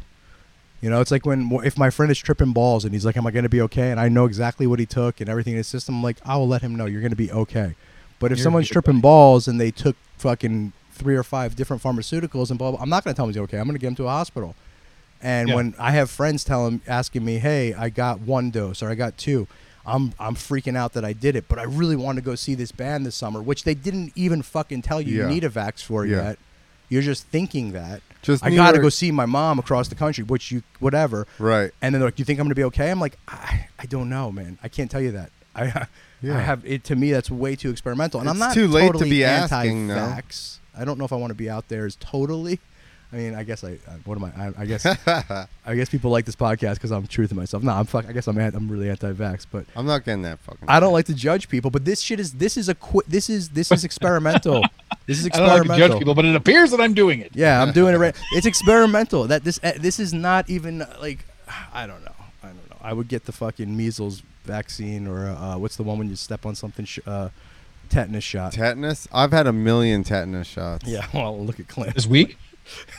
You 0.81 0.89
know, 0.89 0.99
it's 1.01 1.11
like 1.11 1.25
when 1.25 1.51
if 1.63 1.77
my 1.77 1.91
friend 1.91 2.11
is 2.11 2.17
tripping 2.17 2.51
balls 2.51 2.83
and 2.83 2.93
he's 2.93 3.05
like, 3.05 3.15
"Am 3.15 3.27
I 3.27 3.31
gonna 3.31 3.47
be 3.47 3.61
okay?" 3.61 3.91
and 3.91 3.99
I 3.99 4.09
know 4.09 4.25
exactly 4.25 4.65
what 4.65 4.79
he 4.79 4.85
took 4.87 5.21
and 5.21 5.29
everything 5.29 5.53
in 5.53 5.57
his 5.57 5.67
system. 5.67 5.95
I'm 5.95 6.03
like, 6.03 6.17
I 6.25 6.35
will 6.35 6.47
let 6.47 6.61
him 6.61 6.75
know 6.75 6.85
you're 6.87 7.01
gonna 7.01 7.15
be 7.15 7.31
okay. 7.31 7.75
But 8.19 8.31
if 8.31 8.37
You're 8.39 8.43
someone's 8.43 8.69
tripping 8.69 9.01
balls 9.01 9.47
and 9.47 9.61
they 9.61 9.69
took 9.69 9.95
fucking 10.17 10.73
three 10.91 11.15
or 11.15 11.23
five 11.23 11.55
different 11.55 11.83
pharmaceuticals 11.83 12.49
and 12.49 12.57
blah, 12.57 12.71
blah 12.71 12.81
I'm 12.81 12.89
not 12.89 13.03
gonna 13.03 13.13
tell 13.13 13.25
him 13.25 13.31
he's 13.31 13.41
okay. 13.43 13.59
I'm 13.59 13.67
gonna 13.67 13.77
get 13.79 13.87
him 13.87 13.95
to 13.95 14.05
a 14.05 14.09
hospital. 14.09 14.55
And 15.23 15.49
Yeah. 15.49 15.55
when 15.55 15.73
I 15.79 15.91
have 15.91 16.09
friends 16.12 16.43
telling 16.43 16.81
asking 16.88 17.23
me, 17.25 17.39
"Hey, 17.39 17.73
I 17.73 17.89
got 17.89 18.19
one 18.21 18.51
dose 18.51 18.83
or 18.83 18.89
I 18.89 18.95
got 18.95 19.17
two, 19.17 19.47
I'm 19.86 20.13
I'm 20.19 20.36
freaking 20.36 20.75
out 20.77 20.93
that 20.93 21.03
I 21.05 21.13
did 21.13 21.36
it, 21.36 21.45
but 21.47 21.57
I 21.59 21.63
really 21.63 21.95
want 21.95 22.17
to 22.17 22.21
go 22.21 22.36
see 22.36 22.53
this 22.55 22.71
band 22.71 23.05
this 23.05 23.15
summer, 23.15 23.41
which 23.41 23.63
they 23.63 23.73
didn't 23.73 24.12
even 24.15 24.41
fucking 24.41 24.81
tell 24.81 25.01
you 25.01 25.17
Yeah. 25.17 25.23
you 25.23 25.29
need 25.29 25.43
a 25.45 25.49
vax 25.49 25.81
for 25.81 26.05
Yeah. 26.05 26.23
yet. 26.23 26.39
You're 26.89 27.01
just 27.01 27.25
thinking 27.27 27.71
that. 27.71 28.01
Just 28.21 28.43
I 28.45 28.53
got 28.53 28.73
to 28.73 28.79
go 28.79 28.89
see 28.89 29.12
my 29.12 29.25
mom 29.25 29.57
across 29.59 29.88
the 29.88 29.95
country, 29.95 30.23
which 30.23 30.51
you 30.51 30.62
whatever. 30.79 31.25
Right. 31.39 31.71
And 31.81 31.93
then 31.95 32.01
they're 32.01 32.07
like, 32.07 32.15
"Do 32.17 32.21
you 32.21 32.25
think 32.25 32.39
I'm 32.39 32.45
going 32.45 32.51
to 32.51 32.55
be 32.55 32.63
okay?" 32.65 32.91
I'm 32.91 32.99
like, 32.99 33.17
I, 33.27 33.67
"I 33.79 33.86
don't 33.86 34.09
know, 34.09 34.31
man. 34.31 34.57
I 34.62 34.67
can't 34.67 34.91
tell 34.91 35.01
you 35.01 35.12
that. 35.12 35.31
I 35.55 35.88
Yeah. 36.21 36.38
I 36.38 36.41
have 36.41 36.65
it 36.65 36.83
to 36.86 36.95
me 36.95 37.12
that's 37.12 37.29
way 37.31 37.55
too 37.55 37.69
experimental, 37.69 38.19
and 38.21 38.29
I'm 38.29 38.38
not 38.39 38.53
too 38.53 38.67
late 38.67 38.93
to 38.93 39.03
be 39.05 39.23
asking, 39.25 39.88
though. 39.88 39.95
anti-vax. 39.95 40.59
I 40.77 40.86
don't 40.86 40.97
know 40.97 41.03
if 41.05 41.12
I 41.13 41.17
want 41.17 41.31
to 41.31 41.36
be 41.36 41.49
out 41.49 41.67
there 41.67 41.86
as 41.86 41.95
totally. 41.97 42.59
I 43.13 43.15
mean, 43.15 43.36
I 43.36 43.43
guess 43.43 43.63
I. 43.63 43.73
I 43.88 43.91
what 44.06 44.17
am 44.17 44.23
I? 44.23 44.30
I, 44.47 44.54
I 44.58 44.65
guess. 44.65 44.86
I 45.65 45.76
guess 45.76 45.88
people 45.88 46.10
like 46.10 46.26
this 46.26 46.36
podcast 46.36 46.76
because 46.76 46.91
I'm 46.91 47.06
true 47.06 47.28
to 47.28 47.36
myself. 47.36 47.62
No, 47.62 47.71
I'm 47.71 47.86
fuck. 47.86 48.08
I 48.08 48.12
guess 48.12 48.28
I'm. 48.28 48.38
An, 48.39 48.56
I'm 48.56 48.67
really 48.67 48.89
anti-vax, 48.89 49.45
but 49.52 49.65
I'm 49.76 49.86
not 49.86 50.04
getting 50.04 50.23
that 50.23 50.39
fucking. 50.39 50.67
I 50.67 50.80
don't 50.80 50.93
like 50.93 51.06
to 51.06 51.13
judge 51.13 51.47
people. 51.47 51.69
But 51.69 51.86
this 51.86 52.02
shit 52.02 52.19
is. 52.19 52.34
This 52.34 52.58
is 52.58 52.69
a. 52.69 52.76
Qu- 52.76 53.04
this 53.08 53.30
is. 53.30 53.49
This 53.49 53.71
is 53.71 53.84
experimental. 53.84 54.63
this 55.06 55.19
is 55.19 55.28
experimental. 55.28 55.54
I 55.54 55.58
don't 55.60 55.67
like 55.67 55.78
to 55.78 55.88
judge 55.89 55.99
people, 55.99 56.15
but 56.15 56.26
it 56.26 56.36
appears 56.36 56.71
that 56.71 56.82
I'm 56.82 56.95
doing 56.95 57.19
it. 57.19 57.36
Yeah, 57.36 57.62
I'm 57.62 57.71
doing 57.71 57.93
it 57.93 57.99
right. 57.99 58.15
It's 58.34 58.47
experimental. 58.47 59.28
That 59.28 59.43
this 59.43 59.60
uh, 59.63 59.73
this 59.78 59.99
is 59.99 60.12
not 60.12 60.49
even 60.49 60.82
uh, 60.82 60.97
like 60.99 61.23
I 61.71 61.86
don't 61.86 62.04
know. 62.04 62.15
I 62.41 62.47
don't 62.47 62.69
know. 62.71 62.78
I 62.82 62.93
would 62.93 63.10
get 63.10 63.26
the 63.26 63.32
fucking 63.32 63.78
measles 63.78 64.23
vaccine 64.43 65.08
or 65.08 65.28
uh, 65.28 65.58
what's 65.60 65.76
the 65.76 65.84
one 65.84 65.99
when 65.99 66.10
you 66.10 66.15
step 66.15 66.47
on 66.47 66.56
something? 66.56 66.86
Sh- 66.86 66.99
uh, 67.06 67.30
tetanus 67.89 68.23
shot. 68.23 68.54
Tetanus? 68.54 69.08
I've 69.13 69.32
had 69.32 69.45
a 69.45 69.54
million 69.54 70.04
tetanus 70.04 70.47
shots. 70.47 70.88
yeah. 70.88 71.06
Well, 71.13 71.45
look 71.45 71.60
at 71.60 71.67
Clint. 71.67 71.93
This 71.93 72.08
week, 72.08 72.38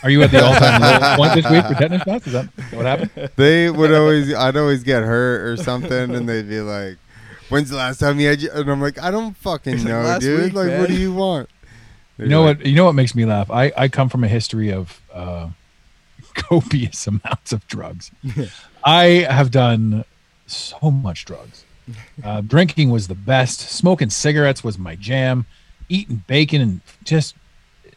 are 0.02 0.10
you 0.10 0.22
at 0.22 0.30
the 0.30 0.44
all-time 0.44 0.80
low 0.80 1.16
point 1.16 1.34
this 1.34 1.50
week 1.50 1.64
for 1.64 1.74
tetanus 1.74 2.02
shots? 2.02 2.26
Is 2.26 2.32
that 2.34 2.46
what 2.72 2.86
happened? 2.86 3.30
They 3.36 3.70
would 3.70 3.92
always, 3.92 4.32
I'd 4.34 4.56
always 4.56 4.82
get 4.82 5.02
hurt 5.02 5.48
or 5.48 5.56
something, 5.56 6.14
and 6.14 6.28
they'd 6.28 6.48
be 6.48 6.60
like, 6.60 6.96
"When's 7.48 7.70
the 7.70 7.76
last 7.76 7.98
time 8.00 8.20
you 8.20 8.28
had?" 8.28 8.40
You? 8.42 8.50
And 8.52 8.70
I'm 8.70 8.80
like, 8.80 8.98
"I 9.00 9.10
don't 9.10 9.36
fucking 9.36 9.74
He's 9.74 9.84
like, 9.84 9.92
know, 9.92 10.00
"Last 10.02 10.20
dude. 10.22 10.42
week, 10.44 10.52
like, 10.54 10.66
man." 10.66 10.80
what 10.80 10.88
do 10.88 10.96
you 10.96 11.12
want?" 11.12 11.48
You 12.18 12.26
know 12.26 12.42
what? 12.42 12.64
You 12.64 12.74
know 12.76 12.84
what 12.84 12.94
makes 12.94 13.14
me 13.14 13.24
laugh? 13.24 13.50
I, 13.50 13.72
I 13.76 13.88
come 13.88 14.08
from 14.08 14.22
a 14.22 14.28
history 14.28 14.70
of 14.72 15.00
uh, 15.12 15.48
copious 16.34 17.06
amounts 17.06 17.52
of 17.52 17.66
drugs. 17.66 18.10
I 18.84 19.26
have 19.28 19.50
done 19.50 20.04
so 20.46 20.90
much 20.90 21.24
drugs. 21.24 21.64
Uh, 22.22 22.40
drinking 22.40 22.90
was 22.90 23.08
the 23.08 23.14
best. 23.14 23.60
Smoking 23.60 24.10
cigarettes 24.10 24.62
was 24.62 24.78
my 24.78 24.94
jam. 24.94 25.44
Eating 25.88 26.22
bacon 26.26 26.60
and 26.62 26.80
just, 27.02 27.34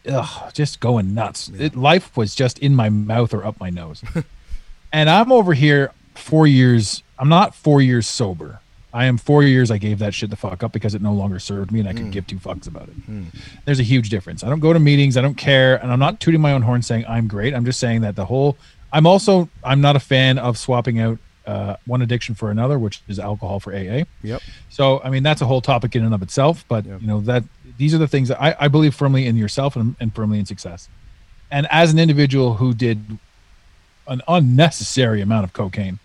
ugh, 0.08 0.54
just 0.54 0.80
going 0.80 1.14
nuts. 1.14 1.50
It, 1.58 1.76
life 1.76 2.16
was 2.18 2.36
just 2.36 2.60
in 2.60 2.76
my 2.76 2.90
mouth 2.90 3.34
or 3.34 3.46
up 3.46 3.60
my 3.60 3.70
nose. 3.70 4.04
and 4.94 5.10
I'm 5.10 5.32
over 5.32 5.54
here 5.54 5.92
four 6.16 6.48
years. 6.48 7.04
I'm 7.20 7.30
not 7.30 7.56
four 7.56 7.82
years 7.82 8.08
sober. 8.08 8.60
I 8.94 9.06
am 9.06 9.18
four 9.18 9.44
years. 9.44 9.70
I 9.70 9.78
gave 9.78 10.00
that 10.00 10.14
shit 10.14 10.30
the 10.30 10.36
fuck 10.36 10.64
up 10.64 10.72
because 10.72 10.96
it 10.96 11.02
no 11.02 11.14
longer 11.14 11.40
served 11.40 11.72
me, 11.72 11.80
and 11.82 11.90
I 11.90 11.94
could 11.94 12.10
give 12.10 12.26
two 12.26 12.38
fucks 12.38 12.68
about 12.68 12.90
it. 12.90 12.96
There's 13.66 13.80
a 13.80 13.84
huge 13.84 14.10
difference. 14.10 14.44
I 14.44 14.50
don't 14.50 14.62
go 14.62 14.74
to 14.74 14.80
meetings. 14.80 15.18
I 15.18 15.22
don't 15.22 15.36
care, 15.38 15.76
and 15.84 15.92
I'm 15.92 16.00
not 16.00 16.20
tooting 16.20 16.42
my 16.42 16.54
own 16.54 16.62
horn 16.64 16.82
saying 16.82 17.06
I'm 17.08 17.28
great. 17.28 17.54
I'm 17.54 17.66
just 17.66 17.80
saying 17.80 18.02
that 18.02 18.16
the 18.16 18.26
whole. 18.26 18.58
I'm 18.92 19.06
also. 19.06 19.50
I'm 19.64 19.82
not 19.82 19.96
a 19.96 20.00
fan 20.00 20.40
of 20.40 20.58
swapping 20.58 21.00
out 21.00 21.20
uh, 21.46 21.76
one 21.86 22.02
addiction 22.02 22.34
for 22.34 22.50
another, 22.50 22.80
which 22.80 23.02
is 23.08 23.20
alcohol 23.20 23.60
for 23.60 23.74
AA. 23.76 24.04
Yep. 24.24 24.42
So 24.70 25.02
I 25.04 25.10
mean 25.10 25.22
that's 25.22 25.42
a 25.42 25.46
whole 25.46 25.62
topic 25.62 25.96
in 25.96 26.04
and 26.04 26.14
of 26.14 26.22
itself. 26.24 26.66
But 26.68 26.86
Yep. 26.86 27.02
you 27.02 27.08
know 27.08 27.20
that 27.22 27.44
these 27.78 27.94
are 27.94 27.98
the 27.98 28.08
things 28.08 28.30
that 28.30 28.42
I, 28.42 28.56
I 28.60 28.68
believe 28.68 28.96
firmly 28.96 29.26
in 29.26 29.38
yourself 29.38 29.76
and, 29.76 29.96
and 30.00 30.14
firmly 30.14 30.40
in 30.40 30.46
success. 30.46 30.90
And 31.50 31.68
as 31.72 31.94
an 31.94 32.00
individual 32.00 32.56
who 32.56 32.74
did 32.74 33.18
an 34.08 34.22
unnecessary 34.28 35.22
amount 35.22 35.44
of 35.46 35.54
cocaine, 35.54 36.00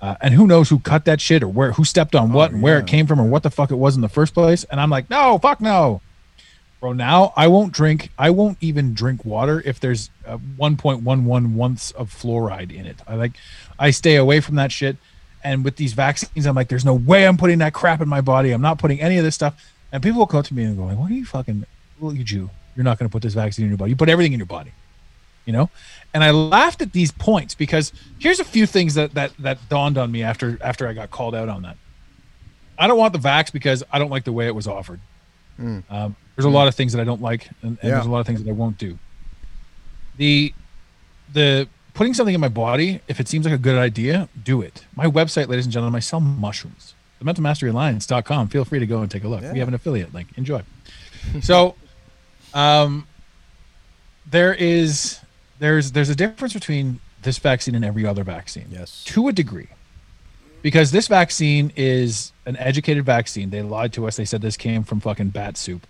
uh, 0.00 0.16
and 0.20 0.34
who 0.34 0.46
knows 0.46 0.68
who 0.68 0.78
cut 0.80 1.06
that 1.06 1.20
shit 1.20 1.42
or 1.42 1.48
where 1.48 1.72
who 1.72 1.84
stepped 1.84 2.14
on 2.14 2.32
what 2.32 2.50
Oh, 2.50 2.54
and 2.54 2.62
where 2.62 2.76
yeah. 2.76 2.82
it 2.82 2.86
came 2.86 3.06
from 3.06 3.20
or 3.20 3.24
what 3.24 3.42
the 3.42 3.50
fuck 3.50 3.70
it 3.70 3.76
was 3.76 3.96
in 3.96 4.02
the 4.02 4.08
first 4.08 4.34
place. 4.34 4.64
And 4.64 4.78
I'm 4.80 4.90
like, 4.90 5.08
no, 5.08 5.38
fuck 5.38 5.60
no, 5.62 6.02
bro. 6.80 6.92
Now 6.92 7.32
I 7.36 7.46
won't 7.46 7.72
drink. 7.72 8.10
I 8.18 8.28
won't 8.30 8.58
even 8.60 8.92
drink 8.92 9.24
water 9.24 9.62
if 9.64 9.80
there's 9.80 10.10
uh, 10.26 10.36
1.11 10.58 11.54
once 11.54 11.90
of 11.92 12.10
fluoride 12.10 12.70
in 12.74 12.84
it. 12.84 12.98
I 13.06 13.14
like, 13.14 13.32
I 13.78 13.90
stay 13.92 14.16
away 14.16 14.40
from 14.40 14.56
that 14.56 14.70
shit. 14.72 14.96
And 15.42 15.64
with 15.64 15.76
these 15.76 15.92
vaccines, 15.92 16.46
I'm 16.46 16.54
like, 16.54 16.68
there's 16.68 16.84
no 16.84 16.94
way 16.94 17.26
I'm 17.26 17.36
putting 17.36 17.58
that 17.58 17.72
crap 17.74 18.00
in 18.00 18.08
my 18.08 18.20
body. 18.20 18.50
I'm 18.52 18.62
not 18.62 18.78
putting 18.78 19.00
any 19.00 19.18
of 19.18 19.24
this 19.24 19.34
stuff. 19.34 19.54
And 19.94 20.02
people 20.02 20.18
will 20.18 20.26
come 20.26 20.40
up 20.40 20.46
to 20.46 20.54
me 20.54 20.64
and 20.64 20.76
go, 20.76 20.84
like, 20.84 20.98
what 20.98 21.10
are 21.10 21.14
you 21.14 21.24
fucking, 21.24 21.64
look 22.00 22.18
at 22.18 22.30
you. 22.30 22.50
You're 22.76 22.84
not 22.84 22.98
going 22.98 23.08
to 23.08 23.12
put 23.12 23.22
this 23.22 23.32
vaccine 23.32 23.64
in 23.64 23.70
your 23.70 23.78
body. 23.78 23.90
You 23.90 23.96
put 23.96 24.08
everything 24.10 24.34
in 24.34 24.38
your 24.40 24.46
body 24.46 24.72
you 25.46 25.52
know? 25.52 25.68
And 26.14 26.24
i 26.24 26.30
laughed 26.30 26.80
at 26.80 26.92
these 26.92 27.12
points 27.12 27.54
because 27.54 27.92
here's 28.18 28.40
a 28.40 28.44
few 28.44 28.64
things 28.66 28.94
that 28.94 29.12
that 29.12 29.32
that 29.38 29.58
dawned 29.68 29.98
on 29.98 30.10
me 30.10 30.22
after 30.22 30.58
after 30.62 30.88
i 30.88 30.94
got 30.94 31.10
called 31.10 31.34
out 31.34 31.48
on 31.50 31.62
that. 31.62 31.76
I 32.78 32.86
don't 32.86 32.96
want 32.96 33.12
the 33.12 33.18
vax 33.18 33.52
because 33.52 33.82
i 33.92 33.98
don't 33.98 34.10
like 34.10 34.24
the 34.24 34.32
way 34.32 34.46
it 34.46 34.54
was 34.54 34.66
offered. 34.66 35.00
Um, 35.58 36.16
there's 36.34 36.46
a 36.46 36.48
lot 36.48 36.66
of 36.66 36.74
things 36.74 36.92
that 36.94 37.00
i 37.00 37.04
don't 37.04 37.20
like 37.20 37.46
and, 37.62 37.72
and 37.72 37.78
Yeah. 37.82 37.90
there's 37.90 38.06
a 38.06 38.10
lot 38.10 38.20
of 38.20 38.26
things 38.26 38.42
that 38.42 38.48
i 38.48 38.52
won't 38.52 38.78
do. 38.78 38.98
The 40.16 40.54
the 41.32 41.68
putting 41.92 42.14
something 42.14 42.34
in 42.34 42.40
my 42.40 42.48
body 42.48 43.00
if 43.06 43.20
it 43.20 43.28
seems 43.28 43.44
like 43.44 43.54
a 43.54 43.58
good 43.58 43.76
idea 43.76 44.28
do 44.42 44.62
it. 44.62 44.86
My 44.96 45.06
website 45.06 45.48
ladies 45.48 45.66
and 45.66 45.72
gentlemen 45.72 45.96
i 45.96 46.00
sell 46.00 46.20
mushrooms 46.20 46.93
the 47.18 47.24
mental 47.24 47.42
mastery 47.42 47.70
alliance.com 47.70 48.48
feel 48.48 48.64
free 48.64 48.78
to 48.78 48.86
go 48.86 49.00
and 49.02 49.10
take 49.10 49.24
a 49.24 49.28
look 49.28 49.42
we 49.52 49.58
have 49.58 49.68
an 49.68 49.74
affiliate 49.74 50.12
link 50.14 50.28
enjoy 50.36 50.62
so 51.42 51.74
um 52.54 53.06
there 54.26 54.54
is 54.54 55.20
there's 55.58 55.92
there's 55.92 56.08
a 56.08 56.14
difference 56.14 56.52
between 56.54 57.00
this 57.22 57.38
vaccine 57.38 57.74
and 57.74 57.84
every 57.84 58.06
other 58.06 58.24
vaccine 58.24 58.66
Yes. 58.70 59.04
to 59.04 59.28
a 59.28 59.32
degree 59.32 59.68
because 60.62 60.90
this 60.90 61.08
vaccine 61.08 61.72
is 61.76 62.32
an 62.46 62.56
educated 62.56 63.04
vaccine. 63.04 63.50
They 63.50 63.60
lied 63.62 63.92
to 63.94 64.06
us. 64.06 64.16
They 64.16 64.24
said 64.24 64.40
this 64.42 64.56
came 64.56 64.82
from 64.82 65.00
fucking 65.00 65.28
bat 65.28 65.56
soup, 65.58 65.86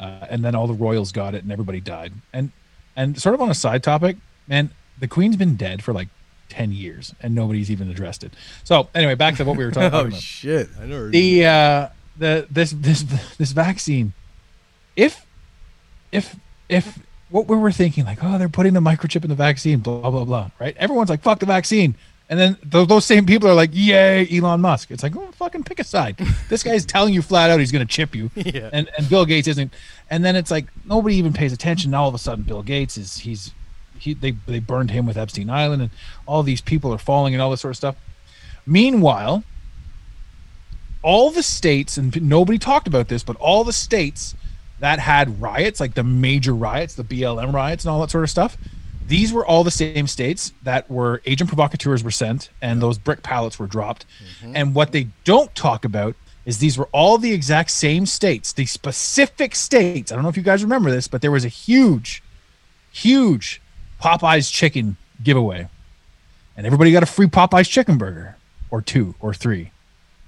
uh, 0.00 0.26
and 0.28 0.44
then 0.44 0.54
all 0.56 0.66
the 0.66 0.74
royals 0.74 1.12
got 1.12 1.34
it 1.36 1.42
and 1.44 1.52
everybody 1.52 1.80
died. 1.80 2.12
And 2.32 2.50
and 2.96 3.20
sort 3.20 3.34
of 3.34 3.40
on 3.40 3.48
a 3.50 3.54
side 3.54 3.82
topic, 3.84 4.16
man, 4.48 4.70
the 4.98 5.06
queen's 5.08 5.36
been 5.36 5.54
dead 5.56 5.82
for 5.84 5.92
like 5.92 6.08
ten 6.48 6.72
years 6.72 7.14
and 7.20 7.34
nobody's 7.34 7.70
even 7.70 7.90
addressed 7.90 8.24
it. 8.24 8.32
So 8.64 8.88
anyway, 8.94 9.14
back 9.14 9.36
to 9.36 9.44
what 9.44 9.56
we 9.56 9.64
were 9.64 9.70
talking 9.70 9.94
oh 9.98 10.06
about. 10.06 10.14
shit! 10.20 10.68
I 10.80 10.86
the 10.86 11.46
uh 11.46 11.88
the 12.16 12.46
this 12.50 12.72
this 12.72 13.02
this 13.38 13.52
vaccine 13.52 14.12
if 14.96 15.24
if 16.12 16.36
if 16.68 16.98
what 17.30 17.46
we 17.46 17.56
were 17.56 17.70
thinking 17.70 18.04
like 18.04 18.18
oh 18.22 18.38
they're 18.38 18.48
putting 18.48 18.72
the 18.74 18.80
microchip 18.80 19.22
in 19.22 19.28
the 19.28 19.36
vaccine 19.36 19.78
blah 19.78 20.10
blah 20.10 20.24
blah 20.24 20.50
right 20.58 20.76
everyone's 20.78 21.10
like 21.10 21.22
fuck 21.22 21.38
the 21.38 21.46
vaccine 21.46 21.94
and 22.30 22.38
then 22.38 22.56
those, 22.64 22.88
those 22.88 23.04
same 23.04 23.24
people 23.24 23.48
are 23.48 23.54
like 23.54 23.70
yay 23.72 24.26
elon 24.36 24.60
musk 24.60 24.90
it's 24.90 25.02
like 25.02 25.14
oh 25.16 25.30
fucking 25.32 25.62
pick 25.62 25.78
a 25.78 25.84
side 25.84 26.16
this 26.48 26.62
guy's 26.64 26.84
telling 26.84 27.14
you 27.14 27.22
flat 27.22 27.50
out 27.50 27.60
he's 27.60 27.70
going 27.70 27.86
to 27.86 27.90
chip 27.92 28.14
you 28.16 28.30
Yeah. 28.34 28.70
and 28.72 28.90
and 28.98 29.08
bill 29.08 29.24
gates 29.24 29.46
isn't 29.46 29.72
and 30.10 30.24
then 30.24 30.34
it's 30.34 30.50
like 30.50 30.66
nobody 30.86 31.16
even 31.16 31.32
pays 31.32 31.52
attention 31.52 31.90
now 31.92 32.02
all 32.02 32.08
of 32.08 32.14
a 32.14 32.18
sudden 32.18 32.42
bill 32.44 32.62
gates 32.62 32.96
is 32.98 33.18
he's 33.18 33.52
he 34.00 34.14
they, 34.14 34.32
they 34.46 34.58
burned 34.58 34.90
him 34.90 35.06
with 35.06 35.16
epstein 35.16 35.50
island 35.50 35.82
and 35.82 35.90
all 36.26 36.42
these 36.42 36.60
people 36.60 36.92
are 36.92 36.98
falling 36.98 37.34
and 37.34 37.42
all 37.42 37.50
this 37.50 37.60
sort 37.60 37.72
of 37.72 37.76
stuff. 37.76 37.96
Meanwhile 38.66 39.44
all 41.02 41.30
the 41.30 41.42
states 41.42 41.96
and 41.96 42.20
nobody 42.22 42.58
talked 42.58 42.86
about 42.86 43.08
this 43.08 43.22
but 43.22 43.36
all 43.36 43.64
the 43.64 43.72
states 43.72 44.34
that 44.80 44.98
had 44.98 45.40
riots 45.40 45.80
like 45.80 45.94
the 45.94 46.04
major 46.04 46.54
riots 46.54 46.94
the 46.94 47.04
blm 47.04 47.52
riots 47.52 47.84
and 47.84 47.90
all 47.90 48.00
that 48.00 48.10
sort 48.10 48.24
of 48.24 48.30
stuff 48.30 48.58
these 49.08 49.32
were 49.32 49.44
all 49.44 49.64
the 49.64 49.70
same 49.70 50.06
states 50.06 50.52
that 50.62 50.88
were 50.90 51.22
agent 51.24 51.48
provocateurs 51.48 52.04
were 52.04 52.10
sent 52.10 52.50
and 52.60 52.80
those 52.80 52.98
brick 52.98 53.22
pallets 53.22 53.58
were 53.58 53.66
dropped. 53.66 54.04
Mm-hmm. 54.42 54.52
And 54.54 54.74
what 54.74 54.92
they 54.92 55.08
don't 55.24 55.52
talk 55.54 55.86
about 55.86 56.14
is 56.44 56.58
these 56.58 56.76
were 56.76 56.88
all 56.92 57.16
the 57.16 57.32
exact 57.32 57.70
same 57.70 58.04
states 58.04 58.52
the 58.52 58.66
specific 58.66 59.54
states. 59.54 60.12
I 60.12 60.14
don't 60.14 60.24
know 60.24 60.28
if 60.28 60.36
you 60.36 60.42
guys 60.42 60.62
remember 60.62 60.90
this 60.90 61.08
but 61.08 61.22
there 61.22 61.30
was 61.30 61.44
a 61.44 61.48
huge 61.48 62.22
huge 62.92 63.62
popeyes 64.02 64.52
chicken 64.52 64.96
giveaway 65.22 65.68
and 66.56 66.66
everybody 66.66 66.92
got 66.92 67.02
a 67.02 67.06
free 67.06 67.26
popeyes 67.26 67.68
chicken 67.68 67.98
burger 67.98 68.36
or 68.70 68.80
two 68.82 69.14
or 69.20 69.34
three 69.34 69.72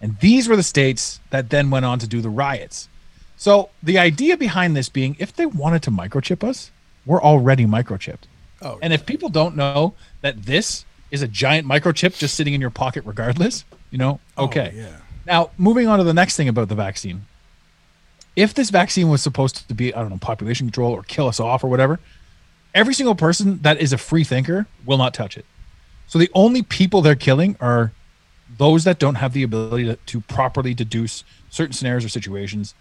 and 0.00 0.18
these 0.18 0.48
were 0.48 0.56
the 0.56 0.62
states 0.62 1.20
that 1.30 1.50
then 1.50 1.70
went 1.70 1.84
on 1.84 1.98
to 1.98 2.06
do 2.06 2.20
the 2.20 2.30
riots. 2.30 2.88
So 3.36 3.70
the 3.82 3.98
idea 3.98 4.36
behind 4.36 4.76
this 4.76 4.88
being 4.88 5.16
if 5.18 5.34
they 5.34 5.46
wanted 5.46 5.82
to 5.82 5.90
microchip 5.90 6.42
us, 6.42 6.70
we're 7.06 7.22
already 7.22 7.66
microchipped. 7.66 8.24
Oh, 8.62 8.78
And 8.82 8.92
if 8.92 9.06
people 9.06 9.28
don't 9.28 9.56
know 9.56 9.94
that 10.20 10.42
this 10.44 10.84
is 11.10 11.22
a 11.22 11.28
giant 11.28 11.66
microchip 11.66 12.16
just 12.18 12.34
sitting 12.34 12.54
in 12.54 12.60
your 12.60 12.70
pocket 12.70 13.04
regardless, 13.06 13.64
you 13.90 13.98
know, 13.98 14.20
oh, 14.36 14.44
okay. 14.44 14.72
Oh, 14.74 14.78
yeah. 14.78 14.96
Now, 15.26 15.50
moving 15.58 15.86
on 15.86 15.98
to 15.98 16.04
the 16.04 16.14
next 16.14 16.36
thing 16.36 16.48
about 16.48 16.68
the 16.68 16.74
vaccine. 16.74 17.26
If 18.36 18.54
this 18.54 18.70
vaccine 18.70 19.08
was 19.08 19.22
supposed 19.22 19.66
to 19.68 19.74
be, 19.74 19.92
I 19.92 20.00
don't 20.00 20.10
know, 20.10 20.18
population 20.18 20.66
control 20.66 20.92
or 20.92 21.02
kill 21.02 21.26
us 21.26 21.40
off 21.40 21.64
or 21.64 21.68
whatever, 21.68 21.98
every 22.74 22.94
single 22.94 23.14
person 23.14 23.58
that 23.62 23.80
is 23.80 23.92
a 23.92 23.98
free 23.98 24.24
thinker 24.24 24.66
will 24.84 24.98
not 24.98 25.14
touch 25.14 25.36
it. 25.36 25.46
So 26.06 26.18
the 26.18 26.30
only 26.34 26.62
people 26.62 27.02
they're 27.02 27.14
killing 27.14 27.56
are 27.60 27.92
those 28.58 28.84
that 28.84 28.98
don't 28.98 29.16
have 29.16 29.32
the 29.32 29.42
ability 29.42 29.84
to, 29.84 29.96
to 29.96 30.20
properly 30.22 30.74
deduce 30.74 31.24
certain 31.50 31.72
scenarios 31.72 32.04
or 32.04 32.08
situations 32.08 32.74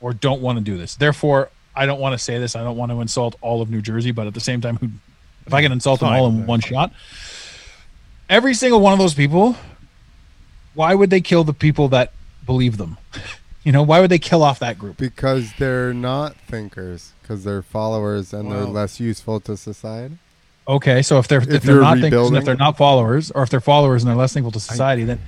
or 0.00 0.12
don't 0.12 0.40
want 0.40 0.58
to 0.58 0.64
do 0.64 0.76
this. 0.76 0.94
Therefore, 0.94 1.50
I 1.74 1.86
don't 1.86 2.00
want 2.00 2.12
to 2.12 2.18
say 2.18 2.38
this. 2.38 2.56
I 2.56 2.62
don't 2.62 2.76
want 2.76 2.92
to 2.92 3.00
insult 3.00 3.36
all 3.40 3.60
of 3.60 3.70
New 3.70 3.82
Jersey, 3.82 4.12
but 4.12 4.26
at 4.26 4.34
the 4.34 4.40
same 4.40 4.60
time, 4.60 4.76
who, 4.76 4.88
if 5.46 5.52
I 5.52 5.62
can 5.62 5.72
insult 5.72 6.00
them 6.00 6.08
all 6.10 6.26
in 6.28 6.46
one 6.46 6.60
shot, 6.60 6.92
every 8.28 8.54
single 8.54 8.80
one 8.80 8.92
of 8.92 8.98
those 8.98 9.14
people, 9.14 9.56
why 10.74 10.94
would 10.94 11.10
they 11.10 11.20
kill 11.20 11.44
the 11.44 11.52
people 11.52 11.88
that 11.88 12.12
believe 12.44 12.76
them? 12.76 12.98
You 13.66 13.72
know, 13.72 13.82
why 13.82 14.00
would 14.00 14.12
they 14.12 14.18
kill 14.20 14.44
off 14.44 14.60
that 14.60 14.78
group? 14.78 14.96
Because 14.96 15.52
they're 15.58 15.92
not 15.92 16.36
thinkers, 16.46 17.12
because 17.20 17.42
they're 17.42 17.62
followers 17.62 18.32
and 18.32 18.48
they're 18.50 18.64
less 18.64 19.00
useful 19.00 19.40
to 19.40 19.56
society. 19.56 20.18
Okay, 20.68 21.02
so 21.02 21.18
if 21.18 21.26
they're 21.26 21.40
if, 21.42 21.48
If 21.50 21.62
they're 21.64 21.74
you're 21.74 21.82
not 21.82 21.98
thinkers 21.98 22.28
and 22.28 22.36
if 22.36 22.44
they're 22.44 22.54
not 22.56 22.76
followers, 22.76 23.32
or 23.32 23.42
if 23.42 23.50
they're 23.50 23.60
followers 23.60 24.02
and 24.04 24.08
they're 24.08 24.16
less 24.16 24.32
thankful 24.34 24.52
to 24.52 24.60
society, 24.60 25.02
then 25.02 25.18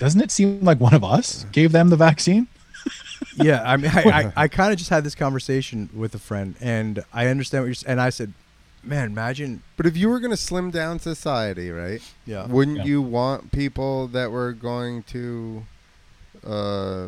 doesn't 0.00 0.20
it 0.20 0.32
seem 0.32 0.60
like 0.64 0.80
one 0.80 0.92
of 0.92 1.04
us 1.04 1.46
gave 1.52 1.70
them 1.70 1.88
the 1.90 1.96
vaccine? 1.96 2.48
yeah, 3.36 3.62
I 3.64 3.76
mean, 3.76 3.92
I, 3.94 4.02
I, 4.02 4.32
I 4.44 4.48
kind 4.48 4.72
of 4.72 4.78
just 4.78 4.90
had 4.90 5.04
this 5.04 5.14
conversation 5.14 5.88
with 5.94 6.14
a 6.16 6.18
friend, 6.18 6.56
and 6.60 7.04
I 7.12 7.28
understand 7.28 7.62
what 7.62 7.66
you're. 7.66 7.72
s- 7.72 7.84
And 7.84 8.00
I 8.00 8.10
said, 8.10 8.32
"Man, 8.82 9.06
imagine." 9.06 9.62
But 9.76 9.86
if 9.86 9.96
you 9.96 10.08
were 10.08 10.18
going 10.18 10.32
to 10.32 10.36
slim 10.36 10.72
down 10.72 10.98
society, 10.98 11.70
right? 11.70 12.00
Yeah. 12.26 12.46
Wouldn't 12.48 12.78
Yeah. 12.78 12.84
you 12.86 13.02
want 13.02 13.52
people 13.52 14.08
that 14.08 14.32
were 14.32 14.52
going 14.52 15.04
to, 15.14 15.64
uh, 16.46 17.06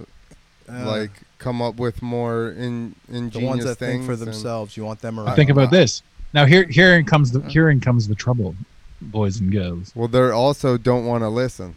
Uh, 0.70 0.86
like, 0.86 1.10
come 1.38 1.60
up 1.62 1.76
with 1.76 2.02
more 2.02 2.50
in 2.50 2.94
ingenious 3.08 3.32
the 3.34 3.44
ones 3.46 3.64
that 3.64 3.74
think 3.76 4.04
for 4.04 4.16
themselves. 4.16 4.76
You 4.76 4.84
want 4.84 5.00
them 5.00 5.18
around. 5.18 5.34
Think 5.36 5.50
about 5.50 5.70
this. 5.70 6.02
Now 6.32 6.44
here 6.46 6.64
herein 6.68 7.04
comes 7.04 7.32
the 7.32 7.40
herein 7.40 7.80
comes 7.80 8.06
the 8.08 8.14
trouble, 8.14 8.54
boys 9.00 9.40
and 9.40 9.50
girls. 9.50 9.92
Well, 9.94 10.06
they 10.08 10.30
also 10.30 10.76
don't 10.76 11.04
want 11.06 11.22
to 11.22 11.28
listen. 11.28 11.74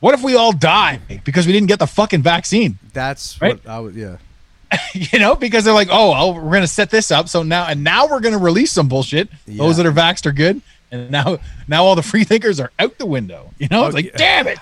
What 0.00 0.14
if 0.14 0.22
we 0.22 0.34
all 0.34 0.52
die 0.52 1.00
because 1.24 1.46
we 1.46 1.52
didn't 1.52 1.68
get 1.68 1.78
the 1.78 1.86
fucking 1.86 2.22
vaccine? 2.22 2.78
That's 2.92 3.40
Right? 3.40 3.54
what 3.64 3.70
I 3.72 3.78
would. 3.80 3.94
Yeah. 3.94 4.16
you 4.94 5.18
know, 5.20 5.36
because 5.36 5.64
they're 5.64 5.72
like, 5.72 5.88
oh, 5.90 6.10
well, 6.10 6.34
we're 6.34 6.52
gonna 6.52 6.66
set 6.66 6.90
this 6.90 7.10
up. 7.12 7.28
So 7.28 7.42
now 7.44 7.66
and 7.66 7.84
now 7.84 8.06
we're 8.08 8.20
gonna 8.20 8.38
release 8.38 8.72
some 8.72 8.88
bullshit. 8.88 9.28
Yeah. 9.46 9.58
Those 9.58 9.76
that 9.76 9.86
are 9.86 9.92
vaxxed 9.92 10.26
are 10.26 10.32
good, 10.32 10.60
and 10.90 11.10
now 11.10 11.38
now 11.68 11.84
all 11.84 11.94
the 11.94 12.02
free 12.12 12.24
thinkers 12.24 12.58
are 12.58 12.72
out 12.80 12.98
the 12.98 13.06
window. 13.06 13.52
You 13.58 13.68
know, 13.70 13.86
it's 13.86 13.94
Okay. 13.94 14.06
like, 14.08 14.16
damn 14.16 14.48
it, 14.48 14.58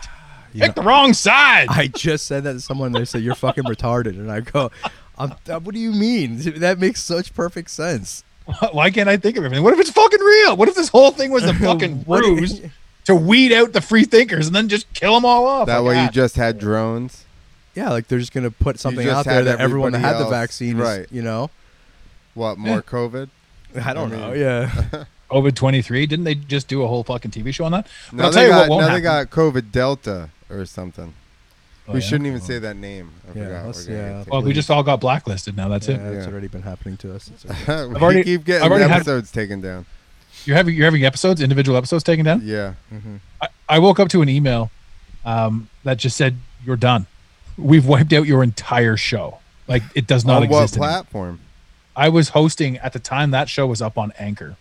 Yeah. 0.55 0.67
pick 0.67 0.77
the 0.77 0.83
wrong 0.83 1.13
side. 1.13 1.67
I 1.69 1.89
just 1.89 2.27
said 2.27 2.45
that 2.45 2.53
to 2.55 2.61
someone. 2.61 2.93
They 2.93 3.05
said 3.05 3.23
you're 3.23 3.35
fucking 3.35 3.65
retarded, 3.65 4.11
and 4.19 4.31
I 4.31 4.41
go, 4.41 4.71
I'm, 5.19 5.33
uh, 5.49 5.59
"What 5.61 5.75
do 5.75 5.81
you 5.81 5.91
mean? 5.93 6.39
That 6.61 6.79
makes 6.79 7.03
such 7.03 7.35
perfect 7.35 7.71
sense." 7.71 8.25
Why 8.73 8.91
can't 8.91 9.09
I 9.09 9.17
think 9.17 9.37
of 9.37 9.45
everything? 9.45 9.65
What 9.65 9.73
if 9.73 9.81
it's 9.81 9.91
fucking 9.91 10.21
real? 10.21 10.57
What 10.57 10.69
if 10.69 10.75
this 10.75 10.89
whole 10.91 11.11
thing 11.11 11.31
was 11.31 11.45
a 11.45 11.55
fucking 11.69 12.05
ruse 12.07 12.61
to 13.05 13.15
weed 13.15 13.53
out 13.53 13.73
the 13.73 13.81
free 13.81 14.05
thinkers 14.05 14.47
and 14.47 14.55
then 14.55 14.69
just 14.69 14.93
kill 14.95 15.15
them 15.15 15.25
all 15.25 15.47
off? 15.47 15.67
that 15.67 15.79
Like, 15.79 15.89
way, 15.89 15.99
ah, 15.99 16.05
you 16.05 16.11
just 16.11 16.37
had 16.37 16.59
drones. 16.59 17.25
Yeah, 17.75 17.91
like 17.91 18.07
they're 18.09 18.19
just 18.21 18.33
gonna 18.33 18.51
put 18.51 18.79
something 18.79 19.09
out 19.09 19.25
there 19.25 19.43
that 19.45 19.61
everyone 19.61 19.93
that 19.93 19.99
had 20.01 20.13
the 20.13 20.17
everybody 20.19 20.35
else- 20.37 20.43
vaccine, 20.43 20.77
is, 20.79 20.83
right. 20.83 21.07
you 21.11 21.23
know. 21.23 21.51
What 22.35 22.59
more 22.59 22.77
Yeah. 22.77 22.81
COVID? 22.83 23.29
I 23.83 23.93
don't 23.95 24.13
I 24.13 24.17
know. 24.17 24.33
Yeah. 24.35 25.05
COVID 25.31 25.55
twenty 25.57 25.81
three. 25.83 26.07
Didn't 26.07 26.25
they 26.27 26.35
just 26.37 26.69
do 26.69 26.83
a 26.83 26.87
whole 26.87 27.03
fucking 27.03 27.31
TV 27.33 27.53
show 27.53 27.65
on 27.65 27.73
that? 27.73 27.87
But 28.11 28.17
Now 28.19 28.25
I'll 28.25 28.31
they 28.31 28.35
tell 28.37 28.45
you 28.45 28.51
got 28.51 28.59
what 28.61 28.71
won't 28.71 28.87
now 28.89 28.95
they 28.95 29.01
got 29.01 29.31
COVID 29.31 29.73
Delta 29.73 30.29
or 30.51 30.65
something. 30.67 31.15
Oh, 31.87 31.93
we 31.93 32.01
yeah? 32.01 32.07
shouldn't 32.07 32.27
even 32.27 32.41
Oh. 32.41 32.45
say 32.45 32.59
that 32.61 32.77
name. 32.77 33.11
I 33.27 33.39
Yeah, 33.39 33.45
forgot. 33.45 33.65
We're 33.67 33.73
gonna 33.85 33.97
yeah. 34.19 34.25
Well, 34.29 34.43
we 34.43 34.53
just 34.55 34.71
all 34.71 34.83
got 34.83 35.01
blacklisted 35.01 35.57
now. 35.57 35.69
That's 35.69 35.87
yeah, 35.89 35.97
it. 35.97 36.13
that's 36.15 36.27
Yeah. 36.27 36.33
already 36.33 36.49
been 36.49 36.63
happening 36.63 36.97
to 36.99 37.15
us. 37.15 37.31
Okay. 37.45 37.87
we 37.89 37.97
already- 37.97 38.25
keep 38.25 38.45
getting 38.45 38.65
I've 38.65 38.71
already 38.71 38.89
had- 38.89 38.97
episodes 39.03 39.31
taken 39.31 39.61
down. 39.61 39.85
You're 40.47 40.57
having 40.57 40.75
you're 40.75 40.85
having 40.87 41.05
episodes, 41.05 41.41
individual 41.41 41.77
episodes 41.79 42.03
taken 42.05 42.25
down. 42.25 42.41
Yeah. 42.45 42.75
Mhm. 42.93 43.21
I, 43.41 43.49
I 43.69 43.79
woke 43.79 43.99
up 44.01 44.09
to 44.11 44.23
an 44.23 44.29
email 44.29 44.71
um, 45.25 45.69
that 45.85 45.97
just 45.99 46.17
said 46.17 46.37
you're 46.65 46.77
done. 46.77 47.07
We've 47.57 47.87
wiped 47.87 48.13
out 48.13 48.27
your 48.27 48.43
entire 48.43 48.97
show. 48.97 49.39
Like 49.69 49.83
it 49.95 50.07
does 50.07 50.25
not 50.25 50.43
exist. 50.43 50.53
On 50.53 50.57
what 50.57 50.63
exist. 50.65 50.77
anymore. 50.77 50.89
platform? 50.91 51.41
I 51.97 52.09
was 52.09 52.31
hosting 52.31 52.77
at 52.79 52.93
the 52.93 52.99
time 52.99 53.31
that 53.31 53.49
show 53.49 53.67
was 53.67 53.81
up 53.81 53.97
on 53.97 54.13
Anchor. 54.19 54.57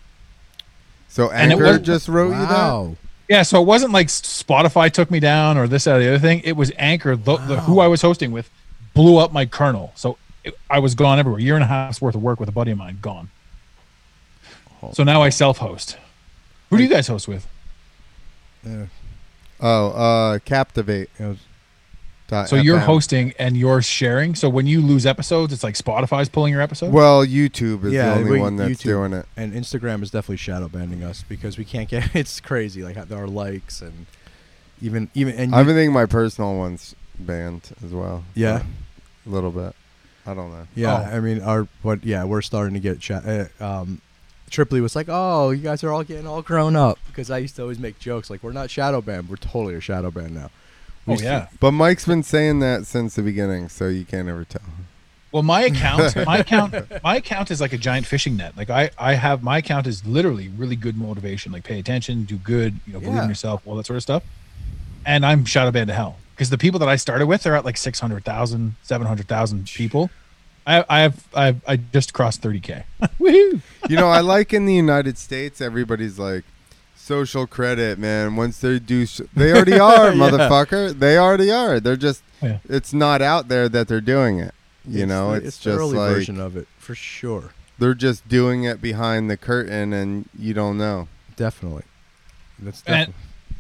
So 1.10 1.30
And 1.32 1.52
it 1.52 1.56
Anchor 1.56 1.66
was- 1.72 1.82
just 1.82 2.08
wrote 2.08 2.32
you 2.32 2.46
that. 2.46 2.96
Wow. 3.30 3.38
Yeah, 3.38 3.42
so 3.44 3.62
it 3.62 3.66
wasn't 3.66 3.94
like 3.94 4.08
Spotify 4.08 4.92
took 4.92 5.10
me 5.10 5.20
down 5.20 5.58
or 5.58 5.68
this 5.68 5.88
or 5.88 5.98
the 6.00 6.08
other 6.08 6.20
thing. 6.20 6.42
It 6.44 6.58
was 6.58 6.72
Anchor, 6.78 7.16
the, 7.16 7.38
the, 7.38 7.62
who 7.62 7.80
I 7.80 7.88
was 7.88 8.02
hosting 8.02 8.32
with, 8.32 8.50
blew 8.94 9.18
up 9.18 9.32
my 9.32 9.46
kernel. 9.46 9.92
So 9.96 10.18
it, 10.44 10.54
I 10.70 10.80
was 10.80 10.94
gone 10.94 11.20
everywhere. 11.20 11.40
Year 11.40 11.56
and 11.56 11.64
a 11.64 11.68
half's 11.68 12.02
worth 12.02 12.16
of 12.16 12.22
work 12.22 12.40
with 12.40 12.50
a 12.50 12.52
buddy 12.52 12.72
of 12.72 12.78
mine 12.78 13.00
gone. 13.02 13.30
So 14.92 15.04
now 15.04 15.22
I 15.22 15.30
self-host. 15.30 15.98
Who 16.70 16.78
do 16.78 16.84
you 16.84 16.90
guys 16.90 17.08
host 17.08 17.28
with? 17.28 17.48
Yeah. 18.66 18.88
Oh, 19.62 19.88
uh, 19.92 20.40
Captivate. 20.40 21.10
It 21.18 21.24
was- 21.26 21.38
dot 22.28 22.50
So 22.50 22.56
you're 22.56 22.80
FM. 22.80 22.86
hosting 22.86 23.34
and 23.38 23.56
you're 23.58 23.82
sharing. 23.82 24.36
So 24.36 24.50
when 24.50 24.66
you 24.68 24.82
lose 24.82 25.06
episodes, 25.06 25.52
it's 25.54 25.64
like 25.64 25.76
Spotify's 25.76 26.30
pulling 26.30 26.54
your 26.54 26.62
episodes. 26.62 26.94
Well, 26.94 27.26
YouTube 27.26 27.84
is 27.86 27.94
Yeah, 27.94 28.14
the 28.14 28.20
only 28.20 28.32
we- 28.32 28.40
one 28.40 28.56
that's 28.58 28.72
YouTube. 28.82 28.84
doing 28.84 29.14
it. 29.14 29.26
and 29.38 29.54
Instagram 29.54 30.02
is 30.04 30.12
definitely 30.12 30.38
shadow 30.38 30.68
banning 30.68 31.04
us 31.04 31.24
because 31.28 31.58
we 31.58 31.66
can't 31.66 31.90
get. 31.90 32.16
It's 32.16 32.40
crazy. 32.40 32.84
Like 32.84 32.98
our 33.12 33.28
likes 33.28 33.82
and 33.82 34.06
even 34.82 35.10
even 35.14 35.36
and 35.36 35.54
I 35.56 35.62
you- 35.62 35.74
think 35.74 35.92
my 35.94 36.06
personal 36.06 36.56
one's 36.56 36.96
banned 37.20 37.70
as 37.84 37.92
well. 37.92 38.24
Yeah. 38.36 38.64
a 39.26 39.30
little 39.30 39.52
bit. 39.52 39.76
I 40.26 40.34
don't 40.34 40.52
know. 40.52 40.68
Yeah, 40.74 41.10
Oh. 41.12 41.18
I 41.18 41.20
mean, 41.20 41.42
our 41.42 41.68
but 41.84 42.04
yeah, 42.06 42.24
we're 42.24 42.42
starting 42.42 42.74
to 42.76 42.80
get 42.80 43.00
chat. 43.02 43.24
Uh, 43.60 43.64
um, 43.64 44.02
Tripoli 44.50 44.80
was 44.82 44.96
like, 44.96 45.08
"Oh, 45.10 45.50
you 45.50 45.62
guys 45.64 45.84
are 45.84 45.92
all 45.92 46.04
getting 46.04 46.28
all 46.28 46.42
grown 46.42 46.76
up," 46.76 46.98
because 47.08 47.30
I 47.32 47.40
used 47.40 47.56
to 47.58 47.62
always 47.64 47.80
make 47.80 48.00
jokes 48.00 48.30
like, 48.30 48.42
"We're 48.44 48.52
not 48.54 48.70
shadow 48.70 49.02
banned. 49.02 49.28
We're 49.30 49.36
totally 49.36 49.76
a 49.76 49.82
shadow 49.82 50.12
banned 50.12 50.34
now." 50.36 50.50
Oh 51.08 51.16
yeah. 51.18 51.48
But 51.60 51.72
Mike's 51.72 52.06
been 52.06 52.24
saying 52.24 52.60
that 52.60 52.86
since 52.86 53.16
the 53.16 53.22
beginning, 53.22 53.70
so 53.70 53.88
you 53.88 54.06
can't 54.06 54.28
ever 54.30 54.46
tell. 54.46 54.62
Well, 55.32 55.44
my 55.44 55.64
account, 55.64 56.16
my 56.26 56.38
account, 56.38 56.76
my 57.04 57.16
account 57.18 57.50
is 57.52 57.60
like 57.60 57.74
a 57.74 57.78
giant 57.78 58.06
fishing 58.06 58.38
net. 58.38 58.56
Like 58.56 58.70
I, 58.70 58.92
I 58.98 59.16
have 59.16 59.42
my 59.44 59.58
account 59.58 59.88
is 59.88 60.06
literally 60.06 60.48
really 60.50 60.76
good 60.76 60.96
motivation. 60.98 61.52
Like 61.52 61.64
pay 61.64 61.80
attention, 61.80 62.24
do 62.26 62.38
good, 62.38 62.80
you 62.88 62.94
know, 62.94 63.00
believe 63.00 63.16
Yeah. 63.16 63.24
in 63.24 63.30
yourself, 63.30 63.62
all 63.66 63.76
that 63.78 63.86
sort 63.86 63.98
of 63.98 64.04
stuff. 64.04 64.24
and 65.06 65.26
I'm 65.26 65.44
shadow 65.46 65.72
banned 65.72 65.88
to 65.90 65.94
hell 65.94 66.18
because 66.36 66.50
the 66.50 66.58
people 66.58 66.80
that 66.80 66.88
I 66.90 66.96
started 66.96 67.26
with 67.28 67.46
are 67.48 67.56
at 67.56 67.66
like 67.66 67.78
600,000, 67.78 68.76
700,000 68.84 69.66
people. 69.68 70.10
I, 70.66 70.86
I 70.88 71.00
have 71.02 71.28
I 71.36 71.56
I 71.68 71.76
just 71.76 72.14
crossed 72.14 72.42
30k. 72.42 72.84
Woohoo! 73.20 73.60
You 73.90 73.98
know, 73.98 74.08
I 74.08 74.22
like 74.22 74.54
in 74.54 74.66
the 74.66 74.74
United 74.74 75.18
States, 75.18 75.60
everybody's 75.60 76.18
like, 76.18 76.46
social 77.04 77.46
credit, 77.46 78.00
man. 78.00 78.36
Once 78.36 78.60
they 78.60 78.80
do, 78.80 79.06
sh- 79.06 79.22
they 79.36 79.52
already 79.52 79.80
are, 79.80 80.14
Yeah. 80.14 80.14
motherfucker. 80.14 80.98
They 80.98 81.18
already 81.18 81.52
are. 81.52 81.80
They're 81.80 81.96
just, 81.98 82.24
Yeah. 82.42 82.60
it's 82.70 82.94
not 82.94 83.22
out 83.22 83.48
there 83.50 83.68
that 83.70 83.88
they're 83.88 84.02
doing 84.02 84.40
it. 84.40 84.54
You 84.88 85.06
know, 85.06 85.32
the- 85.32 85.48
it's, 85.48 85.58
the 85.58 85.72
just 85.72 85.80
early 85.80 85.98
like 85.98 86.14
version 86.14 86.40
of 86.40 86.58
it 86.58 86.68
for 86.78 86.96
sure. 86.96 87.52
they're 87.80 87.94
just 87.94 88.28
doing 88.28 88.64
it 88.64 88.82
behind 88.82 89.30
the 89.30 89.38
curtain, 89.38 89.94
and 89.94 90.28
you 90.38 90.54
don't 90.54 90.78
know. 90.78 91.08
Definitely. 91.36 91.84
That's 92.60 92.84
And- 92.86 93.14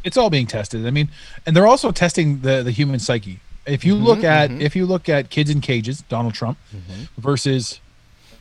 it's 0.03 0.17
all 0.17 0.29
being 0.29 0.47
tested. 0.47 0.85
I 0.85 0.91
mean, 0.91 1.09
and 1.45 1.55
they're 1.55 1.67
also 1.67 1.91
testing 1.91 2.41
the 2.41 2.61
the 2.61 2.71
human 2.71 2.99
psyche. 2.99 3.39
If 3.65 3.85
you 3.85 3.95
mm-hmm, 3.95 4.03
look 4.03 4.23
at 4.25 4.49
mm-hmm. 4.49 4.61
if 4.61 4.75
you 4.75 4.85
look 4.85 5.07
at 5.07 5.29
kids 5.29 5.49
in 5.49 5.61
cages, 5.61 6.01
Donald 6.09 6.33
Trump 6.33 6.57
mm-hmm. 6.75 7.03
versus 7.21 7.79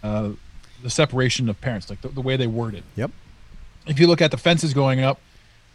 uh, 0.02 0.30
the 0.82 0.90
separation 0.90 1.48
of 1.48 1.60
parents, 1.60 1.88
like 1.88 2.00
the, 2.00 2.08
the 2.08 2.20
way 2.20 2.36
they 2.36 2.48
word 2.48 2.74
it. 2.74 2.82
Yep. 2.96 3.12
If 3.86 3.98
you 3.98 4.06
look 4.06 4.20
at 4.22 4.30
the 4.30 4.36
fences 4.36 4.74
going 4.74 5.00
up 5.00 5.20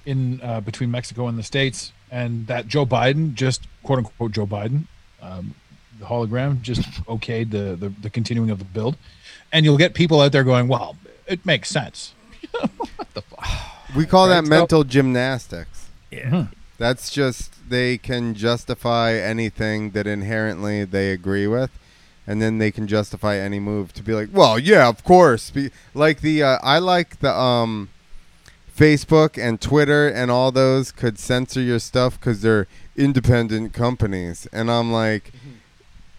in 0.06 0.40
uh, 0.42 0.62
between 0.62 0.92
Mexico 0.92 1.28
and 1.28 1.38
the 1.38 1.44
states, 1.44 1.92
and 2.12 2.48
that 2.48 2.68
Joe 2.68 2.86
Biden 2.86 3.34
just 3.34 3.68
quote 3.84 4.00
unquote 4.00 4.32
Joe 4.32 4.48
Biden, 4.48 4.84
um, 5.22 5.54
the 6.00 6.06
hologram 6.06 6.62
just 6.62 6.82
okayed 7.06 7.52
the, 7.52 7.76
the 7.76 7.90
the 8.02 8.10
continuing 8.10 8.50
of 8.50 8.60
the 8.60 8.66
build, 8.66 8.98
and 9.52 9.66
you'll 9.66 9.78
get 9.78 9.94
people 9.94 10.22
out 10.22 10.32
there 10.32 10.44
going, 10.44 10.68
"Well, 10.68 10.96
it 11.28 11.46
makes 11.46 11.70
sense." 11.70 12.14
what 12.52 12.72
the 13.14 13.22
fuck? 13.22 13.46
We 13.96 14.06
call 14.06 14.28
that 14.28 14.36
Right, 14.40 14.44
so- 14.46 14.50
mental 14.50 14.84
gymnastics. 14.84 15.90
Yeah. 16.12 16.48
That's 16.78 17.10
just 17.10 17.70
they 17.70 17.98
can 17.98 18.36
justify 18.36 19.14
anything 19.16 19.92
that 19.92 20.06
inherently 20.06 20.86
they 20.86 21.12
agree 21.12 21.48
with, 21.48 21.72
and 22.28 22.40
then 22.42 22.60
they 22.60 22.70
can 22.72 22.86
justify 22.88 23.38
any 23.38 23.60
move 23.60 23.94
to 23.94 24.04
be 24.04 24.14
like, 24.14 24.30
well, 24.32 24.60
yeah, 24.60 24.88
of 24.88 25.04
course. 25.04 25.50
Be, 25.50 25.72
like 25.96 26.22
the 26.22 26.44
uh, 26.44 26.60
I 26.62 26.78
like 26.78 27.20
the 27.20 27.34
um, 27.34 27.90
Facebook 28.78 29.42
and 29.42 29.60
Twitter 29.60 30.08
and 30.08 30.30
all 30.30 30.52
those 30.52 30.92
could 30.92 31.18
censor 31.18 31.60
your 31.60 31.80
stuff 31.80 32.20
because 32.20 32.42
they're 32.42 32.68
independent 32.96 33.74
companies, 33.74 34.48
and 34.54 34.70
I'm 34.70 34.92
like, 34.92 35.32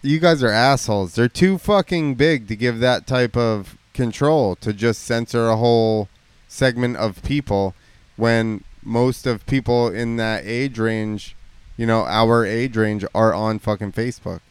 you 0.01 0.19
guys 0.19 0.43
are 0.43 0.49
assholes. 0.49 1.15
They're 1.15 1.29
too 1.29 1.57
fucking 1.57 2.15
big 2.15 2.47
to 2.49 2.55
give 2.55 2.79
that 2.79 3.07
type 3.07 3.37
of 3.37 3.77
control 3.93 4.55
to 4.57 4.73
just 4.73 5.03
censor 5.03 5.47
a 5.47 5.55
whole 5.55 6.09
segment 6.47 6.97
of 6.97 7.23
people 7.23 7.75
when 8.17 8.63
most 8.83 9.25
of 9.25 9.45
people 9.45 9.87
in 9.87 10.17
that 10.17 10.43
age 10.45 10.79
range, 10.79 11.35
you 11.77 11.85
know, 11.85 12.03
our 12.05 12.45
age 12.45 12.75
range 12.75 13.05
are 13.15 13.33
on 13.33 13.59
fucking 13.59 13.93
Facebook. 13.93 14.41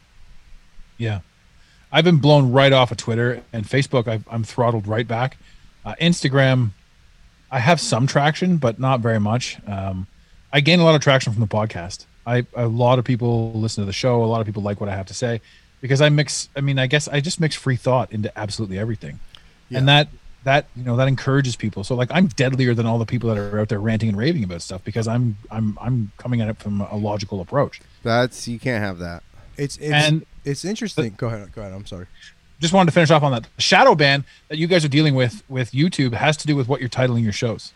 Yeah. 0.96 1.20
I've 1.90 2.04
been 2.04 2.18
blown 2.18 2.52
right 2.52 2.72
off 2.72 2.90
of 2.90 2.98
Twitter 2.98 3.42
and 3.52 3.64
Facebook. 3.64 4.09
I've, 4.09 4.24
I'm 4.30 4.44
throttled 4.44 4.86
right 4.86 5.09
back. 5.09 5.38
Uh, 5.84 5.94
Instagram, 6.00 6.72
I 7.51 7.59
have 7.61 7.80
some 7.80 8.07
traction, 8.07 8.57
but 8.59 8.78
not 8.78 9.01
very 9.01 9.18
much. 9.20 9.59
Um, 9.66 10.07
I 10.53 10.61
gain 10.61 10.80
a 10.80 10.84
lot 10.84 10.94
of 10.94 11.01
traction 11.01 11.32
from 11.32 11.40
the 11.40 11.46
podcast. 11.49 12.05
I 12.26 12.44
a 12.55 12.66
lot 12.66 12.99
of 12.99 13.05
people 13.05 13.53
listen 13.53 13.82
to 13.82 13.86
the 13.86 13.92
show. 13.92 14.22
A 14.22 14.26
lot 14.26 14.40
of 14.40 14.46
people 14.46 14.62
like 14.62 14.80
what 14.80 14.88
I 14.88 14.96
have 14.96 15.07
to 15.07 15.14
say 15.14 15.40
because 15.80 16.01
I 16.01 16.09
mix. 16.11 16.49
I 16.57 16.61
mean, 16.61 16.78
I 16.78 16.86
guess 16.86 17.09
I 17.09 17.20
just 17.20 17.40
mix 17.40 17.55
free 17.55 17.76
thought 17.76 18.12
into 18.12 18.36
absolutely 18.38 18.78
everything, 18.78 19.18
and 19.72 19.88
that 19.88 20.09
that 20.44 20.66
you 20.76 20.84
know 20.84 20.96
that 20.96 21.09
encourages 21.09 21.57
people. 21.57 21.84
So 21.84 21.94
like, 21.94 22.11
I'm 22.12 22.26
deadlier 22.28 22.74
than 22.74 22.86
all 22.86 22.99
the 22.99 23.07
people 23.07 23.28
that 23.30 23.38
are 23.38 23.59
out 23.61 23.68
there 23.70 23.80
ranting 23.80 24.09
and 24.11 24.18
raving 24.18 24.44
about 24.44 24.61
stuff 24.62 24.84
because 24.84 25.09
I'm 25.09 25.36
I'm 25.51 25.78
I'm 25.80 26.12
coming 26.18 26.40
at 26.42 26.49
it 26.49 26.59
from 26.59 26.80
a 26.82 26.96
logical 26.96 27.40
approach. 27.40 27.80
That's 28.03 28.46
you 28.46 28.59
can't 28.59 28.82
have 28.84 28.99
that. 28.99 29.22
It's 29.57 29.76
it's 29.78 29.92
And- 29.92 30.26
it's 30.44 30.64
interesting. 30.64 31.14
go 31.18 31.26
ahead. 31.26 31.53
Go 31.53 31.61
ahead. 31.61 31.74
I'm 31.74 31.84
sorry. 31.84 32.07
Just 32.61 32.74
wanted 32.74 32.90
to 32.90 32.94
finish 32.94 33.11
off 33.11 33.22
on 33.22 33.32
that 33.32 33.46
shadow 33.59 33.94
ban 33.94 34.24
that 34.48 34.59
you 34.59 34.66
guys 34.66 34.84
are 34.84 34.88
dealing 34.88 35.14
with 35.14 35.42
with 35.48 35.72
YouTube 35.72 36.12
has 36.12 36.36
to 36.38 36.46
do 36.46 36.56
with 36.56 36.68
what 36.68 36.80
you're 36.80 36.88
titling 36.88 37.22
your 37.22 37.32
shows. 37.32 37.72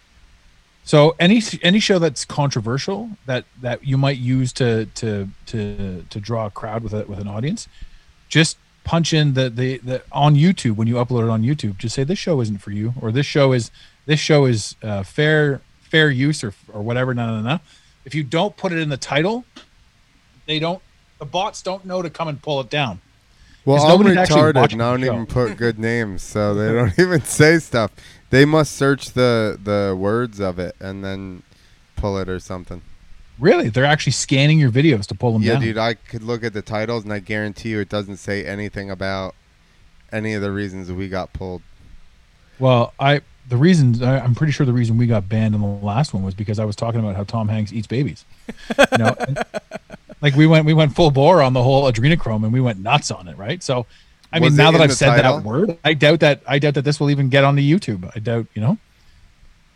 So 0.84 1.14
any 1.20 1.40
any 1.62 1.78
show 1.78 1.98
that's 1.98 2.24
controversial 2.24 3.10
that 3.26 3.44
that 3.60 3.86
you 3.86 3.96
might 3.96 4.18
use 4.18 4.52
to 4.54 4.86
to 4.86 5.28
to 5.46 6.04
to 6.08 6.20
draw 6.20 6.46
a 6.46 6.50
crowd 6.50 6.82
with 6.82 6.92
a 6.92 7.04
with 7.04 7.20
an 7.20 7.28
audience, 7.28 7.68
just 8.28 8.56
punch 8.84 9.12
in 9.12 9.34
the 9.34 9.48
the, 9.48 9.78
the 9.78 10.02
on 10.10 10.34
YouTube 10.34 10.76
when 10.76 10.88
you 10.88 10.94
upload 10.94 11.22
it 11.24 11.30
on 11.30 11.42
YouTube. 11.42 11.78
Just 11.78 11.94
say 11.94 12.02
this 12.02 12.18
show 12.18 12.40
isn't 12.40 12.58
for 12.58 12.72
you, 12.72 12.94
or 13.00 13.12
this 13.12 13.26
show 13.26 13.52
is 13.52 13.70
this 14.06 14.18
show 14.18 14.44
is 14.46 14.74
uh, 14.82 15.04
fair 15.04 15.60
fair 15.80 16.10
use 16.10 16.42
or 16.42 16.52
or 16.72 16.82
whatever. 16.82 17.14
No 17.14 17.26
no 17.26 17.42
no. 17.42 17.60
If 18.04 18.14
you 18.16 18.24
don't 18.24 18.56
put 18.56 18.72
it 18.72 18.78
in 18.78 18.88
the 18.88 18.96
title, 18.96 19.44
they 20.46 20.58
don't. 20.58 20.82
The 21.20 21.26
bots 21.26 21.62
don't 21.62 21.84
know 21.84 22.02
to 22.02 22.10
come 22.10 22.26
and 22.26 22.42
pull 22.42 22.60
it 22.60 22.68
down. 22.68 23.00
Well, 23.64 23.78
'Cause 23.78 24.00
I'm 24.00 24.06
retarded 24.06 24.72
and 24.72 24.82
I 24.82 24.90
don't 24.90 25.04
even 25.04 25.26
put 25.26 25.56
good 25.56 25.78
names, 25.90 26.22
so 26.22 26.54
they 26.54 26.72
don't 26.72 26.92
even 26.98 27.22
say 27.22 27.58
stuff. 27.58 27.92
They 28.30 28.44
must 28.44 28.72
search 28.72 29.12
the 29.12 29.58
the 29.62 29.96
words 29.98 30.40
of 30.40 30.58
it 30.58 30.74
and 30.80 31.04
then 31.04 31.42
pull 31.96 32.18
it 32.18 32.28
or 32.28 32.40
something. 32.40 32.82
Really? 33.38 33.68
They're 33.68 33.84
actually 33.84 34.12
scanning 34.12 34.58
your 34.58 34.70
videos 34.70 35.06
to 35.06 35.14
pull 35.14 35.32
them 35.32 35.42
Yeah, 35.42 35.54
down. 35.54 35.62
dude, 35.62 35.78
I 35.78 35.94
could 35.94 36.22
look 36.22 36.44
at 36.44 36.52
the 36.52 36.62
titles 36.62 37.04
and 37.04 37.12
I 37.12 37.18
guarantee 37.18 37.70
you 37.70 37.80
it 37.80 37.88
doesn't 37.88 38.18
say 38.18 38.44
anything 38.44 38.90
about 38.90 39.34
any 40.12 40.34
of 40.34 40.42
the 40.42 40.50
reasons 40.52 40.90
we 40.92 41.08
got 41.08 41.32
pulled. 41.32 41.62
Well, 42.58 42.92
I 43.00 43.22
the 43.48 43.56
reason 43.56 44.02
I, 44.02 44.20
I'm 44.20 44.34
pretty 44.34 44.52
sure 44.52 44.64
the 44.66 44.72
reason 44.72 44.96
we 44.96 45.06
got 45.06 45.28
banned 45.28 45.54
in 45.54 45.60
the 45.60 45.66
last 45.66 46.14
one 46.14 46.22
was 46.22 46.34
because 46.34 46.58
I 46.58 46.64
was 46.64 46.76
talking 46.76 47.00
about 47.00 47.16
how 47.16 47.24
Tom 47.24 47.48
Hanks 47.48 47.72
eats 47.72 47.86
babies. 47.86 48.24
You 48.92 48.98
know, 48.98 49.14
and, 49.18 49.38
like 50.22 50.34
we 50.34 50.46
went 50.46 50.64
we 50.64 50.72
went 50.72 50.94
full 50.94 51.10
bore 51.10 51.42
on 51.42 51.52
the 51.52 51.62
whole 51.62 51.90
adrenochrome 51.90 52.44
and 52.44 52.52
we 52.52 52.60
went 52.60 52.78
nuts 52.78 53.10
on 53.10 53.28
it, 53.28 53.36
right? 53.36 53.62
So, 53.62 53.86
I 54.32 54.38
Was 54.40 54.52
mean, 54.52 54.56
now 54.56 54.70
that 54.70 54.80
I've 54.80 54.94
said 54.94 55.16
title? 55.16 55.36
that 55.38 55.44
word, 55.44 55.76
I 55.84 55.92
doubt 55.94 56.20
that 56.20 56.42
I 56.46 56.58
doubt 56.58 56.74
that 56.74 56.82
this 56.84 56.98
will 57.00 57.10
even 57.10 57.28
get 57.28 57.44
on 57.44 57.56
the 57.56 57.70
YouTube. 57.72 58.10
I 58.16 58.18
doubt, 58.20 58.46
you 58.54 58.62
know. 58.62 58.78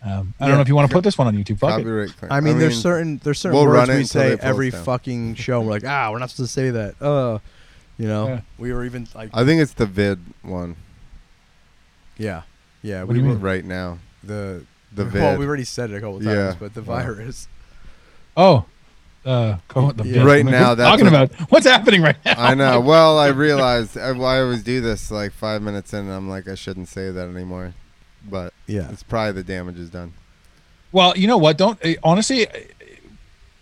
Um, 0.03 0.35
I 0.39 0.45
Yeah. 0.45 0.49
don't 0.49 0.57
know 0.59 0.63
if 0.63 0.69
you 0.69 0.77
want 0.77 0.89
to 0.89 0.95
put 0.95 1.03
this 1.05 1.19
one 1.19 1.27
on 1.27 1.35
YouTube. 1.37 1.59
Fuck 1.59 1.71
it. 1.81 1.83
Copyright 1.83 2.17
claim. 2.17 2.31
I 2.33 2.41
mean, 2.41 2.59
there's 2.59 2.81
certain 2.81 3.21
there's 3.25 3.39
certain 3.41 3.57
we'll 3.57 3.67
words 3.67 3.91
we 3.91 4.05
say 4.05 4.31
they 4.31 4.37
pull 4.37 4.45
us 4.47 4.51
every 4.51 4.71
down. 4.71 4.85
fucking 4.85 5.35
show. 5.35 5.61
We're 5.63 5.71
like, 5.73 5.85
ah, 5.85 6.11
we're 6.13 6.19
not 6.21 6.31
supposed 6.31 6.51
to 6.55 6.61
say 6.61 6.71
that. 6.71 7.03
Uh, 7.03 7.39
you 7.99 8.07
know, 8.07 8.29
Yeah. 8.29 8.41
we 8.57 8.73
were 8.73 8.85
even 8.85 9.09
like, 9.15 9.31
I 9.35 9.45
think 9.45 9.61
it's 9.61 9.73
the 9.73 9.87
vid 9.87 10.21
one 10.43 10.77
yeah, 12.19 12.43
yeah. 12.83 13.01
What 13.01 13.09
we 13.09 13.15
do 13.15 13.21
you 13.21 13.27
were 13.27 13.35
mean? 13.35 13.43
right 13.43 13.65
now. 13.65 13.99
the 14.23 14.65
The 14.95 15.05
vid. 15.07 15.23
well, 15.23 15.39
we 15.39 15.47
already 15.47 15.65
said 15.65 15.91
it 15.91 15.97
a 15.97 16.01
couple 16.01 16.21
times, 16.21 16.27
Yeah. 16.27 16.55
but 16.59 16.73
the 16.75 16.83
Wow. 16.83 16.97
virus. 17.03 17.49
Oh, 18.37 18.65
uh, 19.27 19.59
co- 19.69 19.93
the 19.93 20.07
Yeah. 20.07 20.23
Right 20.25 20.45
now, 20.45 20.71
are 20.73 20.75
that's 20.77 20.89
talking 20.91 21.13
what- 21.13 21.31
about 21.33 21.51
what's 21.51 21.67
happening 21.67 22.01
right 22.03 22.17
now. 22.25 22.35
I 22.39 22.55
know. 22.55 22.81
Well, 22.81 23.19
I 23.19 23.27
realized 23.47 23.99
I, 23.99 24.13
well, 24.13 24.27
I 24.27 24.41
always 24.41 24.63
do 24.63 24.81
this 24.81 25.11
like 25.11 25.33
five 25.33 25.61
minutes 25.63 25.93
in, 25.93 26.01
and 26.01 26.11
I'm 26.13 26.29
like, 26.29 26.49
I 26.49 26.55
shouldn't 26.55 26.89
say 26.89 27.11
that 27.11 27.29
anymore. 27.29 27.75
But 28.29 28.55
Yeah, 28.67 28.91
it's 28.91 29.03
probably 29.03 29.33
the 29.33 29.45
damage 29.45 29.79
is 29.79 29.91
done. 29.91 30.13
Well, 30.93 31.17
you 31.17 31.27
know 31.27 31.37
what? 31.39 31.59
Don't 31.59 31.79
uh, 31.85 31.95
honestly. 32.03 32.49
uh, 32.49 32.53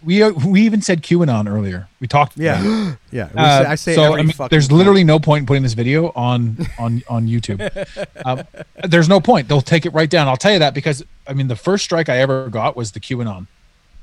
We 0.04 0.22
uh, 0.22 0.30
we 0.32 0.60
even 0.62 0.82
said 0.82 1.02
QAnon 1.02 1.48
earlier. 1.48 1.88
We 1.98 2.06
talked. 2.06 2.36
yeah, 2.36 2.94
yeah. 3.10 3.30
Uh, 3.34 3.64
I 3.68 3.74
say 3.76 3.94
so. 3.94 4.04
every 4.04 4.20
I 4.20 4.22
mean, 4.24 4.32
fucking 4.32 4.50
there's 4.50 4.68
time. 4.68 4.76
literally 4.78 5.02
no 5.04 5.18
point 5.18 5.42
in 5.42 5.46
putting 5.46 5.62
this 5.62 5.72
video 5.72 6.12
on 6.14 6.58
on 6.78 7.02
on 7.08 7.26
YouTube. 7.26 7.60
um, 8.26 8.42
there's 8.88 9.08
no 9.08 9.18
point. 9.20 9.48
They'll 9.48 9.62
take 9.62 9.86
it 9.86 9.94
right 9.94 10.08
down. 10.10 10.28
I'll 10.28 10.36
tell 10.36 10.52
you 10.52 10.58
that 10.58 10.74
because 10.74 11.02
I 11.26 11.32
mean, 11.32 11.48
the 11.48 11.56
first 11.56 11.84
strike 11.84 12.10
I 12.10 12.18
ever 12.18 12.50
got 12.50 12.76
was 12.76 12.92
the 12.92 13.00
QAnon, 13.00 13.46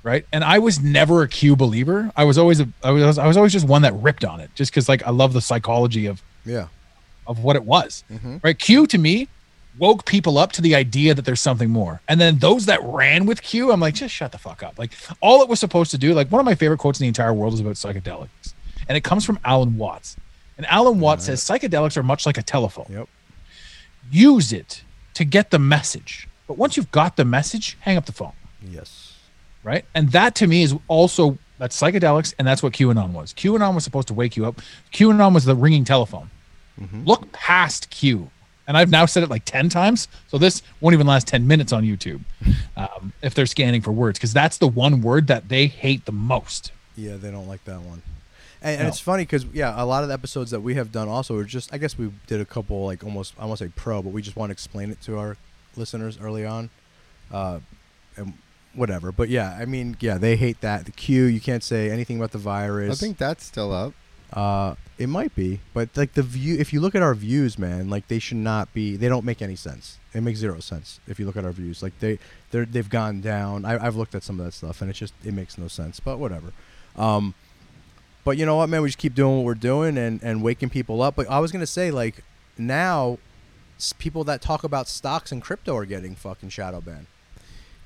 right? 0.04 0.26
And 0.32 0.44
I 0.44 0.60
was 0.60 0.80
never 0.80 1.24
a 1.24 1.28
Q 1.28 1.56
believer. 1.56 2.12
I 2.16 2.24
was 2.24 2.38
always 2.38 2.60
a 2.60 2.68
I 2.84 2.92
was 2.92 3.18
I 3.18 3.28
was 3.28 3.38
always 3.38 3.54
just 3.54 3.68
one 3.68 3.82
that 3.84 3.94
ripped 3.94 4.26
on 4.26 4.40
it, 4.40 4.52
just 4.56 4.72
because 4.72 4.90
like 4.90 5.04
I 5.04 5.12
love 5.12 5.34
the 5.34 5.42
psychology 5.42 6.06
of 6.06 6.22
yeah. 6.46 6.68
of 7.28 7.44
what 7.44 7.56
it 7.56 7.64
was. 7.64 8.04
Mm-hmm. 8.12 8.38
Right? 8.44 8.58
Q 8.58 8.88
to 8.88 8.98
me 8.98 9.28
woke 9.78 10.06
people 10.06 10.38
up 10.38 10.52
to 10.52 10.62
the 10.62 10.76
idea 10.76 11.14
that 11.14 11.24
there's 11.24 11.40
something 11.40 11.70
more. 11.70 12.02
And 12.08 12.20
then 12.20 12.40
those 12.40 12.66
that 12.66 12.82
ran 12.84 13.26
with 13.26 13.42
Q, 13.42 13.72
I'm 13.72 13.80
like, 13.80 13.94
just 13.94 14.14
shut 14.14 14.32
the 14.32 14.38
fuck 14.38 14.64
up. 14.64 14.78
Like 14.78 14.92
all 15.22 15.42
it 15.42 15.50
was 15.50 15.60
supposed 15.60 15.92
to 15.92 15.98
do, 15.98 16.14
like 16.14 16.30
one 16.30 16.40
of 16.40 16.46
my 16.46 16.56
favorite 16.56 16.80
quotes 16.80 17.00
in 17.00 17.06
the 17.06 17.08
entire 17.08 17.34
world 17.34 17.54
is 17.54 17.60
about 17.60 17.76
psychedelics. 17.76 18.54
And 18.88 18.98
it 18.98 19.04
comes 19.04 19.26
from 19.26 19.40
Alan 19.46 19.78
Watts. 19.78 20.18
And 20.58 20.66
Alan 20.66 21.00
Watts 21.00 21.26
says 21.26 21.42
psychedelics 21.42 21.96
are 21.96 22.04
much 22.04 22.26
like 22.26 22.38
a 22.38 22.44
telephone. 22.44 22.88
Yep. 22.90 23.08
Use 24.12 24.52
it 24.52 24.84
to 25.14 25.24
get 25.24 25.52
the 25.52 25.60
message. 25.60 26.28
But 26.48 26.58
once 26.58 26.76
you've 26.76 26.92
got 26.92 27.16
the 27.16 27.26
message, 27.26 27.78
hang 27.80 27.96
up 27.96 28.06
the 28.06 28.12
phone. 28.12 28.34
Yes. 28.62 29.01
Right. 29.64 29.86
And 29.94 30.12
that 30.12 30.36
to 30.36 30.48
me 30.48 30.64
is 30.64 30.74
also 30.88 31.38
that's 31.60 31.80
psychedelics, 31.80 32.34
and 32.40 32.48
that's 32.48 32.64
what 32.64 32.74
QAnon 32.74 33.12
was. 33.12 33.34
QAnon 33.34 33.76
was 33.76 33.84
supposed 33.84 34.08
to 34.08 34.14
wake 34.16 34.36
you 34.36 34.46
up. 34.48 34.60
QAnon 34.94 35.34
was 35.34 35.46
the 35.46 35.56
ringing 35.56 35.84
telephone. 35.86 36.30
Look 37.06 37.32
past 37.32 37.92
Q. 37.92 38.32
And 38.68 38.76
I've 38.76 38.90
now 38.90 39.06
said 39.06 39.22
it 39.22 39.30
like 39.30 39.46
10 39.46 39.70
times. 39.70 40.08
So 40.30 40.40
this 40.40 40.64
won't 40.80 40.94
even 40.96 41.06
last 41.06 41.28
10 41.28 41.46
minutes 41.46 41.72
on 41.72 41.84
YouTube 41.84 42.22
um, 42.76 43.14
if 43.22 43.36
they're 43.36 43.46
scanning 43.46 43.82
for 43.82 43.92
words, 43.92 44.18
because 44.18 44.34
that's 44.34 44.58
the 44.58 44.68
one 44.68 45.02
word 45.02 45.28
that 45.28 45.48
they 45.50 45.68
hate 45.68 46.06
the 46.06 46.12
most. 46.12 46.72
Yeah, 46.96 47.18
they 47.18 47.30
don't 47.30 47.48
like 47.48 47.64
that 47.66 47.82
one. 47.82 48.02
And, 48.64 48.74
and 48.78 48.82
No. 48.84 48.88
it's 48.88 49.00
funny 49.00 49.24
because 49.24 49.46
yeah, 49.54 49.74
a 49.80 49.86
lot 49.86 50.02
of 50.02 50.10
the 50.10 50.14
episodes 50.16 50.50
that 50.52 50.62
we 50.62 50.74
have 50.76 50.92
done 50.92 51.08
also 51.08 51.36
are 51.38 51.44
just 51.44 51.72
I 51.74 51.78
guess 51.78 51.98
we 52.00 52.12
did 52.28 52.42
a 52.42 52.46
couple 52.46 52.84
like 52.86 53.04
almost 53.04 53.34
I 53.40 53.46
won't 53.46 53.60
say 53.60 53.70
pro, 53.76 54.02
but 54.02 54.12
we 54.12 54.22
just 54.24 54.36
want 54.38 54.50
to 54.50 54.54
explain 54.54 54.90
it 54.90 55.02
to 55.02 55.20
our 55.20 55.38
listeners 55.76 56.18
early 56.20 56.46
on. 56.46 56.70
Uh, 57.32 57.60
and 58.18 58.34
whatever. 58.74 59.12
But 59.12 59.30
yeah, 59.30 59.58
I 59.60 59.66
mean, 59.66 59.98
yeah, 60.00 60.18
they 60.18 60.36
hate 60.36 60.62
that. 60.62 60.86
The 60.86 60.92
Q, 60.92 61.26
you 61.26 61.40
can't 61.42 61.64
say 61.64 61.90
anything 61.90 62.18
about 62.18 62.32
the 62.32 62.38
virus. 62.38 62.92
I 62.92 62.96
think 62.96 63.18
that's 63.18 63.46
still 63.46 63.72
up. 63.72 63.94
Uh, 64.34 64.76
it 64.98 65.08
might 65.08 65.36
be, 65.36 65.60
but 65.74 65.90
like 65.98 66.14
the 66.14 66.24
view, 66.24 66.56
if 66.58 66.72
you 66.72 66.80
look 66.80 66.96
at 66.96 67.02
our 67.02 67.14
views, 67.14 67.60
man, 67.60 67.90
like 67.90 68.08
they 68.08 68.20
should 68.20 68.38
not 68.38 68.74
be. 68.74 68.96
They 68.96 69.10
don't 69.10 69.26
make 69.26 69.42
any 69.42 69.56
sense. 69.56 69.98
It 70.14 70.22
makes 70.22 70.40
zero 70.40 70.60
sense 70.60 71.00
if 71.08 71.20
you 71.20 71.26
look 71.26 71.36
at 71.36 71.44
our 71.44 71.52
views. 71.52 71.84
Like 71.84 72.00
they, 72.00 72.18
they 72.52 72.64
they've 72.66 72.90
gone 72.90 73.20
down. 73.20 73.66
I, 73.66 73.84
I've 73.86 73.96
looked 73.96 74.16
at 74.16 74.24
some 74.24 74.40
of 74.40 74.46
that 74.46 74.54
stuff, 74.54 74.82
and 74.82 74.90
it's 74.90 75.00
just 75.00 75.14
it 75.26 75.34
makes 75.34 75.58
no 75.58 75.68
sense. 75.68 76.00
But 76.00 76.18
whatever. 76.18 76.54
Um, 76.96 77.34
but 78.24 78.38
you 78.38 78.46
know 78.46 78.56
what, 78.58 78.70
man? 78.70 78.82
We 78.84 78.90
just 78.90 79.00
keep 79.00 79.16
doing 79.16 79.38
what 79.38 79.46
we're 79.46 79.56
doing 79.56 79.98
and 79.98 80.22
and 80.24 80.42
waking 80.42 80.70
people 80.70 81.02
up. 81.02 81.16
But 81.16 81.30
I 81.30 81.40
was 81.40 81.52
gonna 81.52 81.68
say, 81.68 81.92
like 81.92 82.24
now, 82.58 83.18
people 83.98 84.24
that 84.26 84.42
talk 84.42 84.64
about 84.64 84.88
stocks 84.88 85.32
and 85.32 85.42
crypto 85.42 85.76
are 85.76 85.86
getting 85.86 86.16
fucking 86.16 86.50
shadow 86.50 86.80
banned. 86.80 87.08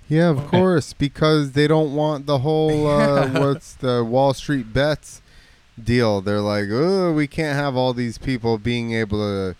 Yeah, 0.07 0.29
of 0.29 0.45
course, 0.47 0.93
because 0.93 1.53
they 1.53 1.67
don't 1.67 1.95
want 1.95 2.25
the 2.27 2.39
whole 2.39 2.87
uh, 2.87 3.27
what's 3.39 3.73
the 3.73 4.03
Wall 4.03 4.33
Street 4.33 4.71
bets 4.73 5.21
deal. 5.81 6.21
They're 6.21 6.41
like, 6.41 6.65
oh, 6.71 7.11
we 7.13 7.27
can't 7.27 7.55
have 7.57 7.75
all 7.75 7.93
these 7.93 8.17
people 8.17 8.57
being 8.57 8.93
able 8.93 9.17
to, 9.19 9.55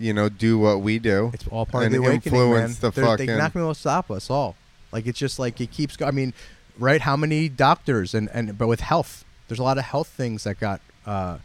you 0.00 0.12
know, 0.14 0.28
do 0.28 0.58
what 0.58 0.80
we 0.80 0.98
do. 0.98 1.30
It's 1.34 1.46
all 1.48 1.66
part 1.66 1.84
And 1.84 1.94
of 1.94 2.00
the 2.02 2.08
awakening, 2.08 2.38
man. 2.38 2.42
influence 2.64 2.78
the 2.78 2.90
They're- 2.90 3.16
They're 3.18 3.36
not 3.38 3.52
going 3.52 3.68
to 3.72 3.78
stop 3.78 4.10
us 4.10 4.30
all. 4.30 4.56
Like 4.92 5.06
it's 5.06 5.18
just 5.18 5.38
like 5.38 5.60
it 5.60 5.70
keeps. 5.70 5.96
go- 5.96 6.06
I 6.06 6.10
mean, 6.10 6.32
right? 6.78 7.00
How 7.02 7.16
many 7.16 7.48
doctors 7.48 8.14
and 8.14 8.28
and 8.32 8.56
but 8.58 8.66
with 8.68 8.80
health, 8.80 9.24
there's 9.48 9.58
a 9.58 9.62
lot 9.62 9.78
of 9.78 9.84
health 9.84 10.08
things 10.08 10.44
that 10.44 10.58
got 10.60 10.80
uh, 11.06 11.38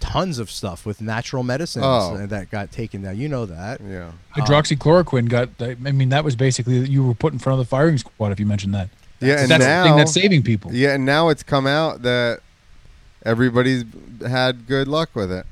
tons 0.00 0.38
of 0.38 0.50
stuff 0.50 0.86
with 0.86 1.00
natural 1.00 1.42
medicines 1.42 1.84
Oh. 1.86 2.14
Uh, 2.16 2.26
that 2.26 2.50
got 2.50 2.70
taken 2.72 3.02
down. 3.02 3.18
You 3.18 3.28
know 3.28 3.46
that. 3.46 3.80
Yeah. 3.80 4.12
Hydroxychloroquine 4.36 5.28
got. 5.28 5.48
I 5.60 5.74
mean, 5.92 6.08
that 6.10 6.24
was 6.24 6.36
basically 6.36 6.78
you 6.88 7.06
were 7.06 7.14
put 7.14 7.32
in 7.32 7.38
front 7.38 7.60
of 7.60 7.66
the 7.66 7.68
firing 7.68 7.98
squad 7.98 8.32
if 8.32 8.40
you 8.40 8.46
mentioned 8.46 8.74
that. 8.74 8.88
Yeah, 9.20 9.40
and 9.40 9.50
that's 9.50 9.64
now, 9.64 9.82
the 9.82 9.88
thing 9.90 9.96
that's 9.96 10.12
saving 10.12 10.42
people. 10.44 10.72
yeah, 10.72 10.94
and 10.94 11.04
now 11.04 11.28
it's 11.28 11.42
come 11.42 11.66
out 11.66 12.02
that 12.02 12.40
everybody's 13.24 13.84
had 14.26 14.66
good 14.66 14.86
luck 14.88 15.10
with 15.14 15.32
it. 15.32 15.44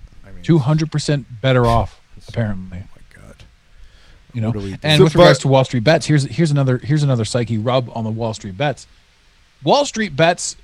Two 0.43 0.59
hundred 0.59 0.93
percent 0.93 1.27
better 1.41 1.67
off, 1.77 2.01
apparently. 2.29 2.79
Oh 2.85 2.89
my 2.97 3.23
god. 3.23 3.43
You 4.33 4.41
know. 4.41 4.49
What 4.49 4.59
do 4.59 4.61
we 4.61 4.71
do? 4.73 4.79
And 4.85 4.99
So, 4.99 5.05
with 5.05 5.15
regards 5.17 5.41
to 5.41 5.49
Wall 5.49 5.65
Street 5.65 5.83
bets, 5.83 6.07
here's 6.07 6.25
here's 6.25 6.53
another 6.53 6.79
here's 6.79 7.03
another 7.03 7.25
psyche 7.25 7.59
rub 7.59 7.91
on 7.95 8.05
the 8.05 8.11
Wall 8.11 8.33
Street 8.35 8.57
bets. 8.57 8.87
Wall 9.65 9.85
Street 9.85 10.15
bets 10.15 10.57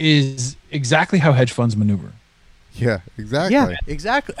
is 0.00 0.56
exactly 0.70 1.18
how 1.18 1.32
hedge 1.32 1.52
funds 1.52 1.76
maneuver. 1.76 2.12
Yeah, 2.74 3.00
exactly. 3.18 3.54
Yeah, 3.54 3.76
exactly. 3.86 4.34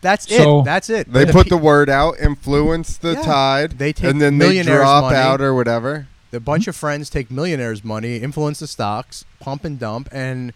That's 0.00 0.28
So- 0.28 0.60
it. 0.60 0.64
That's 0.64 0.90
it. 0.90 1.12
They 1.12 1.24
The 1.24 1.32
put 1.32 1.44
pe- 1.44 1.50
the 1.50 1.56
word 1.56 1.88
out, 1.88 2.16
influence 2.20 2.96
the 2.98 3.12
Yeah. 3.14 3.22
tide, 3.22 3.70
They 3.78 3.92
take 3.92 4.10
and 4.10 4.20
then 4.20 4.38
they 4.38 4.62
drop 4.62 5.04
money. 5.04 5.16
out 5.16 5.40
or 5.40 5.54
whatever. 5.54 6.08
A 6.32 6.40
bunch 6.40 6.66
of 6.66 6.74
friends 6.76 7.08
take 7.08 7.30
millionaires' 7.30 7.84
money, 7.84 8.16
influence 8.16 8.58
the 8.58 8.66
stocks, 8.66 9.24
pump 9.40 9.64
and 9.64 9.78
dump, 9.78 10.08
and 10.12 10.52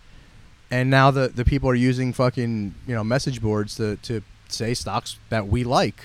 and 0.70 0.90
now 0.90 1.10
the 1.10 1.28
the 1.28 1.44
people 1.44 1.70
are 1.70 1.74
using 1.74 2.12
fucking 2.12 2.74
you 2.86 2.94
know 2.94 3.02
message 3.04 3.40
boards 3.40 3.74
to 3.76 3.96
to 4.02 4.22
say 4.48 4.74
stocks 4.74 5.16
that 5.30 5.48
we 5.48 5.64
like. 5.64 6.00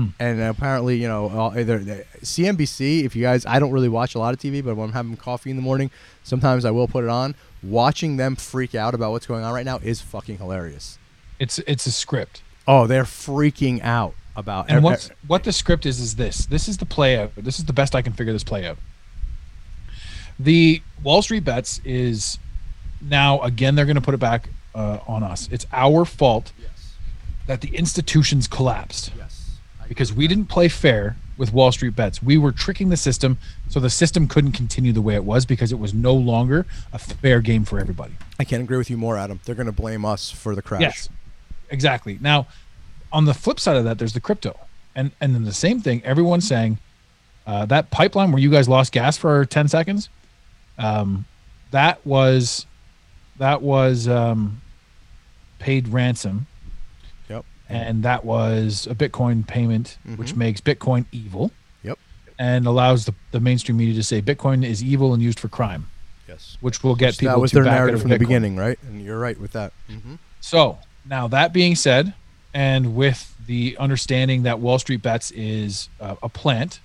Hmm. 0.00 0.08
And 0.18 0.40
apparently, 0.40 0.96
you 1.00 1.08
know, 1.08 1.28
all- 1.28 1.58
either 1.58 1.78
CNBC. 2.22 3.04
If 3.04 3.14
you 3.14 3.22
guys, 3.22 3.44
I 3.44 3.58
don't 3.58 3.70
really 3.72 3.88
watch 3.88 4.14
a 4.14 4.18
lot 4.18 4.32
of 4.32 4.40
TV, 4.40 4.62
but 4.64 4.74
when 4.76 4.88
I'm 4.88 4.92
having 4.94 5.16
coffee 5.16 5.50
in 5.50 5.56
the 5.56 5.62
morning, 5.62 5.90
sometimes 6.22 6.64
I 6.64 6.70
will 6.70 6.88
put 6.88 7.04
it 7.04 7.10
on. 7.10 7.34
Watching 7.62 8.16
them 8.16 8.36
freak 8.36 8.74
out 8.74 8.94
about 8.94 9.10
what's 9.12 9.26
going 9.26 9.44
on 9.44 9.52
right 9.52 9.66
now 9.66 9.78
is 9.82 10.00
fucking 10.00 10.38
hilarious. 10.38 10.98
It's 11.38 11.58
it's 11.60 11.86
a 11.86 11.92
script. 11.92 12.42
Oh, 12.66 12.86
they're 12.86 13.04
freaking 13.04 13.82
out 13.82 14.14
about. 14.36 14.70
And 14.70 14.82
what's 14.82 15.10
what 15.26 15.44
the 15.44 15.52
script 15.52 15.84
is 15.84 16.00
is 16.00 16.16
this. 16.16 16.46
This 16.46 16.68
is 16.68 16.78
the 16.78 16.86
play 16.86 17.18
out. 17.18 17.32
This 17.36 17.58
is 17.58 17.66
the 17.66 17.72
best 17.74 17.94
I 17.94 18.00
can 18.00 18.14
figure 18.14 18.32
this 18.32 18.44
play 18.44 18.66
out. 18.66 18.78
The 20.38 20.80
Wall 21.02 21.20
Street 21.22 21.44
bets 21.44 21.80
is 21.84 22.38
now 23.02 23.40
again 23.42 23.74
they're 23.74 23.86
going 23.86 23.96
to 23.96 24.00
put 24.02 24.14
it 24.14 24.20
back 24.20 24.48
uh, 24.74 24.98
on 25.06 25.22
us. 25.22 25.48
It's 25.52 25.66
our 25.72 26.04
fault 26.06 26.52
Yes. 26.60 26.92
that 27.46 27.60
the 27.60 27.74
institutions 27.76 28.46
collapsed 28.46 29.12
Yes. 29.18 29.29
Because 29.90 30.12
we 30.12 30.28
didn't 30.28 30.46
play 30.46 30.68
fair 30.68 31.16
with 31.36 31.52
Wall 31.52 31.72
Street 31.72 31.96
bets. 31.96 32.22
We 32.22 32.38
were 32.38 32.52
tricking 32.52 32.90
the 32.90 32.96
system 32.96 33.38
so 33.68 33.80
the 33.80 33.90
system 33.90 34.28
couldn't 34.28 34.52
continue 34.52 34.92
the 34.92 35.00
way 35.00 35.16
it 35.16 35.24
was 35.24 35.44
because 35.44 35.72
it 35.72 35.80
was 35.80 35.92
no 35.92 36.14
longer 36.14 36.64
a 36.92 36.98
fair 36.98 37.40
game 37.40 37.64
for 37.64 37.80
everybody. 37.80 38.12
I 38.38 38.44
can't 38.44 38.62
agree 38.62 38.76
with 38.76 38.88
you 38.88 38.96
more, 38.96 39.16
Adam. 39.16 39.40
They're 39.44 39.56
going 39.56 39.66
to 39.66 39.72
blame 39.72 40.04
us 40.04 40.30
for 40.30 40.54
the 40.54 40.62
crash. 40.62 40.82
Yes, 40.82 41.08
exactly. 41.70 42.18
Now, 42.20 42.46
on 43.12 43.24
the 43.24 43.34
flip 43.34 43.58
side 43.58 43.76
of 43.76 43.84
that, 43.84 43.98
there's 43.98 44.12
the 44.12 44.20
crypto, 44.20 44.56
and 44.94 45.10
and 45.20 45.34
then 45.34 45.44
the 45.44 45.52
same 45.52 45.80
thing. 45.80 46.04
Everyone's 46.04 46.46
saying 46.46 46.78
uh, 47.46 47.66
that 47.66 47.90
pipeline 47.90 48.30
where 48.30 48.40
you 48.40 48.50
guys 48.50 48.68
lost 48.68 48.92
gas 48.92 49.16
for 49.16 49.44
ten 49.44 49.66
seconds, 49.66 50.08
um, 50.78 51.24
that 51.72 52.06
was 52.06 52.66
that 53.38 53.60
was 53.60 54.06
um, 54.06 54.60
paid 55.58 55.88
ransom. 55.88 56.46
And 57.70 58.02
that 58.02 58.24
was 58.24 58.86
a 58.90 58.94
Bitcoin 58.94 59.46
payment, 59.46 59.96
which 60.16 60.32
Mhm. 60.34 60.36
makes 60.36 60.60
Bitcoin 60.60 61.04
evil. 61.12 61.52
Yep. 61.84 61.98
And 62.38 62.66
allows 62.66 63.04
the, 63.04 63.14
the 63.30 63.40
mainstream 63.40 63.76
media 63.78 63.94
to 63.94 64.02
say 64.02 64.20
Bitcoin 64.20 64.64
is 64.64 64.82
evil 64.82 65.14
and 65.14 65.22
used 65.22 65.38
for 65.40 65.48
crime, 65.48 65.86
Yes. 66.28 66.56
which 66.60 66.82
will 66.82 66.94
get 66.96 67.16
people 67.18 67.34
that 67.34 67.40
was 67.40 67.50
to 67.52 67.56
their 67.62 67.64
narrative 67.64 68.00
from 68.00 68.10
the 68.10 68.18
beginning, 68.18 68.56
right? 68.56 68.78
And 68.82 69.02
you're 69.02 69.18
right 69.18 69.38
with 69.40 69.52
that. 69.52 69.72
Mm-hmm. 69.90 70.16
So 70.40 70.78
now 71.08 71.28
that 71.28 71.52
being 71.52 71.74
said, 71.76 72.14
and 72.52 72.94
with 72.96 73.34
the 73.46 73.76
understanding 73.78 74.42
that 74.42 74.58
Wall 74.58 74.78
Street 74.78 75.02
Bets 75.02 75.30
is 75.32 75.88
uh, 76.00 76.16
a 76.22 76.28
plant 76.28 76.80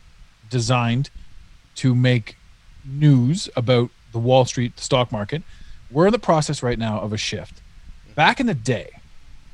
designed 0.49 1.09
to 1.75 1.95
make 1.95 2.37
news 2.83 3.49
about 3.55 3.89
the 4.11 4.19
Wall 4.19 4.45
Street 4.45 4.79
stock 4.79 5.11
market, 5.11 5.41
we're 5.89 6.05
in 6.07 6.11
the 6.11 6.19
process 6.19 6.61
right 6.61 6.77
now 6.79 6.99
of 6.99 7.11
a 7.13 7.17
shift. 7.17 7.61
Back 8.15 8.39
in 8.39 8.45
the 8.45 8.53
day, 8.53 8.89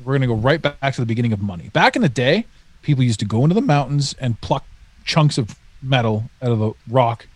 we're 0.04 0.18
going 0.18 0.22
to 0.22 0.28
go 0.28 0.36
right 0.36 0.62
back 0.62 0.94
to 0.94 1.02
the 1.02 1.06
beginning 1.06 1.34
of 1.34 1.42
money. 1.42 1.70
Back 1.70 1.96
in 1.96 2.02
the 2.02 2.10
day, 2.10 2.46
people 2.82 3.04
used 3.04 3.20
to 3.20 3.26
go 3.26 3.44
into 3.44 3.54
the 3.54 3.62
mountains 3.62 4.16
and 4.20 4.40
pluck 4.42 4.66
chunks 5.06 5.38
of 5.38 5.56
metal 5.82 6.30
out 6.42 6.52
of 6.52 6.60
the 6.60 6.74
rock. 6.90 7.28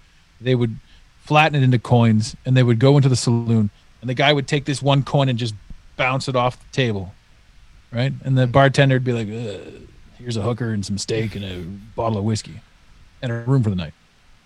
They 0.42 0.56
would 0.56 0.78
flatten 1.24 1.56
it 1.56 1.64
into 1.64 1.80
coins 1.80 2.36
and 2.46 2.56
they 2.56 2.64
would 2.64 2.80
go 2.80 2.98
into 2.98 3.10
the 3.10 3.16
saloon 3.16 3.70
and 4.02 4.10
the 4.10 4.14
guy 4.14 4.32
would 4.32 4.48
take 4.48 4.66
this 4.66 4.82
one 4.82 5.04
coin 5.04 5.30
and 5.30 5.40
just 5.40 5.56
bounce 5.98 6.28
it 6.28 6.36
off 6.36 6.60
the 6.60 6.72
table. 6.72 7.14
Right? 7.92 8.14
And 8.24 8.38
the 8.38 8.46
bartender 8.48 8.96
would 8.96 9.04
be 9.04 9.14
like, 9.14 9.28
here's 10.18 10.38
a 10.38 10.42
hooker 10.42 10.72
and 10.72 10.86
some 10.86 10.98
steak 10.98 11.36
and 11.36 11.46
a 11.46 11.62
bottle 11.96 12.18
of 12.18 12.24
whiskey 12.24 12.62
and 13.22 13.32
a 13.32 13.36
room 13.40 13.64
for 13.64 13.70
the 13.70 13.76
night. 13.76 13.94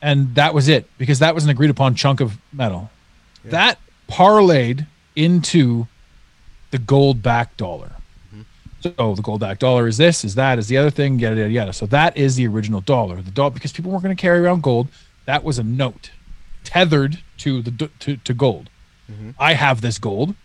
And 0.02 0.36
that 0.36 0.54
was 0.54 0.68
it 0.70 0.88
because 0.98 1.20
that 1.20 1.36
was 1.36 1.44
an 1.44 1.50
agreed 1.50 1.70
upon 1.70 1.96
chunk 1.96 2.22
of 2.22 2.38
metal. 2.54 2.90
Yeah. 3.44 3.52
That 3.52 3.80
parlayed 4.08 4.88
into 5.16 5.88
the 6.72 6.78
gold 6.78 7.22
back 7.22 7.58
dollar. 7.58 7.92
So 8.82 9.14
the 9.16 9.22
gold 9.22 9.42
back 9.42 9.60
dollar 9.60 9.88
is 9.88 9.98
this, 9.98 10.24
is 10.24 10.36
that, 10.36 10.58
is 10.58 10.68
the 10.68 10.78
other 10.78 10.90
thing, 10.90 11.20
yada 11.20 11.36
yada 11.36 11.50
yada. 11.50 11.74
So 11.74 11.86
that 11.88 12.16
is 12.16 12.36
the 12.36 12.48
original 12.48 12.82
dollar. 12.82 13.22
The 13.22 13.32
dollar 13.32 13.52
because 13.52 13.74
people 13.74 13.92
weren't 13.92 14.04
going 14.04 14.16
to 14.16 14.22
carry 14.22 14.40
around 14.40 14.64
gold. 14.64 14.88
That 15.26 15.44
was 15.44 15.60
a 15.60 15.64
note 15.64 16.12
tethered 16.64 17.22
to 17.40 17.62
the 17.62 17.90
to, 18.00 18.18
to 18.18 18.34
gold. 18.34 18.70
Mm-hmm. 19.12 19.32
I 19.40 19.54
have 19.54 19.82
this 19.82 19.98
gold, 19.98 20.36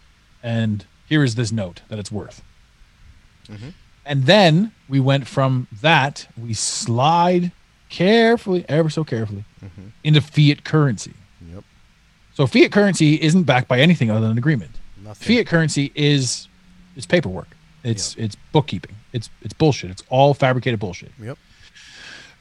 and 0.43 0.85
here 1.07 1.23
is 1.23 1.35
this 1.35 1.53
note 1.53 1.83
that 1.89 1.99
it's 1.99 2.11
worth. 2.11 2.43
Mm-hmm. 3.49 3.71
And 4.07 4.25
then 4.25 4.73
we 4.89 5.01
went 5.01 5.27
from 5.27 5.67
that, 5.81 6.27
we 6.37 6.55
slide 6.55 7.53
carefully, 7.89 8.65
ever 8.69 8.91
so 8.91 9.05
carefully, 9.05 9.45
mm-hmm. 9.63 9.89
into 10.03 10.21
fiat 10.21 10.65
currency. 10.65 11.15
Yep. 11.53 11.65
So 12.35 12.47
fiat 12.47 12.73
currency 12.73 13.21
isn't 13.23 13.45
backed 13.45 13.69
by 13.69 13.81
anything 13.81 14.11
other 14.11 14.21
than 14.21 14.33
an 14.33 14.39
agreement. 14.39 14.73
Nothing. 15.03 15.37
Fiat 15.37 15.47
currency 15.47 15.93
is 15.95 16.49
is 16.97 17.07
paperwork. 17.07 17.49
It's 17.85 18.15
it's 18.17 18.37
bookkeeping. 18.53 18.97
It's 19.13 19.31
it's 19.43 19.53
bullshit. 19.55 19.91
It's 19.91 20.03
all 20.09 20.35
fabricated 20.35 20.81
bullshit. 20.81 21.13
Yep. 21.23 21.39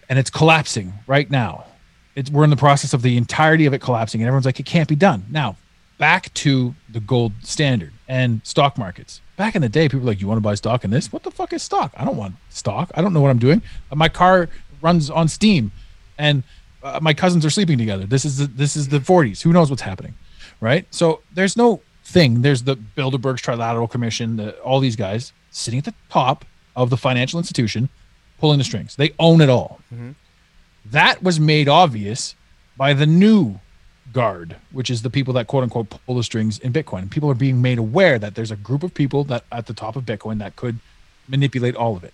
And 0.09 0.17
it's 0.19 0.29
collapsing 0.29 0.93
right 1.05 1.29
now. 1.29 1.65
It's 2.15 2.31
we're 2.31 2.43
in 2.43 2.49
the 2.49 2.55
process 2.55 2.93
of 2.93 3.01
the 3.01 3.17
entirety 3.17 3.65
of 3.65 3.73
it 3.73 3.79
collapsing, 3.79 4.21
and 4.21 4.27
everyone's 4.27 4.45
like, 4.45 4.59
it 4.59 4.65
can't 4.65 4.87
be 4.87 4.95
done. 4.95 5.25
Now, 5.29 5.57
back 5.97 6.33
to 6.35 6.75
the 6.89 6.99
gold 6.99 7.33
standard 7.41 7.91
and 8.07 8.41
stock 8.43 8.77
markets. 8.77 9.21
Back 9.35 9.55
in 9.55 9.61
the 9.63 9.69
day, 9.69 9.89
people 9.89 10.01
were 10.01 10.05
like, 10.07 10.21
"You 10.21 10.27
want 10.27 10.37
to 10.37 10.41
buy 10.41 10.55
stock 10.55 10.83
in 10.83 10.91
this? 10.91 11.11
What 11.11 11.23
the 11.23 11.31
fuck 11.31 11.53
is 11.53 11.63
stock? 11.63 11.91
I 11.97 12.05
don't 12.05 12.17
want 12.17 12.35
stock. 12.49 12.91
I 12.95 13.01
don't 13.01 13.13
know 13.13 13.21
what 13.21 13.31
I'm 13.31 13.39
doing. 13.39 13.61
Uh, 13.91 13.95
My 13.95 14.09
car 14.09 14.47
runs 14.81 15.09
on 15.09 15.27
Steam, 15.27 15.71
and 16.17 16.43
uh, 16.83 16.99
my 17.01 17.13
cousins 17.13 17.45
are 17.45 17.49
sleeping 17.49 17.77
together. 17.77 18.05
This 18.05 18.25
is 18.25 18.37
the, 18.37 18.47
this 18.47 18.75
is 18.75 18.89
the 18.89 18.99
40s. 18.99 19.41
Who 19.41 19.51
knows 19.51 19.69
what's 19.71 19.81
happening, 19.81 20.13
right? 20.61 20.85
So 20.91 21.21
there's 21.33 21.57
no 21.57 21.81
thing. 22.13 22.41
There's 22.41 22.63
the 22.63 22.75
Bilderberg's 22.75 23.41
Trilateral 23.41 23.89
Commission, 23.89 24.37
the, 24.37 24.57
all 24.59 24.79
these 24.79 24.95
guys 24.95 25.33
sitting 25.51 25.79
at 25.79 25.85
the 25.85 25.93
top 26.09 26.45
of 26.75 26.89
the 26.89 26.97
financial 26.97 27.39
institution, 27.39 27.89
pulling 28.39 28.57
the 28.57 28.63
strings. 28.63 28.95
They 28.95 29.13
own 29.19 29.41
it 29.41 29.49
all. 29.49 29.79
Mm-hmm. 29.93 30.11
That 30.85 31.21
was 31.21 31.39
made 31.39 31.67
obvious 31.67 32.35
by 32.77 32.93
the 32.93 33.05
new 33.05 33.59
guard, 34.11 34.55
which 34.71 34.89
is 34.89 35.01
the 35.01 35.09
people 35.09 35.33
that 35.33 35.47
quote 35.47 35.63
unquote 35.63 35.89
pull 35.89 36.15
the 36.15 36.23
strings 36.23 36.59
in 36.59 36.71
Bitcoin. 36.71 37.09
People 37.09 37.29
are 37.29 37.35
being 37.35 37.61
made 37.61 37.77
aware 37.77 38.19
that 38.19 38.35
there's 38.35 38.51
a 38.51 38.55
group 38.55 38.83
of 38.83 38.93
people 38.93 39.23
that 39.25 39.43
at 39.51 39.65
the 39.65 39.73
top 39.73 39.95
of 39.95 40.03
Bitcoin 40.03 40.39
that 40.39 40.55
could 40.55 40.79
manipulate 41.27 41.75
all 41.75 41.95
of 41.95 42.03
it. 42.03 42.13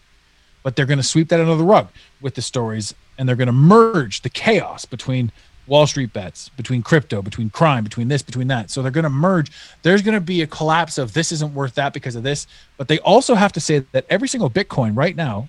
But 0.64 0.76
they're 0.76 0.86
going 0.86 1.00
to 1.00 1.04
sweep 1.04 1.30
that 1.30 1.40
under 1.40 1.56
the 1.56 1.64
rug 1.64 1.90
with 2.22 2.36
the 2.36 2.42
stories 2.42 2.94
and 3.18 3.28
they're 3.28 3.36
going 3.36 3.48
to 3.48 3.52
merge 3.52 4.22
the 4.22 4.30
chaos 4.30 4.86
between 4.86 5.32
Wall 5.70 5.88
Street 5.88 6.12
bets, 6.12 6.50
between 6.50 6.82
crypto, 6.82 7.22
between 7.22 7.50
crime, 7.50 7.84
between 7.84 8.08
this, 8.08 8.22
between 8.22 8.48
that. 8.48 8.70
So 8.70 8.82
they're 8.82 8.92
going 8.92 9.04
to 9.04 9.10
merge. 9.10 9.52
There's 9.84 10.02
going 10.02 10.16
to 10.16 10.22
be 10.22 10.42
a 10.42 10.48
collapse 10.48 10.98
of 10.98 11.14
this 11.14 11.32
isn't 11.32 11.54
worth 11.54 11.76
that 11.76 11.94
because 11.94 12.16
of 12.16 12.24
this. 12.24 12.48
But 12.78 12.88
they 12.88 13.00
also 13.00 13.36
have 13.36 13.54
to 13.54 13.60
say 13.60 13.80
that 13.92 14.06
every 14.10 14.28
single 14.28 14.50
Bitcoin 14.50 14.98
right 14.98 15.16
now, 15.16 15.48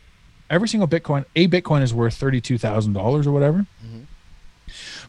every 0.49 0.69
single 0.69 0.87
Bitcoin, 0.87 1.25
a 1.35 1.49
Bitcoin 1.49 1.83
is 1.83 1.93
worth 1.95 2.15
thirty-two 2.15 2.59
thousand 2.59 2.93
dollars 2.93 3.27
or 3.27 3.33
whatever. 3.33 3.67
Mm-hmm. 3.85 4.03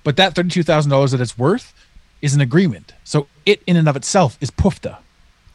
But 0.04 0.18
that 0.18 0.34
thirty-two 0.34 0.64
thousand 0.64 0.90
dollars 0.90 1.12
that 1.12 1.22
it's 1.22 1.38
worth 1.38 1.74
is 2.22 2.34
an 2.34 2.42
agreement. 2.42 2.94
So 3.04 3.28
it 3.46 3.62
in 3.68 3.76
and 3.76 3.90
of 3.90 3.96
itself 3.96 4.38
is 4.42 4.50
pufta. 4.50 4.98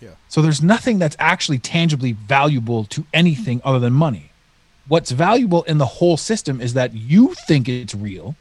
Yeah. 0.00 0.10
So 0.28 0.42
there's 0.42 0.62
nothing 0.62 0.98
that's 0.98 1.16
actually 1.18 1.58
tangibly 1.58 2.12
valuable 2.12 2.84
to 2.84 3.06
anything 3.14 3.60
other 3.64 3.78
than 3.78 3.92
money. 3.92 4.30
What's 4.88 5.10
valuable 5.10 5.62
in 5.64 5.78
the 5.78 5.86
whole 5.86 6.16
system 6.16 6.60
is 6.60 6.74
that 6.74 6.94
you 6.94 7.34
think 7.46 7.68
it's 7.68 7.94
real 7.94 8.36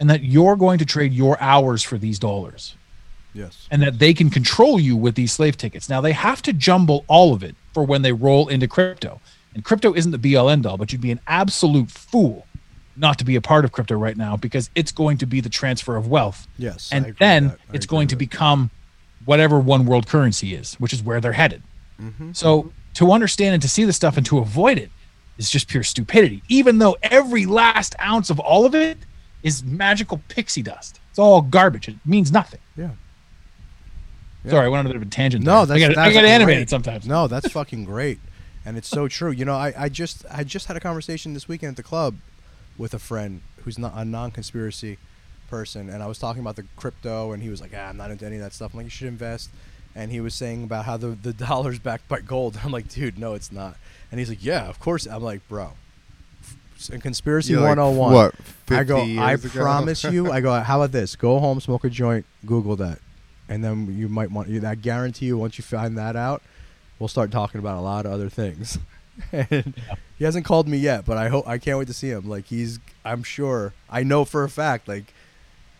and 0.00 0.10
that 0.10 0.24
you're 0.24 0.56
going 0.56 0.78
to 0.78 0.84
trade 0.84 1.12
your 1.12 1.40
hours 1.40 1.82
for 1.84 1.96
these 1.96 2.18
dollars 2.18 2.74
Yes. 3.32 3.68
and 3.70 3.80
that 3.82 4.00
they 4.00 4.12
can 4.12 4.28
control 4.30 4.80
you 4.80 4.96
with 4.96 5.14
these 5.14 5.30
slave 5.30 5.56
tickets. 5.56 5.88
Now 5.88 6.00
they 6.00 6.12
have 6.12 6.42
to 6.42 6.52
jumble 6.52 7.04
all 7.06 7.32
of 7.32 7.44
it 7.44 7.54
for 7.72 7.84
when 7.84 8.02
they 8.02 8.12
roll 8.12 8.48
into 8.48 8.66
crypto. 8.66 9.20
And 9.54 9.64
crypto 9.64 9.94
isn't 9.94 10.10
the 10.10 10.18
be 10.18 10.34
all 10.34 10.48
end 10.50 10.66
all, 10.66 10.76
but 10.76 10.92
you'd 10.92 11.00
be 11.00 11.12
an 11.12 11.20
absolute 11.28 11.90
fool 11.90 12.46
not 12.96 13.18
to 13.18 13.24
be 13.24 13.36
a 13.36 13.40
part 13.40 13.64
of 13.64 13.70
crypto 13.72 13.94
right 13.96 14.16
now 14.16 14.36
because 14.36 14.68
it's 14.74 14.90
going 14.90 15.18
to 15.18 15.26
be 15.26 15.40
the 15.40 15.48
transfer 15.48 15.96
of 15.96 16.08
wealth. 16.08 16.48
Yes, 16.58 16.90
And 16.92 17.14
then 17.18 17.54
it's 17.72 17.86
going 17.86 18.08
to 18.08 18.16
become 18.16 18.70
whatever 19.24 19.60
one 19.60 19.86
world 19.86 20.06
currency 20.08 20.54
is, 20.54 20.74
which 20.74 20.92
is 20.92 21.02
where 21.02 21.20
they're 21.20 21.32
headed. 21.32 21.62
Mm-hmm. 22.02 22.32
So 22.32 22.72
to 22.94 23.12
understand 23.12 23.54
and 23.54 23.62
to 23.62 23.68
see 23.68 23.84
the 23.84 23.92
stuff 23.92 24.16
and 24.16 24.26
to 24.26 24.38
avoid 24.38 24.76
it 24.78 24.90
is 25.40 25.50
just 25.50 25.68
pure 25.68 25.82
stupidity, 25.82 26.42
even 26.48 26.78
though 26.78 26.96
every 27.02 27.46
last 27.46 27.96
ounce 28.00 28.28
of 28.28 28.38
all 28.38 28.66
of 28.66 28.74
it 28.74 28.98
is 29.42 29.64
magical 29.64 30.20
pixie 30.28 30.62
dust. 30.62 31.00
It's 31.08 31.18
all 31.18 31.40
garbage. 31.40 31.88
It 31.88 31.96
means 32.04 32.30
nothing. 32.30 32.60
Yeah. 32.76 32.90
Yeah. 34.44 34.50
Sorry, 34.52 34.66
I 34.66 34.68
went 34.68 34.80
on 34.80 34.86
a 34.86 34.88
bit 34.90 34.96
of 34.96 35.02
a 35.02 35.10
tangent. 35.10 35.44
No, 35.44 35.64
there. 35.64 35.78
that's 35.78 35.84
I 35.84 35.88
get, 35.88 35.98
I 35.98 36.02
that's 36.04 36.14
get 36.14 36.24
animated 36.26 36.68
sometimes. 36.70 37.06
No, 37.06 37.26
that's 37.26 37.50
fucking 37.50 37.84
great, 37.84 38.20
and 38.64 38.76
it's 38.76 38.88
so 38.88 39.08
true. 39.08 39.30
You 39.30 39.44
know, 39.44 39.54
I, 39.54 39.72
I 39.76 39.88
just 39.88 40.24
I 40.30 40.44
just 40.44 40.66
had 40.66 40.76
a 40.76 40.80
conversation 40.80 41.34
this 41.34 41.48
weekend 41.48 41.70
at 41.70 41.76
the 41.76 41.82
club 41.82 42.16
with 42.78 42.94
a 42.94 42.98
friend 42.98 43.40
who's 43.64 43.78
not 43.78 43.92
a 43.94 44.04
non-conspiracy 44.04 44.98
person, 45.50 45.90
and 45.90 46.02
I 46.02 46.06
was 46.06 46.18
talking 46.18 46.40
about 46.40 46.56
the 46.56 46.64
crypto, 46.76 47.32
and 47.32 47.42
he 47.42 47.50
was 47.50 47.60
like, 47.60 47.72
"Ah, 47.74 47.88
I'm 47.88 47.96
not 47.96 48.10
into 48.10 48.24
any 48.24 48.36
of 48.36 48.42
that 48.42 48.52
stuff." 48.54 48.72
I'm 48.72 48.78
like, 48.78 48.86
"You 48.86 48.90
should 48.90 49.08
invest," 49.08 49.50
and 49.94 50.10
he 50.10 50.20
was 50.20 50.34
saying 50.34 50.64
about 50.64 50.86
how 50.86 50.96
the 50.96 51.08
the 51.08 51.32
dollar's 51.46 51.78
backed 51.78 52.08
by 52.08 52.20
gold. 52.20 52.58
I'm 52.64 52.72
like, 52.72 52.88
"Dude, 52.88 53.18
no, 53.18 53.34
it's 53.34 53.52
not," 53.52 53.76
and 54.10 54.18
he's 54.18 54.28
like, 54.28 54.44
"Yeah, 54.44 54.68
of 54.68 54.78
course." 54.80 55.06
I'm 55.06 55.22
like, 55.22 55.46
"Bro." 55.48 55.72
In 56.90 57.02
conspiracy 57.02 57.52
You're 57.52 57.60
like, 57.60 57.76
101 57.76 58.14
what, 58.14 58.34
I 58.70 58.84
go 58.84 59.00
50 59.00 59.18
I 59.18 59.30
years 59.32 59.44
ago? 59.44 59.60
promise 59.60 60.02
you 60.02 60.32
I 60.32 60.40
go 60.40 60.58
how 60.60 60.80
about 60.80 60.92
this 60.92 61.14
go 61.14 61.38
home 61.38 61.60
smoke 61.60 61.84
a 61.84 61.90
joint 61.90 62.24
google 62.46 62.74
that 62.76 63.00
and 63.50 63.64
then 63.64 63.94
you 63.98 64.08
might 64.08 64.30
want. 64.30 64.48
I 64.64 64.74
guarantee 64.76 65.26
you, 65.26 65.36
once 65.36 65.58
you 65.58 65.64
find 65.64 65.98
that 65.98 66.16
out, 66.16 66.40
we'll 66.98 67.08
start 67.08 67.30
talking 67.32 67.58
about 67.58 67.76
a 67.76 67.80
lot 67.80 68.06
of 68.06 68.12
other 68.12 68.30
things. 68.30 68.78
and 69.32 69.74
he 70.16 70.24
hasn't 70.24 70.46
called 70.46 70.68
me 70.68 70.78
yet, 70.78 71.04
but 71.04 71.18
I 71.18 71.28
hope 71.28 71.46
I 71.46 71.58
can't 71.58 71.76
wait 71.76 71.88
to 71.88 71.92
see 71.92 72.08
him. 72.08 72.28
Like 72.28 72.46
he's, 72.46 72.78
I'm 73.04 73.24
sure, 73.24 73.74
I 73.90 74.04
know 74.04 74.24
for 74.24 74.44
a 74.44 74.48
fact, 74.48 74.86
like 74.86 75.12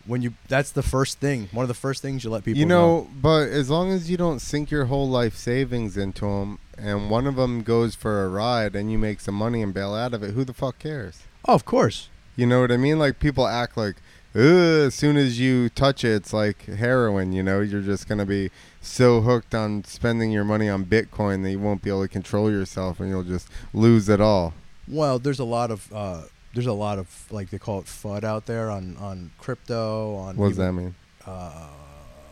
when 0.05 0.21
you, 0.21 0.33
that's 0.49 0.71
the 0.71 0.83
first 0.83 1.19
thing, 1.19 1.47
one 1.53 1.63
of 1.63 1.69
the 1.69 1.73
first 1.73 2.01
things 2.01 2.23
you 2.23 2.29
let 2.29 2.43
people 2.43 2.59
you 2.59 2.65
know, 2.65 3.07
but 3.21 3.47
as 3.47 3.69
long 3.69 3.91
as 3.91 4.11
you 4.11 4.17
don't 4.17 4.39
sink 4.39 4.69
your 4.69 4.85
whole 4.85 5.09
life 5.09 5.37
savings 5.37 5.95
into 5.95 6.25
them, 6.25 6.59
and 6.81 7.09
one 7.09 7.27
of 7.27 7.35
them 7.35 7.61
goes 7.63 7.95
for 7.95 8.23
a 8.23 8.29
ride, 8.29 8.75
and 8.75 8.91
you 8.91 8.97
make 8.97 9.19
some 9.19 9.35
money 9.35 9.61
and 9.61 9.73
bail 9.73 9.93
out 9.93 10.13
of 10.13 10.23
it, 10.23 10.31
who 10.33 10.43
the 10.43 10.53
fuck 10.53 10.79
cares? 10.79 11.23
Oh, 11.47 11.53
of 11.53 11.65
course. 11.65 12.09
You 12.35 12.45
know 12.45 12.61
what 12.61 12.71
I 12.71 12.77
mean? 12.77 12.97
Like 12.99 13.19
people 13.19 13.45
act 13.47 13.77
like, 13.77 13.95
Ugh, 14.33 14.41
as 14.87 14.95
soon 14.95 15.17
as 15.17 15.39
you 15.41 15.67
touch 15.69 16.05
it, 16.05 16.13
it's 16.13 16.31
like 16.31 16.63
heroin. 16.65 17.33
You 17.33 17.43
know, 17.43 17.59
you're 17.59 17.81
just 17.81 18.07
gonna 18.07 18.25
be 18.25 18.49
so 18.81 19.19
hooked 19.21 19.53
on 19.53 19.83
spending 19.83 20.31
your 20.31 20.45
money 20.45 20.69
on 20.69 20.85
Bitcoin 20.85 21.43
that 21.43 21.51
you 21.51 21.59
won't 21.59 21.81
be 21.81 21.89
able 21.89 22.03
to 22.03 22.07
control 22.07 22.49
yourself, 22.49 22.99
and 23.01 23.09
you'll 23.09 23.23
just 23.23 23.49
lose 23.73 24.07
it 24.07 24.21
all. 24.21 24.53
Well, 24.87 25.19
there's 25.19 25.39
a 25.39 25.43
lot 25.43 25.69
of, 25.69 25.91
uh, 25.93 26.23
there's 26.53 26.65
a 26.67 26.71
lot 26.73 26.97
of 26.97 27.25
like 27.29 27.49
they 27.49 27.57
call 27.59 27.79
it 27.79 27.85
FUD 27.85 28.23
out 28.23 28.45
there 28.45 28.69
on 28.71 28.95
on 28.97 29.31
crypto. 29.37 30.15
On 30.15 30.37
What 30.37 30.47
does 30.49 30.57
that 30.57 30.71
mean? 30.71 30.95
Uh, 31.25 31.67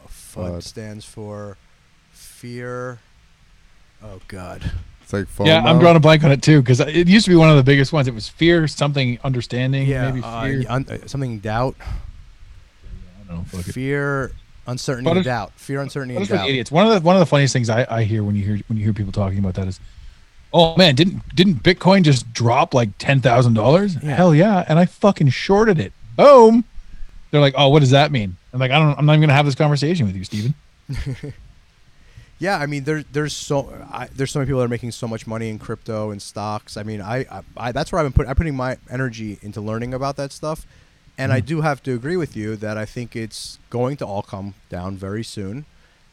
FUD 0.08 0.54
FUD. 0.56 0.64
stands 0.64 1.04
for 1.06 1.58
fear. 2.12 3.00
Oh 4.04 4.20
God. 4.28 4.70
It's 5.02 5.12
like 5.14 5.26
FOMO. 5.26 5.48
Yeah, 5.48 5.64
I'm 5.64 5.80
drawing 5.80 5.98
a 5.98 6.00
blank 6.00 6.24
on 6.24 6.32
it 6.32 6.42
too 6.44 6.62
because 6.62 6.80
it 6.80 7.08
used 7.08 7.26
to 7.26 7.32
be 7.32 7.36
one 7.36 7.50
of 7.50 7.58
the 7.58 7.64
biggest 7.64 7.92
ones. 7.92 8.08
It 8.08 8.14
was 8.14 8.30
fear, 8.30 8.68
something, 8.68 9.18
understanding, 9.24 9.90
maybe 9.90 10.22
uh, 10.24 10.44
fear. 10.44 10.66
un- 10.70 10.86
uh, 10.90 11.08
something 11.08 11.40
doubt, 11.40 11.76
I 11.82 13.28
don't 13.28 13.38
know. 13.38 13.44
Fuck 13.46 13.68
it. 13.68 13.72
fear, 13.74 14.32
uncertainty, 14.68 15.12
But 15.12 15.24
doubt. 15.24 15.52
Fear, 15.54 15.82
uncertainty, 15.82 16.14
What 16.16 16.30
and 16.30 16.40
doubt. 16.40 16.50
idiots? 16.50 16.72
One 16.72 16.86
of 16.88 16.94
the 16.94 17.00
one 17.02 17.16
of 17.16 17.20
the 17.20 17.26
funniest 17.26 17.54
things 17.54 17.70
I, 17.70 17.88
I 17.90 18.04
hear 18.04 18.24
when 18.24 18.36
you 18.36 18.44
hear 18.46 18.60
when 18.68 18.78
you 18.78 18.84
hear 18.84 18.94
people 18.94 19.12
talking 19.12 19.40
about 19.40 19.56
that 19.56 19.68
is, 19.68 19.80
oh 20.54 20.76
man, 20.78 20.94
didn't 20.96 21.24
didn't 21.36 21.64
Bitcoin 21.64 22.04
just 22.04 22.32
drop 22.32 22.74
like 22.76 22.90
ten 23.00 23.20
thousand 23.20 23.56
dollars? 23.56 23.96
Hell 23.96 24.36
yeah, 24.36 24.64
and 24.70 24.78
I 24.78 24.86
fucking 24.86 25.30
shorted 25.30 25.80
it. 25.80 25.92
Boom. 26.16 26.64
They're 27.32 27.42
like, 27.42 27.54
oh, 27.58 27.70
what 27.70 27.80
does 27.80 27.92
that 27.92 28.12
mean? 28.12 28.38
I'm 28.54 28.60
like, 28.60 28.70
I 28.72 28.78
don't. 28.80 28.98
I'm 28.98 29.06
not 29.08 29.14
even 29.14 29.22
gonna 29.22 29.34
have 29.34 29.46
this 29.46 29.56
conversation 29.56 30.06
with 30.06 30.16
you, 30.16 30.24
Steven. 30.24 30.54
Yeah, 32.40 32.58
I 32.58 32.68
mean, 32.68 32.86
there, 32.86 33.04
there's 33.04 33.34
so 33.34 33.70
I, 33.92 34.08
there's 34.16 34.32
so 34.32 34.40
many 34.40 34.48
people 34.48 34.60
that 34.60 34.66
are 34.66 34.70
making 34.70 34.92
so 34.92 35.10
much 35.10 35.28
money 35.28 35.50
in 35.50 35.60
crypto 35.60 36.10
and 36.10 36.22
stocks. 36.22 36.78
I 36.78 36.84
mean, 36.84 37.02
I, 37.02 37.26
I, 37.30 37.42
I 37.58 37.72
that's 37.74 37.92
where 37.92 38.00
I've 38.00 38.06
been 38.06 38.14
putting 38.14 38.30
I'm 38.30 38.36
putting 38.36 38.56
my 38.56 38.78
energy 38.90 39.38
into 39.42 39.60
learning 39.60 39.94
about 39.94 40.16
that 40.16 40.32
stuff, 40.32 40.66
and 41.18 41.34
I 41.34 41.40
mm-hmm. 41.40 41.48
do 41.48 41.62
have 41.62 41.84
to 41.84 41.94
agree 41.94 42.16
with 42.16 42.38
you 42.38 42.56
that 42.56 42.78
I 42.78 42.86
think 42.86 43.14
it's 43.14 43.60
going 43.70 43.98
to 43.98 44.06
all 44.06 44.22
come 44.22 44.54
down 44.70 44.96
very 44.96 45.24
soon, 45.24 45.66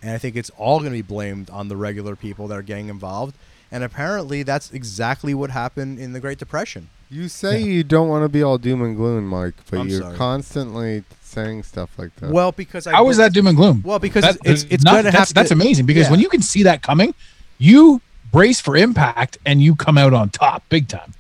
and 0.03 0.11
I 0.11 0.19
think 0.19 0.35
it's 0.35 0.51
all 0.59 0.81
going 0.81 0.91
to 0.91 0.99
be 0.99 1.03
blamed 1.03 1.49
on 1.49 1.69
the 1.69 1.77
regular 1.77 2.17
people 2.17 2.49
that 2.49 2.59
are 2.59 2.63
getting 2.63 2.89
involved. 2.89 3.37
And 3.71 3.85
apparently, 3.85 4.43
that's 4.43 4.73
exactly 4.73 5.33
what 5.33 5.51
happened 5.51 6.01
in 6.01 6.13
the 6.13 6.21
Great 6.21 6.39
Depression. 6.39 6.89
You 7.09 7.29
say 7.29 7.61
Yeah. 7.61 7.67
you 7.67 7.85
don't 7.85 8.09
want 8.09 8.25
to 8.25 8.29
be 8.29 8.43
all 8.43 8.59
doom 8.59 8.83
and 8.83 8.97
gloom, 8.97 9.27
Mike, 9.29 9.55
but 9.71 9.81
I'm 9.81 9.89
you're 9.89 10.01
sorry. 10.03 10.17
constantly 10.17 11.05
saying 11.23 11.63
stuff 11.63 11.91
like 11.99 12.15
that. 12.17 12.31
Well, 12.31 12.51
because 12.53 12.87
I 12.87 12.93
how 12.93 13.05
was 13.05 13.17
that 13.19 13.33
doom 13.33 13.47
and 13.47 13.57
gloom? 13.57 13.83
Well, 13.85 13.99
because 13.99 14.23
That- 14.23 14.37
it's 14.45 14.63
it's, 14.65 14.73
it's 14.75 14.85
not- 14.85 14.93
going 14.93 15.05
to 15.05 15.11
that's, 15.13 15.29
have 15.31 15.35
that's 15.35 15.49
to, 15.51 15.55
amazing 15.55 15.87
because 15.87 16.07
yeah. 16.07 16.11
when 16.11 16.21
you 16.21 16.29
can 16.29 16.43
see 16.43 16.63
that 16.65 16.83
coming, 16.83 17.15
you 17.59 18.01
brace 18.33 18.61
for 18.61 18.77
impact 18.77 19.39
and 19.47 19.63
you 19.63 19.77
come 19.77 19.97
out 19.99 20.13
on 20.15 20.31
top 20.31 20.65
big 20.69 20.89
time. 20.89 21.13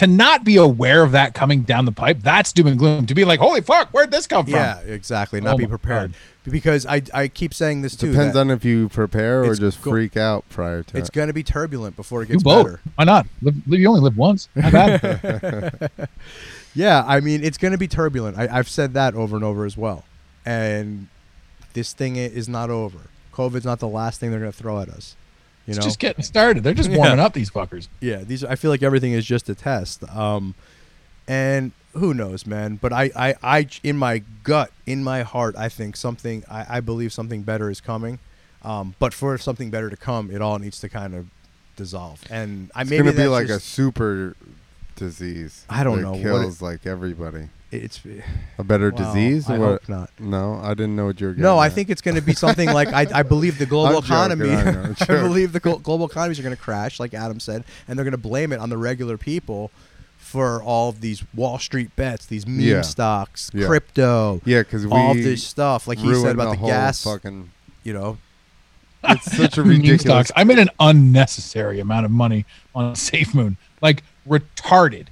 To 0.00 0.06
not 0.06 0.44
be 0.44 0.56
aware 0.56 1.02
of 1.02 1.12
that 1.12 1.34
coming 1.34 1.60
down 1.62 1.84
the 1.84 1.92
pipe, 1.92 2.20
that's 2.22 2.52
doom 2.54 2.66
and 2.68 2.78
gloom. 2.78 3.04
To 3.06 3.14
be 3.14 3.24
like, 3.26 3.38
holy 3.38 3.60
fuck, 3.60 3.88
where'd 3.90 4.10
this 4.10 4.26
come 4.26 4.46
from? 4.46 4.54
Yeah, 4.54 4.78
exactly. 4.80 5.40
Not 5.42 5.54
Oh 5.54 5.58
be 5.58 5.66
prepared 5.66 6.12
God. 6.44 6.52
because 6.52 6.86
I 6.86 7.02
I 7.12 7.28
keep 7.28 7.52
saying 7.52 7.82
this 7.82 7.96
too. 7.96 8.10
Depends 8.12 8.34
on 8.34 8.50
if 8.50 8.64
you 8.64 8.88
prepare 8.88 9.44
or 9.44 9.54
just 9.54 9.82
go- 9.82 9.90
freak 9.90 10.16
out 10.16 10.48
prior 10.48 10.82
to 10.84 10.96
it's 10.96 11.10
it. 11.10 11.14
going 11.14 11.26
to 11.28 11.34
be 11.34 11.42
turbulent 11.42 11.96
before 11.96 12.22
it 12.22 12.28
gets 12.28 12.42
both. 12.42 12.64
better. 12.64 12.80
Why 12.94 13.04
not? 13.04 13.26
Live, 13.42 13.56
live, 13.66 13.78
you 13.78 13.88
only 13.88 14.00
live 14.00 14.16
once. 14.16 14.48
Not 14.54 14.72
bad. 14.72 15.90
Yeah, 16.74 17.04
I 17.06 17.20
mean 17.20 17.42
it's 17.44 17.58
going 17.58 17.72
to 17.72 17.78
be 17.78 17.88
turbulent. 17.88 18.38
I, 18.38 18.48
I've 18.50 18.68
said 18.68 18.94
that 18.94 19.14
over 19.14 19.36
and 19.36 19.44
over 19.44 19.64
as 19.66 19.76
well. 19.76 20.04
And 20.46 21.08
this 21.74 21.92
thing 21.92 22.16
is 22.16 22.48
not 22.48 22.70
over. 22.70 22.98
COVID's 23.34 23.64
not 23.64 23.80
the 23.80 23.88
last 23.88 24.20
thing 24.20 24.30
they're 24.30 24.40
going 24.40 24.52
to 24.52 24.56
throw 24.56 24.80
at 24.80 24.88
us. 24.88 25.16
You 25.70 25.76
it's 25.76 25.84
know, 25.84 25.84
just 25.84 26.00
getting 26.00 26.24
started. 26.24 26.64
They're 26.64 26.74
just 26.74 26.90
warming 26.96 27.20
up 27.20 27.32
these 27.32 27.48
fuckers. 27.48 27.86
yeah. 28.00 28.24
These 28.24 28.42
I 28.42 28.56
feel 28.56 28.72
like 28.72 28.82
everything 28.82 29.12
is 29.12 29.24
just 29.24 29.48
a 29.48 29.54
test. 29.54 30.02
Um, 30.10 30.56
and 31.28 31.70
who 31.92 32.12
knows, 32.12 32.44
man? 32.44 32.74
But 32.82 32.92
I, 32.92 33.12
I, 33.14 33.34
I, 33.40 33.68
in 33.84 33.96
my 33.96 34.22
gut, 34.42 34.72
in 34.84 35.04
my 35.04 35.22
heart, 35.22 35.54
I 35.56 35.68
think 35.68 35.94
something. 35.94 36.42
I, 36.50 36.66
I 36.68 36.80
believe 36.80 37.12
something 37.12 37.42
better 37.42 37.70
is 37.70 37.80
coming. 37.80 38.18
Um, 38.62 38.96
but 38.98 39.14
for 39.14 39.38
something 39.38 39.70
better 39.70 39.88
to 39.88 39.96
come, 39.96 40.32
it 40.32 40.42
all 40.42 40.58
needs 40.58 40.80
to 40.80 40.88
kind 40.88 41.14
of 41.14 41.28
dissolve. 41.76 42.20
And 42.30 42.72
I 42.74 42.82
It's 42.82 42.90
maybe 42.90 43.04
gonna 43.04 43.12
be 43.12 43.18
that's 43.22 43.30
like 43.30 43.48
a 43.48 43.60
super 43.60 44.34
disease. 44.96 45.64
I 45.70 45.84
don't 45.84 45.98
that 45.98 46.02
know 46.02 46.12
what 46.12 46.20
Kills 46.22 46.60
like 46.60 46.84
everybody. 46.84 47.48
It's 47.72 48.00
A 48.58 48.64
better 48.64 48.90
well, 48.90 49.12
disease 49.14 49.48
I 49.48 49.58
what? 49.58 49.66
hope 49.82 49.88
not. 49.88 50.10
No, 50.18 50.60
I 50.62 50.70
didn't 50.74 50.96
know 50.96 51.06
what 51.06 51.20
you 51.20 51.28
were. 51.28 51.32
Getting 51.34 51.42
No, 51.44 51.56
getting 51.56 51.62
I 51.62 51.68
think 51.74 51.90
it's 51.90 52.00
going 52.00 52.16
to 52.16 52.20
be 52.22 52.34
something 52.34 52.68
like 52.72 52.88
I, 52.88 53.06
I 53.14 53.22
believe 53.22 53.58
the 53.58 53.66
global 53.76 53.98
I'm 53.98 54.02
joking, 54.02 54.42
economy. 54.42 54.50
I 54.50 54.70
know, 54.72 54.94
I 55.00 55.22
believe 55.22 55.52
the 55.52 55.60
global 55.60 56.06
economies 56.06 56.38
are 56.38 56.42
going 56.42 56.56
to 56.56 56.60
crash, 56.60 56.98
like 56.98 57.14
Adam 57.14 57.38
said, 57.40 57.64
and 57.86 57.98
they're 57.98 58.04
going 58.04 58.12
to 58.12 58.18
blame 58.18 58.52
it 58.52 58.58
on 58.60 58.70
the 58.70 58.76
regular 58.78 59.16
people 59.16 59.70
for 60.18 60.62
all 60.62 60.88
of 60.90 61.00
these 61.00 61.22
Wall 61.34 61.58
Street 61.58 61.94
bets, 61.96 62.26
these 62.26 62.46
meme 62.46 62.60
Yeah. 62.60 62.80
stocks, 62.82 63.50
Yeah. 63.54 63.66
crypto, 63.66 64.40
Yeah, 64.44 64.60
because 64.60 64.86
we 64.86 64.92
all 64.92 65.14
this 65.14 65.44
stuff. 65.46 65.86
Like 65.88 65.98
he 65.98 66.14
said 66.14 66.34
about 66.34 66.50
the, 66.52 66.56
whole 66.56 66.68
gas, 66.68 67.02
Fucking, 67.04 67.50
you 67.84 67.92
know. 67.92 68.18
it's 69.04 69.36
such 69.36 69.58
a 69.58 69.60
Meme 69.64 69.70
ridiculous. 69.78 70.00
stocks. 70.02 70.32
I 70.36 70.44
made 70.44 70.58
an 70.58 70.70
unnecessary 70.78 71.80
amount 71.80 72.04
of 72.04 72.10
money 72.12 72.44
on 72.74 72.94
SafeMoon, 72.94 73.56
like 73.80 74.02
retarded. 74.28 75.06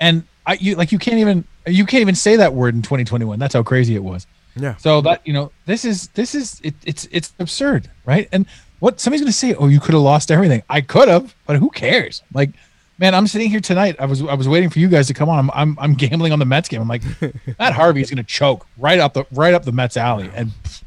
And 0.00 0.24
I, 0.46 0.54
you 0.54 0.74
like, 0.76 0.90
you 0.92 0.98
can't 0.98 1.18
even, 1.18 1.44
you 1.66 1.86
can't 1.86 2.00
even 2.00 2.14
say 2.14 2.36
that 2.36 2.54
word 2.54 2.74
in 2.74 2.82
2021. 2.82 3.38
That's 3.38 3.54
how 3.54 3.62
crazy 3.62 3.94
it 3.94 4.02
was. 4.04 4.26
Yeah. 4.56 4.76
So 4.76 5.00
that 5.00 5.26
you 5.26 5.32
know, 5.32 5.50
this 5.66 5.84
is 5.84 6.08
this 6.08 6.34
is 6.34 6.60
it, 6.62 6.74
it's 6.84 7.08
it's 7.10 7.32
absurd, 7.38 7.90
right? 8.04 8.28
And 8.32 8.46
what 8.80 9.00
somebody's 9.00 9.22
going 9.22 9.32
to 9.32 9.38
say, 9.38 9.54
oh, 9.54 9.66
you 9.68 9.80
could 9.80 9.94
have 9.94 10.02
lost 10.02 10.30
everything. 10.30 10.62
I 10.68 10.80
could 10.80 11.08
have, 11.08 11.34
but 11.46 11.56
who 11.56 11.70
cares? 11.70 12.22
Like, 12.32 12.50
Man, 12.96 13.14
I'm 13.14 13.26
sitting 13.26 13.50
here 13.50 13.60
tonight. 13.60 13.96
I 13.98 14.06
was 14.06 14.22
I 14.22 14.34
was 14.34 14.48
waiting 14.48 14.70
for 14.70 14.78
you 14.78 14.88
guys 14.88 15.08
to 15.08 15.14
come 15.14 15.28
on. 15.28 15.38
I'm 15.38 15.50
I'm, 15.52 15.78
I'm 15.80 15.94
gambling 15.94 16.32
on 16.32 16.38
the 16.38 16.44
Mets 16.44 16.68
game. 16.68 16.80
I'm 16.80 16.88
like, 16.88 17.02
Matt 17.58 17.72
Harvey 17.72 18.00
is 18.00 18.10
going 18.10 18.18
to 18.18 18.22
choke 18.22 18.66
right 18.78 19.00
up 19.00 19.14
the 19.14 19.26
right 19.32 19.52
up 19.52 19.64
the 19.64 19.72
Mets 19.72 19.96
alley, 19.96 20.30
and 20.32 20.50
pff, 20.62 20.82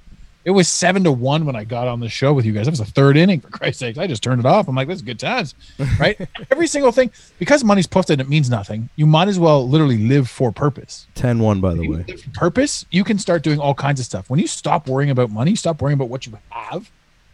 it 0.48 0.52
was 0.52 0.70
seven 0.70 1.04
to 1.04 1.12
one 1.12 1.46
when 1.46 1.58
I 1.58 1.66
got 1.66 1.90
on 1.90 2.00
the 2.00 2.08
show 2.08 2.32
with 2.32 2.46
you 2.46 2.54
guys. 2.54 2.68
That 2.68 2.72
was 2.72 2.80
a 2.80 2.86
third 2.86 3.18
inning 3.18 3.42
for 3.42 3.50
Christ's 3.50 3.80
sakes. 3.82 3.98
I 3.98 4.08
just 4.08 4.24
turned 4.24 4.40
it 4.40 4.46
off. 4.46 4.70
I'm 4.70 4.76
like, 4.76 4.88
this 4.88 4.96
is 4.96 5.02
good 5.02 5.20
times, 5.20 5.54
right? 6.00 6.18
Every 6.52 6.68
single 6.68 6.94
thing 6.94 7.12
because 7.38 7.66
money's 7.66 7.86
posted, 7.86 8.22
it 8.22 8.30
means 8.30 8.50
nothing. 8.50 8.88
You 8.96 9.06
might 9.06 9.28
as 9.28 9.38
well 9.38 9.68
literally 9.68 9.98
live 9.98 10.30
for 10.30 10.54
purpose. 10.54 11.06
10-1, 11.16 11.60
by 11.60 11.74
the 11.74 11.84
you 11.84 11.92
way. 11.92 12.06
purpose, 12.34 12.86
you 12.92 13.04
can 13.04 13.20
start 13.20 13.44
doing 13.44 13.60
all 13.60 13.74
kinds 13.74 14.00
of 14.00 14.06
stuff. 14.06 14.30
When 14.30 14.40
you 14.40 14.48
stop 14.48 14.88
worrying 14.88 15.12
about 15.12 15.32
money, 15.32 15.54
stop 15.54 15.82
worrying 15.82 15.96
about 15.96 16.08
what 16.08 16.26
you 16.26 16.40
have. 16.52 16.90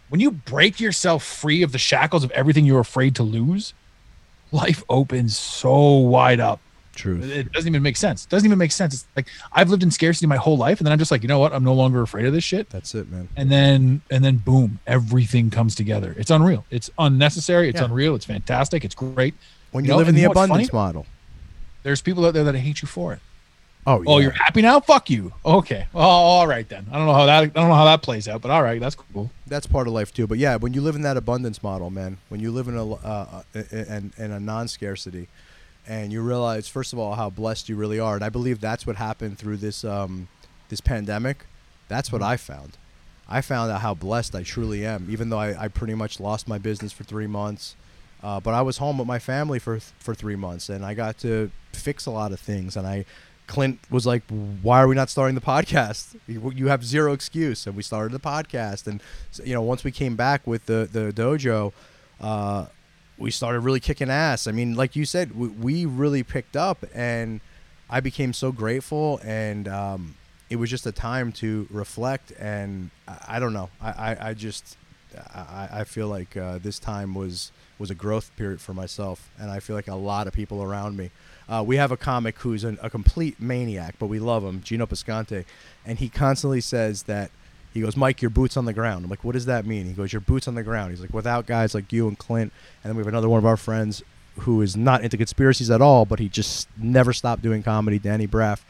When 0.10 0.20
you 0.20 0.32
break 0.32 0.80
yourself 0.80 1.24
free 1.24 1.62
of 1.62 1.72
the 1.72 1.78
shackles 1.78 2.24
of 2.24 2.32
everything 2.32 2.66
you're 2.66 2.80
afraid 2.80 3.16
to 3.18 3.24
lose, 3.24 3.76
life 4.52 4.84
opens 4.90 5.38
so 5.38 5.98
wide 5.98 6.40
up. 6.40 6.60
Truth. 6.96 7.24
It 7.32 7.52
doesn't 7.52 7.68
even 7.68 7.82
make 7.82 7.98
sense. 7.98 8.26
It 8.26 8.30
doesn't 8.30 8.46
even 8.46 8.60
make 8.60 8.72
sense. 8.72 8.94
It's 8.94 9.06
like 9.16 9.28
I've 9.52 9.70
lived 9.70 9.82
in 9.84 9.90
scarcity 9.92 10.28
my 10.28 10.36
whole 10.38 10.58
life, 10.58 10.80
and 10.80 10.86
then 10.86 10.92
I'm 10.92 11.00
just 11.00 11.10
like, 11.12 11.24
you 11.24 11.28
know 11.28 11.40
what? 11.40 11.52
I'm 11.52 11.64
no 11.64 11.74
longer 11.74 12.02
afraid 12.02 12.26
of 12.26 12.34
this 12.34 12.44
shit. 12.44 12.70
That's 12.70 12.94
it, 12.94 13.10
man. 13.12 13.30
And 13.36 13.52
then 13.52 14.02
and 14.12 14.24
then 14.24 14.38
boom, 14.38 14.80
everything 14.86 15.50
comes 15.50 15.74
together. 15.74 16.14
It's 16.20 16.30
unreal. 16.30 16.66
It's 16.70 16.92
unnecessary. 17.00 17.70
It's 17.70 17.80
Yeah. 17.80 17.86
unreal. 17.86 18.14
It's 18.16 18.26
fantastic. 18.26 18.86
It's 18.86 18.94
great. 18.96 19.34
When 19.72 19.84
You 19.86 19.88
you, 19.88 19.94
know, 19.94 19.98
live 19.98 20.08
in 20.08 20.14
the 20.16 20.22
you 20.22 20.28
know 20.28 20.34
what's 20.34 20.46
abundance 20.46 20.72
model. 20.74 21.06
There's 21.82 22.02
people 22.02 22.26
out 22.26 22.34
there 22.36 22.44
that 22.44 22.56
hate 22.56 22.82
you 22.84 22.88
for 22.88 23.14
it. 23.14 23.20
Oh, 23.86 24.02
Oh, 24.08 24.20
you're 24.20 24.32
happy 24.32 24.62
now? 24.62 24.80
Fuck 24.80 25.10
you. 25.10 25.34
Okay. 25.44 25.88
Well, 25.92 26.08
all 26.08 26.48
right 26.48 26.70
then. 26.70 26.86
I 26.92 26.98
don't 26.98 27.06
know 27.08 27.14
how 27.14 27.26
that 27.26 27.44
I 27.44 27.46
don't 27.48 27.68
know 27.68 27.74
how 27.76 27.86
that 27.86 28.02
plays 28.02 28.28
out, 28.30 28.42
but 28.42 28.52
all 28.52 28.64
right, 28.64 28.80
that's 28.80 28.96
cool. 28.96 29.32
that's 29.48 29.66
part 29.68 29.88
of 29.88 29.94
life 29.94 30.14
too. 30.14 30.26
But 30.28 30.38
yeah, 30.38 30.56
when 30.56 30.74
you 30.74 30.82
live 30.82 30.96
in 30.96 31.02
that 31.02 31.18
abundance 31.18 31.62
model, 31.64 31.90
man, 31.90 32.18
when 32.30 32.40
you 32.40 32.52
live 32.52 32.68
in 32.70 32.78
a 32.78 32.92
uh, 32.94 33.42
in, 33.56 34.14
in 34.18 34.32
a 34.32 34.40
non-scarcity, 34.40 35.28
and 35.88 36.12
you 36.12 36.22
realize 36.22 36.68
first 36.68 36.94
of 36.94 37.00
all 37.00 37.16
how 37.16 37.30
blessed 37.30 37.70
you 37.70 37.76
really 37.76 38.00
are, 38.00 38.16
and 38.16 38.24
I 38.24 38.30
believe 38.30 38.60
that's 38.60 38.88
what 38.88 38.96
happened 38.96 39.38
through 39.38 39.58
this 39.58 39.84
um, 39.84 40.28
this 40.70 40.82
pandemic. 40.82 41.46
That's 41.88 42.12
what 42.12 42.22
I 42.22 42.38
found. 42.38 42.78
I 43.28 43.42
found 43.42 43.72
out 43.72 43.82
how 43.82 43.94
blessed 43.94 44.36
I 44.36 44.44
truly 44.44 44.86
am, 44.86 45.08
even 45.10 45.30
though 45.30 45.40
I, 45.40 45.64
I 45.64 45.68
pretty 45.68 45.96
much 45.96 46.20
lost 46.20 46.48
my 46.48 46.58
business 46.58 46.92
for 46.92 47.04
three 47.04 47.28
months. 47.28 47.76
Uh, 48.22 48.40
but 48.40 48.54
I 48.54 48.62
was 48.62 48.78
home 48.78 48.98
with 48.98 49.08
my 49.08 49.20
family 49.20 49.60
for 49.60 49.80
for 49.80 50.16
three 50.16 50.36
months, 50.36 50.70
and 50.70 50.86
I 50.86 50.94
got 50.94 51.18
to 51.20 51.52
fix 51.74 52.06
a 52.06 52.12
lot 52.12 52.32
of 52.32 52.40
things. 52.40 52.78
And 52.78 52.88
I, 52.88 53.06
Clint 53.48 53.80
was 53.90 54.06
like, 54.06 54.24
"Why 54.62 54.82
are 54.82 54.88
we 54.88 54.96
not 54.96 55.10
starting 55.10 55.36
the 55.36 55.42
podcast? 55.42 56.16
You, 56.28 56.52
you 56.56 56.68
have 56.68 56.86
zero 56.86 57.12
excuse." 57.12 57.68
And 57.68 57.76
we 57.76 57.84
started 57.84 58.14
the 58.14 58.20
podcast. 58.22 58.88
And 58.88 59.02
you 59.44 59.54
know, 59.54 59.62
once 59.62 59.84
we 59.84 59.92
came 59.92 60.16
back 60.16 60.48
with 60.48 60.66
the 60.68 60.88
the 60.90 61.12
dojo, 61.12 61.74
uh, 62.22 62.68
we 63.24 63.32
started 63.32 63.62
really 63.62 63.80
kicking 63.80 64.10
ass. 64.10 64.48
I 64.48 64.52
mean, 64.52 64.76
like 64.76 64.98
you 64.98 65.06
said, 65.06 65.34
we, 65.34 65.48
we 65.48 65.86
really 65.86 66.24
picked 66.24 66.58
up, 66.58 66.84
and 66.94 67.40
I 67.90 68.02
became 68.02 68.34
so 68.34 68.52
grateful. 68.52 69.22
And 69.24 69.66
um, 69.70 70.16
it 70.50 70.58
was 70.58 70.70
just 70.70 70.86
a 70.86 70.92
time 70.92 71.32
to 71.34 71.66
reflect. 71.72 72.34
And 72.38 72.92
I, 73.08 73.36
I 73.36 73.40
don't 73.40 73.54
know. 73.54 73.70
I, 73.82 73.92
I, 73.92 74.28
I 74.30 74.34
just 74.34 74.76
I, 75.34 75.70
I 75.72 75.84
feel 75.86 76.10
like 76.10 76.36
uh, 76.36 76.58
this 76.58 76.80
time 76.80 77.16
was 77.16 77.54
was 77.80 77.90
a 77.90 77.96
growth 77.96 78.30
period 78.36 78.60
for 78.60 78.74
myself, 78.74 79.30
and 79.40 79.50
I 79.50 79.60
feel 79.62 79.76
like 79.76 79.88
a 79.88 79.96
lot 79.96 80.28
of 80.28 80.34
people 80.34 80.62
around 80.62 80.98
me. 80.98 81.10
Uh, 81.48 81.64
we 81.66 81.78
have 81.78 81.92
a 81.92 81.98
comic 81.98 82.38
who's 82.40 82.64
an, 82.64 82.78
a 82.82 82.90
complete 82.90 83.40
maniac, 83.40 83.96
but 84.00 84.08
we 84.08 84.20
love 84.20 84.44
him, 84.44 84.62
Gino 84.62 84.86
Piscante, 84.86 85.46
and 85.86 86.00
he 86.00 86.10
constantly 86.10 86.62
says 86.62 87.04
that 87.04 87.32
he 87.74 87.82
goes, 87.82 87.96
"Mike, 87.98 88.22
your 88.22 88.30
boots 88.30 88.56
on 88.58 88.66
the 88.66 88.74
ground." 88.74 89.04
I'm 89.04 89.10
like, 89.10 89.24
"What 89.24 89.34
does 89.34 89.46
that 89.46 89.66
mean?" 89.66 89.86
He 89.86 89.94
goes, 89.94 90.14
"Your 90.14 90.20
boots 90.22 90.48
on 90.48 90.56
the 90.56 90.64
ground." 90.64 90.92
He's 90.92 91.02
like, 91.02 91.14
"Without 91.14 91.46
guys 91.48 91.74
like 91.74 91.92
you 91.92 92.08
and 92.08 92.18
Clint, 92.18 92.52
and 92.84 92.90
then 92.90 92.96
we 92.96 93.02
have 93.02 93.08
another 93.08 93.30
one 93.30 93.38
of 93.40 93.46
our 93.46 93.58
friends 93.58 94.02
who 94.40 94.62
is 94.62 94.76
not 94.76 95.04
into 95.04 95.16
conspiracies 95.18 95.70
at 95.70 95.82
all, 95.82 96.06
but 96.06 96.20
he 96.20 96.28
just 96.28 96.68
never 96.78 97.14
stopped 97.14 97.42
doing 97.44 97.62
comedy, 97.62 98.00
Danny 98.00 98.28
Braff, 98.28 98.62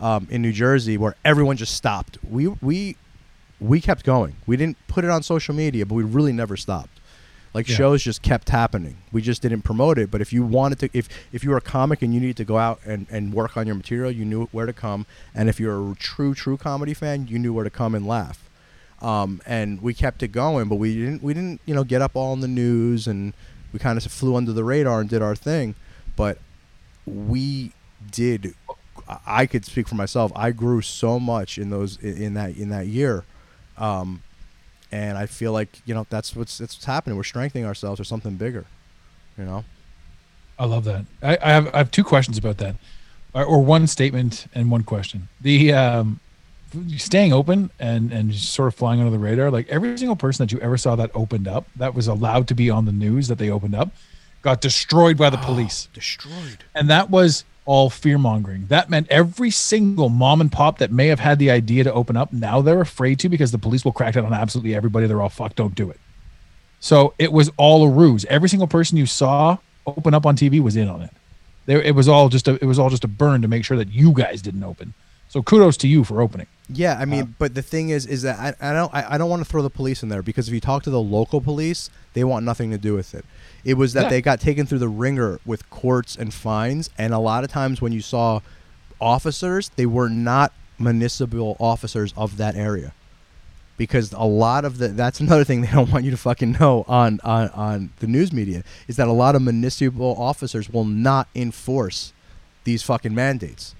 um, 0.00 0.26
in 0.30 0.42
New 0.42 0.52
Jersey, 0.52 0.96
where 0.98 1.14
everyone 1.24 1.56
just 1.56 1.74
stopped. 1.74 2.18
We 2.28 2.48
we 2.48 2.96
we 3.60 3.80
kept 3.80 4.04
going. 4.04 4.34
We 4.46 4.56
didn't 4.56 4.76
put 4.88 5.04
it 5.04 5.10
on 5.10 5.22
social 5.22 5.54
media, 5.54 5.86
but 5.86 5.94
we 5.94 6.02
really 6.02 6.32
never 6.32 6.56
stopped. 6.56 6.98
Like 7.54 7.68
Yeah. 7.68 7.76
shows 7.76 8.02
just 8.02 8.22
kept 8.22 8.48
happening. 8.48 8.96
We 9.12 9.20
just 9.22 9.42
didn't 9.42 9.62
promote 9.62 9.98
it. 9.98 10.10
But 10.10 10.20
if 10.22 10.32
you 10.32 10.42
wanted 10.42 10.78
to, 10.80 10.90
if 10.92 11.08
if 11.32 11.44
you 11.44 11.50
were 11.50 11.58
a 11.58 11.60
comic 11.60 12.00
and 12.02 12.12
you 12.14 12.18
needed 12.18 12.38
to 12.38 12.44
go 12.44 12.56
out 12.58 12.80
and, 12.84 13.06
and 13.10 13.32
work 13.34 13.56
on 13.56 13.66
your 13.66 13.76
material, 13.76 14.10
you 14.10 14.24
knew 14.24 14.46
where 14.52 14.66
to 14.66 14.72
come. 14.72 15.06
And 15.34 15.48
if 15.48 15.60
you're 15.60 15.92
a 15.92 15.94
true 15.94 16.34
true 16.34 16.56
comedy 16.56 16.94
fan, 16.94 17.28
you 17.28 17.38
knew 17.38 17.52
where 17.52 17.62
to 17.64 17.70
come 17.70 17.94
and 17.94 18.06
laugh. 18.06 18.48
Um, 19.02 19.42
and 19.44 19.82
we 19.82 19.94
kept 19.94 20.22
it 20.22 20.28
going, 20.28 20.68
but 20.68 20.76
we 20.76 20.94
didn't 20.94 21.22
we 21.22 21.34
didn't 21.34 21.60
you 21.66 21.74
know 21.74 21.84
get 21.84 22.00
up 22.00 22.12
all 22.14 22.32
in 22.32 22.40
the 22.40 22.48
news 22.48 23.06
and 23.06 23.34
we 23.72 23.78
kind 23.78 23.98
of 23.98 24.04
flew 24.04 24.36
under 24.36 24.52
the 24.52 24.64
radar 24.64 25.00
and 25.00 25.10
did 25.10 25.20
our 25.22 25.34
thing. 25.34 25.74
But 26.16 26.38
we 27.04 27.72
did. 28.10 28.54
I- 29.26 29.46
could 29.46 29.64
speak 29.64 29.88
for 29.88 29.96
myself. 29.96 30.32
I 30.36 30.52
grew 30.52 30.80
so 30.80 31.18
much 31.18 31.58
in 31.58 31.70
those 31.70 31.98
in 31.98 32.34
that 32.34 32.56
in 32.56 32.68
that 32.70 32.86
year. 32.86 33.24
Um, 33.76 34.22
and 34.92 35.18
I 35.18 35.26
feel 35.26 35.52
like 35.52 35.80
you 35.84 35.94
know 35.94 36.06
that's 36.08 36.36
what's 36.36 36.58
that's 36.58 36.76
what's 36.76 36.84
happening. 36.84 37.16
We're 37.16 37.24
strengthening 37.24 37.66
ourselves 37.66 37.98
for 37.98 38.04
something 38.04 38.36
bigger, 38.36 38.66
you 39.36 39.44
know. 39.44 39.64
I 40.58 40.66
love 40.66 40.84
that. 40.84 41.06
I, 41.22 41.38
I 41.42 41.50
have 41.50 41.74
I 41.74 41.78
have 41.78 41.90
two 41.90 42.04
questions 42.04 42.38
about 42.38 42.58
that, 42.58 42.76
or, 43.34 43.44
or 43.44 43.64
one 43.64 43.86
statement 43.86 44.46
and 44.54 44.70
one 44.70 44.84
question. 44.84 45.28
The 45.40 45.72
um, 45.72 46.20
staying 46.96 47.32
open 47.32 47.70
and 47.78 48.12
and 48.12 48.34
sort 48.34 48.68
of 48.68 48.74
flying 48.74 49.00
under 49.00 49.10
the 49.10 49.18
radar. 49.18 49.50
Like 49.50 49.68
every 49.68 49.96
single 49.96 50.16
person 50.16 50.44
that 50.44 50.52
you 50.52 50.60
ever 50.60 50.76
saw 50.76 50.96
that 50.96 51.10
opened 51.14 51.48
up, 51.48 51.66
that 51.76 51.94
was 51.94 52.06
allowed 52.06 52.48
to 52.48 52.54
be 52.54 52.70
on 52.70 52.84
the 52.84 52.92
news 52.92 53.28
that 53.28 53.38
they 53.38 53.50
opened 53.50 53.74
up, 53.74 53.90
got 54.42 54.60
destroyed 54.60 55.16
by 55.16 55.30
the 55.30 55.38
ah, 55.38 55.44
police, 55.44 55.88
Destroyed. 55.92 56.64
and 56.74 56.90
that 56.90 57.10
was 57.10 57.44
all 57.64 57.90
fear 57.90 58.18
mongering. 58.18 58.66
That 58.66 58.90
meant 58.90 59.06
every 59.08 59.50
single 59.50 60.08
mom 60.08 60.40
and 60.40 60.50
pop 60.50 60.78
that 60.78 60.90
may 60.90 61.06
have 61.08 61.20
had 61.20 61.38
the 61.38 61.50
idea 61.50 61.84
to 61.84 61.92
open 61.92 62.16
up, 62.16 62.32
now 62.32 62.60
they're 62.60 62.80
afraid 62.80 63.18
to 63.20 63.28
because 63.28 63.52
the 63.52 63.58
police 63.58 63.84
will 63.84 63.92
crack 63.92 64.14
down 64.14 64.26
on 64.26 64.32
absolutely 64.32 64.74
everybody. 64.74 65.06
They're 65.06 65.22
all 65.22 65.28
fuck, 65.28 65.54
don't 65.54 65.74
do 65.74 65.90
it. 65.90 66.00
So 66.80 67.14
it 67.18 67.32
was 67.32 67.50
all 67.56 67.84
a 67.84 67.88
ruse. 67.88 68.24
Every 68.24 68.48
single 68.48 68.66
person 68.66 68.98
you 68.98 69.06
saw 69.06 69.58
open 69.86 70.14
up 70.14 70.26
on 70.26 70.36
TV 70.36 70.60
was 70.60 70.76
in 70.76 70.88
on 70.88 71.02
it. 71.02 71.10
There, 71.66 71.80
it 71.80 71.94
was 71.94 72.08
all 72.08 72.28
just 72.28 72.48
a, 72.48 72.54
it 72.54 72.64
was 72.64 72.78
all 72.78 72.90
just 72.90 73.04
a 73.04 73.08
burn 73.08 73.42
to 73.42 73.48
make 73.48 73.64
sure 73.64 73.76
that 73.76 73.88
you 73.92 74.12
guys 74.12 74.42
didn't 74.42 74.64
open. 74.64 74.94
So 75.32 75.42
kudos 75.42 75.78
to 75.78 75.88
you 75.88 76.04
for 76.04 76.20
opening. 76.20 76.46
Yeah, 76.68 76.98
I 77.00 77.06
mean, 77.06 77.34
but 77.38 77.54
the 77.54 77.62
thing 77.62 77.88
is, 77.88 78.04
is 78.06 78.20
that 78.22 78.38
I, 78.60 78.70
I 78.70 78.72
don't 78.74 78.92
I, 78.94 79.14
I 79.14 79.18
don't 79.18 79.30
want 79.30 79.42
to 79.42 79.48
throw 79.50 79.62
the 79.62 79.70
police 79.70 80.02
in 80.02 80.10
there 80.10 80.22
because 80.22 80.46
if 80.46 80.52
you 80.54 80.60
talk 80.60 80.82
to 80.82 80.90
the 80.90 81.00
local 81.00 81.40
police, 81.40 81.88
they 82.12 82.22
want 82.22 82.44
nothing 82.44 82.70
to 82.70 82.76
do 82.78 82.92
with 82.94 83.14
it. 83.14 83.24
It 83.64 83.74
was 83.74 83.94
that 83.94 84.04
Yeah. 84.04 84.08
they 84.10 84.20
got 84.22 84.40
taken 84.40 84.66
through 84.66 84.80
the 84.80 84.88
ringer 84.90 85.40
with 85.46 85.68
courts 85.70 86.16
and 86.16 86.34
fines, 86.34 86.90
and 86.98 87.14
a 87.14 87.18
lot 87.18 87.44
of 87.44 87.50
times 87.50 87.80
when 87.80 87.92
you 87.92 88.02
saw 88.02 88.40
officers, 89.00 89.70
they 89.76 89.86
were 89.86 90.10
not 90.10 90.52
municipal 90.78 91.56
officers 91.58 92.12
of 92.16 92.36
that 92.36 92.54
area. 92.54 92.92
Because 93.78 94.12
a 94.12 94.24
lot 94.26 94.66
of 94.66 94.76
the 94.78 94.88
that's 94.88 95.18
another 95.20 95.44
thing 95.44 95.60
they 95.62 95.70
don't 95.70 95.90
want 95.90 96.04
you 96.04 96.10
to 96.10 96.16
fucking 96.18 96.52
know 96.60 96.84
on, 96.86 97.20
on, 97.24 97.48
on 97.50 97.90
the 98.00 98.06
news 98.06 98.32
media 98.34 98.64
is 98.86 98.96
that 98.96 99.08
a 99.08 99.12
lot 99.12 99.34
of 99.34 99.40
municipal 99.42 100.14
officers 100.18 100.68
will 100.70 100.84
not 100.84 101.26
enforce 101.34 102.12
these 102.64 102.82
fucking 102.82 103.14
mandates. 103.14 103.74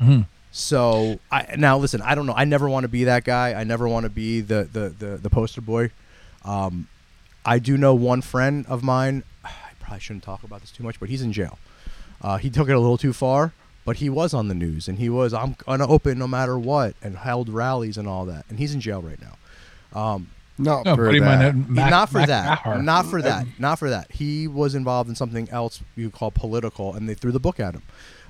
Mhm. 0.00 0.26
So 0.52 1.18
I 1.30 1.54
now 1.56 1.78
listen. 1.78 2.02
I 2.02 2.14
don't 2.14 2.26
know. 2.26 2.34
I 2.36 2.44
never 2.44 2.68
want 2.68 2.84
to 2.84 2.88
be 2.88 3.04
that 3.04 3.24
guy. 3.24 3.54
I 3.54 3.64
never 3.64 3.88
want 3.88 4.04
to 4.04 4.10
be 4.10 4.40
the 4.40 4.68
the 4.70 4.90
the, 4.90 5.16
the 5.16 5.30
poster 5.30 5.60
boy. 5.62 5.90
Um, 6.44 6.88
I 7.44 7.58
do 7.58 7.76
know 7.76 7.94
one 7.94 8.20
friend 8.22 8.64
of 8.68 8.82
mine. 8.84 9.24
I 9.44 9.50
probably 9.80 10.00
shouldn't 10.00 10.24
talk 10.24 10.44
about 10.44 10.60
this 10.60 10.70
too 10.70 10.84
much, 10.84 11.00
but 11.00 11.08
he's 11.08 11.22
in 11.22 11.32
jail. 11.32 11.58
Uh, 12.20 12.36
he 12.36 12.50
took 12.50 12.68
it 12.68 12.72
a 12.72 12.78
little 12.78 12.98
too 12.98 13.12
far, 13.12 13.52
but 13.84 13.96
he 13.96 14.08
was 14.10 14.32
on 14.34 14.48
the 14.48 14.54
news 14.54 14.86
and 14.88 14.98
he 14.98 15.08
was 15.08 15.32
I'm 15.34 15.54
gonna 15.64 15.88
open 15.88 16.18
no 16.18 16.28
matter 16.28 16.58
what 16.58 16.94
and 17.02 17.16
held 17.16 17.48
rallies 17.48 17.96
and 17.96 18.06
all 18.06 18.26
that. 18.26 18.44
And 18.50 18.58
he's 18.58 18.74
in 18.74 18.80
jail 18.80 19.00
right 19.02 19.18
now. 19.20 19.36
Um, 20.00 20.28
Not 20.58 20.84
No, 20.84 20.94
for 20.96 21.06
buddy 21.06 21.18
of 21.18 21.24
mine, 21.24 21.38
that. 21.40 21.54
Mac- 21.56 21.90
not 21.90 22.08
for 22.10 22.18
Mac 22.18 22.28
that. 22.28 22.64
Maher. 22.66 22.82
Not 22.82 23.06
for 23.06 23.22
that. 23.22 23.46
Not 23.58 23.78
for 23.78 23.88
that. 23.90 24.12
He 24.12 24.46
was 24.46 24.74
involved 24.74 25.08
in 25.08 25.16
something 25.16 25.48
else 25.50 25.80
you 25.96 26.10
call 26.10 26.30
political, 26.30 26.94
and 26.94 27.08
they 27.08 27.14
threw 27.14 27.32
the 27.32 27.40
book 27.40 27.58
at 27.58 27.74
him. 27.74 27.82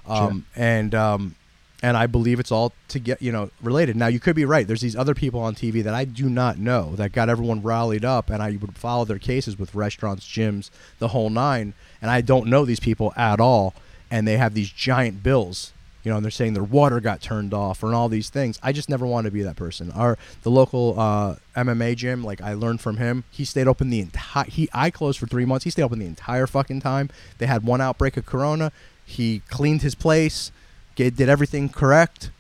Um, 0.07 0.47
And 0.57 0.95
um, 0.95 1.35
and 1.83 1.97
I 1.97 2.07
believe 2.07 2.39
it's 2.39 2.53
all 2.53 2.73
to 2.89 2.99
get 3.01 3.21
you 3.21 3.33
know 3.33 3.51
related. 3.61 3.97
Now 3.97 4.07
you 4.07 4.21
could 4.21 4.37
be 4.37 4.45
right. 4.45 4.67
There's 4.67 4.81
these 4.81 4.97
other 4.97 5.15
people 5.15 5.41
on 5.41 5.55
TV 5.55 5.83
that 5.83 5.95
I 5.95 6.05
do 6.05 6.31
not 6.31 6.57
know 6.57 6.95
that 6.95 7.13
got 7.13 7.29
everyone 7.29 7.61
rallied 7.61 8.05
up, 8.05 8.31
and 8.31 8.41
I 8.43 8.57
would 8.61 8.79
follow 8.79 9.05
their 9.05 9.19
cases 9.19 9.59
with 9.59 9.75
restaurants, 9.75 10.27
gyms, 10.27 10.71
the 11.01 11.09
whole 11.09 11.29
nine. 11.29 11.75
And 12.01 12.11
I 12.11 12.21
don't 12.21 12.47
know 12.47 12.65
these 12.65 12.81
people 12.81 13.13
at 13.17 13.41
all, 13.41 13.75
and 14.11 14.27
they 14.27 14.37
have 14.37 14.55
these 14.55 14.71
giant 14.71 15.23
bills. 15.23 15.73
You 16.05 16.11
know, 16.11 16.17
and 16.17 16.25
they're 16.25 16.33
saying 16.33 16.55
their 16.55 16.65
water 16.65 16.99
got 16.99 17.21
turned 17.21 17.55
off 17.55 17.85
and 17.85 17.95
all 17.95 18.09
these 18.09 18.29
things. 18.29 18.59
I 18.61 18.73
just 18.73 18.89
never 18.89 19.07
want 19.07 19.27
to 19.27 19.31
be 19.31 19.43
that 19.43 19.55
person. 19.55 19.93
Our 19.93 20.19
the 20.43 20.51
local 20.51 20.99
uh, 20.99 21.37
MMA 21.57 21.95
gym, 21.95 22.25
like 22.25 22.41
I 22.41 22.55
learned 22.55 22.81
from 22.81 22.97
him, 22.97 23.23
he 23.31 23.45
stayed 23.45 23.69
open 23.69 23.91
the 23.91 24.01
entire. 24.01 24.47
He 24.47 24.69
I 24.73 24.91
closed 24.91 25.21
for 25.21 25.27
three 25.27 25.45
months. 25.45 25.63
He 25.63 25.71
stayed 25.71 25.85
open 25.85 26.01
the 26.01 26.07
entire 26.07 26.49
fucking 26.49 26.81
time. 26.81 27.09
They 27.39 27.47
had 27.47 27.65
one 27.65 27.81
outbreak 27.81 28.17
of 28.17 28.27
corona. 28.27 28.73
He 29.05 29.43
cleaned 29.49 29.83
his 29.83 29.95
place, 29.95 30.51
did 30.97 31.29
everything 31.29 31.69
correct, 31.69 32.31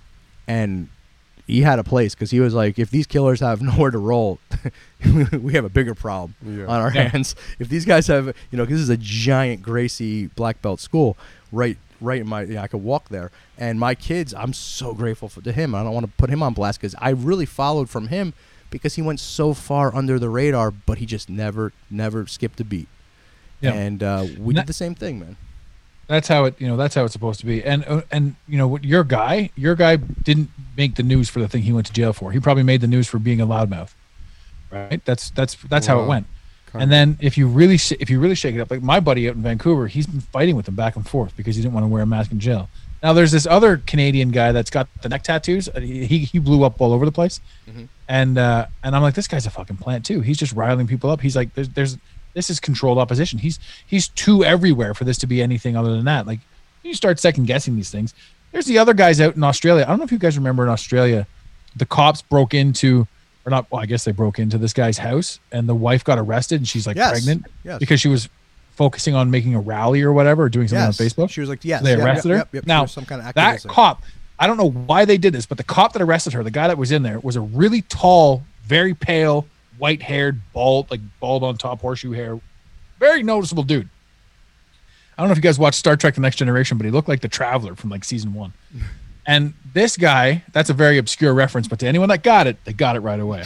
and 0.47 0.89
he 1.47 1.63
had 1.63 1.79
a 1.79 1.85
place 1.85 2.15
because 2.15 2.31
he 2.31 2.41
was 2.41 2.55
like, 2.55 2.79
if 2.79 2.91
these 2.91 3.07
killers 3.07 3.41
have 3.41 3.61
nowhere 3.71 3.91
to 3.91 3.99
roll, 3.99 4.39
we 5.41 5.53
have 5.55 5.65
a 5.65 5.69
bigger 5.69 5.95
problem 5.95 6.35
Yeah. 6.45 6.67
on 6.67 6.81
our 6.81 6.93
Yeah. 6.93 7.09
hands. 7.09 7.35
If 7.59 7.69
these 7.69 7.85
guys 7.85 8.07
have, 8.07 8.27
you 8.51 8.57
know, 8.59 8.65
'cause 8.65 8.75
this 8.75 8.81
is 8.83 8.89
a 8.91 8.97
giant 8.97 9.63
Gracie 9.63 10.29
black 10.29 10.63
belt 10.63 10.81
school, 10.81 11.17
right, 11.51 11.77
right 12.01 12.21
in 12.21 12.29
my, 12.29 12.43
yeah, 12.45 12.63
I 12.63 12.69
could 12.69 12.83
walk 12.83 13.09
there. 13.09 13.31
And 13.59 13.79
my 13.81 13.95
kids, 13.95 14.33
I'm 14.35 14.53
so 14.53 14.95
grateful 14.95 15.29
for, 15.29 15.41
to 15.43 15.53
him. 15.53 15.75
I 15.75 15.83
don't 15.83 15.93
want 15.95 16.07
to 16.07 16.13
put 16.17 16.31
him 16.31 16.43
on 16.43 16.55
blast 16.55 16.81
because 16.81 16.95
I 16.99 17.11
really 17.11 17.47
followed 17.47 17.91
from 17.91 18.09
him 18.09 18.35
because 18.71 18.95
he 18.95 19.03
went 19.03 19.21
so 19.21 19.53
far 19.53 19.95
under 19.95 20.19
the 20.19 20.29
radar, 20.31 20.71
but 20.71 20.99
he 20.99 21.07
just 21.07 21.29
never, 21.29 21.73
never 21.91 22.27
skipped 22.27 22.61
a 22.61 22.65
beat. 22.65 22.89
Yeah. 23.61 23.73
And 23.75 24.03
uh, 24.03 24.27
we 24.39 24.55
Na- 24.55 24.63
did 24.63 24.69
the 24.69 24.73
same 24.73 24.95
thing, 24.95 25.21
man. 25.21 25.37
That's 26.09 26.29
how 26.29 26.45
it, 26.45 26.61
you 26.61 26.67
know, 26.67 26.77
that's 26.77 26.95
how 26.95 27.05
it's 27.05 27.13
supposed 27.13 27.41
to 27.41 27.47
be. 27.47 27.65
And 27.65 27.85
uh, 27.87 28.03
and 28.11 28.37
you 28.49 28.59
know, 28.59 28.69
what 28.69 28.85
your 28.85 29.05
guy, 29.05 29.51
your 29.57 29.75
guy 29.75 29.97
didn't 29.97 30.51
make 30.77 30.97
the 30.97 31.03
news 31.03 31.29
for 31.31 31.41
the 31.41 31.49
thing 31.49 31.63
he 31.63 31.73
went 31.73 31.87
to 31.87 31.93
jail 31.93 32.13
for. 32.13 32.33
He 32.33 32.41
probably 32.41 32.65
made 32.65 32.81
the 32.81 32.87
news 32.87 33.09
for 33.09 33.19
being 33.19 33.41
a 33.41 33.47
loudmouth. 33.47 33.95
Right? 34.71 35.05
That's 35.05 35.31
that's 35.31 35.55
that's 35.55 35.87
how 35.87 36.03
it 36.03 36.07
went. 36.07 36.27
Kind 36.67 36.83
And 36.85 36.93
then 36.93 37.19
if 37.21 37.37
you 37.37 37.47
really 37.47 37.77
sh- 37.77 37.93
if 38.01 38.09
you 38.11 38.19
really 38.19 38.35
shake 38.35 38.55
it 38.55 38.61
up, 38.61 38.71
like 38.71 38.83
my 38.83 39.01
buddy 39.01 39.29
out 39.29 39.37
in 39.37 39.43
Vancouver, 39.43 39.87
he's 39.87 40.07
been 40.07 40.21
fighting 40.21 40.57
with 40.57 40.67
him 40.69 40.75
back 40.75 40.97
and 40.97 41.07
forth 41.07 41.37
because 41.37 41.57
he 41.57 41.63
didn't 41.63 41.75
want 41.75 41.85
to 41.85 41.89
wear 41.89 42.03
a 42.03 42.07
mask 42.07 42.33
in 42.33 42.41
jail. 42.41 42.69
Now 43.03 43.13
there's 43.13 43.33
this 43.33 43.47
other 43.47 43.79
Canadian 43.79 44.31
guy 44.31 44.53
that's 44.53 44.71
got 44.71 44.89
the 45.03 45.09
neck 45.09 45.23
tattoos. 45.25 45.69
Uh, 45.69 45.81
He 45.81 46.19
he, 46.19 46.39
blew 46.39 46.63
up 46.65 46.81
all 46.81 46.93
over 46.93 47.05
the 47.05 47.13
place, 47.13 47.41
and 48.09 48.39
uh, 48.39 48.67
and 48.83 48.95
I'm 48.97 49.03
like, 49.03 49.15
this 49.15 49.29
guy's 49.29 49.45
a 49.45 49.51
fucking 49.51 49.77
plant 49.79 50.07
too. 50.07 50.21
He's 50.21 50.39
just 50.39 50.53
riling 50.53 50.87
people 50.87 51.11
up. 51.11 51.21
He's 51.21 51.37
like, 51.37 51.53
there's 51.55 51.69
there's 51.71 51.99
this 52.35 52.51
is 52.51 52.61
controlled 52.61 52.99
opposition. 52.99 53.39
He's 53.39 53.59
he's 53.87 54.09
too 54.09 54.45
everywhere 54.45 54.95
for 54.95 55.05
this 55.05 55.18
to 55.18 55.26
be 55.26 55.43
anything 55.43 55.76
other 55.76 55.93
than 55.95 56.05
that. 56.07 56.26
Like 56.26 56.41
you 56.83 56.95
start 56.95 57.18
second 57.20 57.47
guessing 57.47 57.76
these 57.76 57.91
things. 57.91 58.14
There's 58.53 58.66
the 58.66 58.78
other 58.78 58.95
guys 58.95 59.20
out 59.20 59.37
in 59.37 59.45
Australia. 59.45 59.85
I 59.85 59.89
don't 59.89 59.99
know 59.99 60.05
if 60.05 60.12
you 60.12 60.18
guys 60.18 60.37
remember 60.37 60.62
in 60.62 60.68
Australia, 60.68 61.26
the 61.76 61.87
cops 61.87 62.20
broke 62.22 62.53
into 62.55 63.07
or 63.47 63.51
not. 63.51 63.70
Well, 63.70 63.80
I 63.80 63.87
guess 63.87 64.05
they 64.05 64.12
broke 64.12 64.39
into 64.39 64.59
this 64.59 64.72
guy's 64.72 64.99
house, 64.99 65.41
and 65.51 65.68
the 65.68 65.74
wife 65.74 66.05
got 66.05 66.18
arrested, 66.18 66.57
and 66.61 66.68
she's 66.68 66.87
like 66.87 66.97
Yes. 66.97 67.11
pregnant 67.12 67.47
Yes. 67.64 67.78
because 67.78 68.01
she 68.01 68.09
was 68.09 68.28
focusing 68.76 69.14
on 69.14 69.30
making 69.30 69.55
a 69.55 69.61
rally 69.61 70.03
or 70.03 70.12
whatever, 70.12 70.45
or 70.45 70.49
doing 70.49 70.68
something 70.68 70.87
Yes. 70.87 71.01
on 71.01 71.07
Facebook. 71.07 71.30
She 71.30 71.41
was 71.41 71.49
like, 71.49 71.64
yes. 71.64 71.80
So 71.80 71.85
they 71.85 71.91
yep, 71.91 71.99
yep, 71.99 72.07
arrested 72.07 72.28
her. 72.30 72.37
Yep, 72.39 72.49
yep. 72.55 72.66
Now 72.66 72.87
some 72.87 73.05
kind 73.05 73.20
of 73.20 73.35
that 73.35 73.62
cop, 73.68 74.03
I 74.39 74.47
don't 74.47 74.57
know 74.57 74.70
why 74.70 75.05
they 75.05 75.18
did 75.18 75.33
this, 75.35 75.45
but 75.47 75.59
the 75.59 75.64
cop 75.64 75.93
that 75.93 76.03
arrested 76.03 76.33
her, 76.33 76.43
the 76.43 76.51
guy 76.51 76.68
that 76.68 76.78
was 76.78 76.91
in 76.93 77.03
there, 77.03 77.20
was 77.20 77.37
a 77.37 77.41
really 77.41 77.83
tall, 77.83 78.45
very 78.64 78.95
pale, 78.95 79.47
white-haired, 79.83 80.41
bald, 80.53 80.89
like 80.93 81.01
bald 81.18 81.43
on 81.43 81.57
top, 81.57 81.80
horseshoe 81.80 82.12
hair, 82.12 82.39
very 83.01 83.24
noticeable 83.24 83.64
dude. 83.64 83.89
I 85.18 85.22
don't 85.22 85.26
know 85.26 85.33
if 85.33 85.39
you 85.39 85.43
guys 85.43 85.59
watched 85.59 85.76
Star 85.76 85.97
Trek: 85.97 86.14
The 86.14 86.20
Next 86.20 86.37
Generation, 86.37 86.78
but 86.78 86.85
he 86.85 86.93
looked 86.93 87.09
like 87.09 87.20
the 87.20 87.28
Traveler 87.28 87.74
from 87.74 87.91
like 87.91 88.05
season 88.05 88.33
one. 88.33 88.53
And 89.24 89.55
this 89.72 89.97
guy, 89.97 90.43
that's 90.53 90.68
a 90.68 90.72
very 90.72 90.99
obscure 90.99 91.33
reference, 91.33 91.68
but 91.68 91.78
to 91.78 91.87
anyone 91.87 92.09
that 92.09 92.24
got 92.24 92.49
it, 92.49 92.57
they 92.64 92.72
got 92.72 92.97
it 92.97 93.01
right 93.03 93.20
away. 93.20 93.45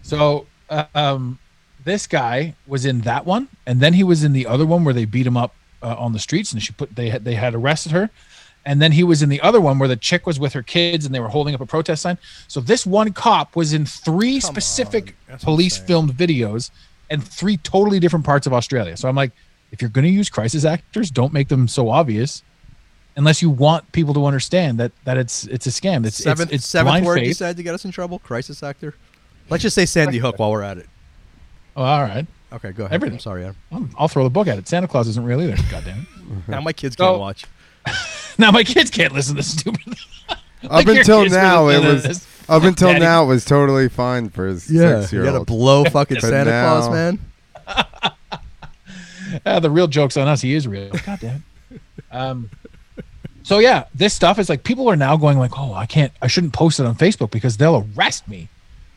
So, 0.00 0.46
uh, 0.70 0.86
um, 0.94 1.38
this 1.84 2.06
guy 2.06 2.54
was 2.66 2.86
in 2.86 3.02
that 3.02 3.26
one, 3.26 3.48
and 3.66 3.78
then 3.78 3.92
he 3.92 4.02
was 4.02 4.24
in 4.24 4.32
the 4.32 4.46
other 4.46 4.64
one 4.64 4.84
where 4.84 4.94
they 4.94 5.04
beat 5.04 5.26
him 5.26 5.36
up 5.36 5.54
uh, 5.82 5.94
on 5.98 6.14
the 6.14 6.18
streets, 6.18 6.50
and 6.54 6.62
she 6.62 6.72
put 6.72 6.96
they 6.96 7.10
had 7.10 7.26
they 7.26 7.34
had 7.34 7.54
arrested 7.54 7.92
her, 7.92 8.08
and 8.64 8.82
then 8.82 8.92
he 8.92 9.02
was 9.04 9.22
in 9.22 9.28
the 9.28 9.40
other 9.40 9.60
one 9.60 9.78
where 9.78 9.88
the 9.88 9.96
chick 9.96 10.26
was 10.26 10.38
with 10.38 10.52
her 10.52 10.62
kids 10.62 11.06
and 11.06 11.14
they 11.14 11.20
were 11.20 11.28
holding 11.28 11.54
up 11.54 11.60
a 11.60 11.66
protest 11.66 12.02
sign. 12.02 12.18
So 12.48 12.60
this 12.60 12.84
one 12.84 13.12
cop 13.12 13.56
was 13.56 13.72
in 13.72 13.86
three 13.86 14.40
Come 14.40 14.50
specific 14.52 15.16
police 15.42 15.76
filmed 15.78 16.12
videos 16.12 16.70
and 17.10 17.22
three 17.26 17.56
totally 17.58 17.98
different 18.00 18.26
parts 18.26 18.46
of 18.46 18.52
Australia. 18.52 18.96
So 18.96 19.08
I'm 19.08 19.16
like, 19.16 19.32
if 19.72 19.80
you're 19.80 19.90
going 19.90 20.04
to 20.04 20.10
use 20.10 20.28
crisis 20.28 20.64
actors, 20.64 21.10
don't 21.10 21.32
make 21.32 21.48
them 21.48 21.68
so 21.68 21.88
obvious. 21.88 22.42
Unless 23.16 23.42
you 23.42 23.50
want 23.50 23.90
people 23.92 24.14
to 24.14 24.26
understand 24.26 24.78
that 24.78 24.92
that 25.04 25.16
it's 25.18 25.44
it's 25.46 25.66
a 25.66 25.70
scam. 25.70 26.06
It's 26.06 26.16
seventh, 26.16 26.52
it's, 26.52 26.62
it's 26.62 26.68
seventh 26.68 26.90
blind 26.92 27.06
word 27.06 27.20
you 27.20 27.26
faith. 27.28 27.36
said 27.38 27.56
to 27.56 27.62
get 27.64 27.74
us 27.74 27.84
in 27.84 27.90
trouble? 27.90 28.18
Crisis 28.20 28.62
actor? 28.62 28.94
Let's 29.50 29.62
just 29.62 29.74
say 29.74 29.86
Sandy 29.86 30.18
Hook 30.18 30.38
while 30.38 30.52
we're 30.52 30.62
at 30.62 30.78
it. 30.78 30.86
Oh, 31.76 31.82
all 31.82 32.02
right, 32.02 32.26
Okay, 32.52 32.70
go 32.72 32.84
ahead. 32.84 32.94
Everything. 32.94 33.16
I'm 33.16 33.20
sorry, 33.20 33.42
Adam. 33.44 33.56
I'll- 33.72 33.88
I'll 33.98 34.08
throw 34.08 34.24
the 34.24 34.30
book 34.30 34.46
at 34.46 34.56
it. 34.58 34.68
Santa 34.68 34.86
Claus 34.88 35.08
isn't 35.08 35.24
real 35.24 35.40
either. 35.42 35.56
God 35.70 35.84
damn 35.84 35.98
it. 36.00 36.06
Now 36.48 36.60
my 36.60 36.72
kids 36.72 36.96
So- 36.96 37.06
can't 37.10 37.20
watch. 37.20 37.44
Now 38.40 38.50
my 38.52 38.62
kids 38.64 38.90
can't 38.90 39.12
listen 39.12 39.34
to 39.34 39.38
this 39.42 39.50
stupid. 39.58 39.96
Up 40.64 40.70
Like 40.70 40.86
your 40.86 40.98
until 40.98 41.22
kids 41.22 41.34
now, 41.34 41.64
were 41.64 41.72
it 41.72 41.78
listening 41.78 41.94
was 41.94 42.02
this. 42.20 42.26
up 42.48 42.62
until 42.64 42.88
Daddy. 42.88 43.00
now 43.00 43.22
it 43.24 43.26
was 43.26 43.44
totally 43.44 43.88
fine 43.88 44.28
for 44.28 44.46
his 44.46 44.68
Yeah, 44.70 45.00
six 45.00 45.12
you 45.12 45.18
year 45.18 45.26
gotta 45.26 45.38
old. 45.38 45.46
blow 45.46 45.84
fucking 45.90 46.16
But 46.20 46.28
Santa 46.28 46.50
Claus, 46.50 46.90
man. 46.90 47.18
Ah, 49.44 49.60
the 49.60 49.70
real 49.70 49.86
joke's 49.86 50.16
on 50.16 50.26
us. 50.26 50.40
He 50.40 50.54
is 50.54 50.66
real. 50.66 50.90
God 51.04 51.20
damn 51.20 51.44
it. 51.70 51.80
Um, 52.10 52.50
so 53.42 53.58
yeah, 53.58 53.84
this 53.94 54.14
stuff 54.14 54.38
is 54.38 54.48
like 54.48 54.64
people 54.64 54.88
are 54.88 54.96
now 54.96 55.16
going 55.16 55.38
like, 55.38 55.58
oh, 55.58 55.74
I 55.74 55.86
can't, 55.86 56.12
I 56.22 56.26
shouldn't 56.26 56.52
post 56.54 56.80
it 56.80 56.86
on 56.86 56.94
Facebook 56.96 57.30
because 57.30 57.56
they'll 57.58 57.86
arrest 57.96 58.26
me, 58.26 58.48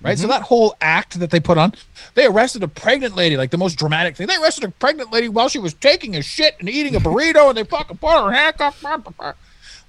right? 0.01 0.17
So 0.17 0.23
mm-hmm. 0.23 0.31
that 0.31 0.41
whole 0.43 0.75
act 0.81 1.19
that 1.19 1.31
they 1.31 1.39
put 1.39 1.57
on, 1.57 1.73
they 2.15 2.25
arrested 2.25 2.63
a 2.63 2.67
pregnant 2.67 3.15
lady, 3.15 3.37
like 3.37 3.51
the 3.51 3.57
most 3.57 3.75
dramatic 3.75 4.15
thing. 4.15 4.27
They 4.27 4.37
arrested 4.37 4.63
a 4.63 4.71
pregnant 4.71 5.11
lady 5.11 5.29
while 5.29 5.49
she 5.49 5.59
was 5.59 5.73
taking 5.73 6.15
a 6.15 6.21
shit 6.21 6.55
and 6.59 6.69
eating 6.69 6.95
a 6.95 6.99
burrito, 7.01 7.49
and 7.49 7.57
they 7.57 7.63
fucking 7.63 7.97
put 7.97 8.11
her 8.11 8.29
in 8.29 8.33
handcuffs. 8.33 8.81
blah, 8.81 8.97
blah, 8.97 9.13
blah. 9.17 9.33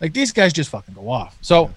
Like 0.01 0.13
these 0.13 0.33
guys 0.33 0.53
just 0.53 0.71
fucking 0.71 0.95
go 0.95 1.09
off. 1.09 1.37
So 1.41 1.71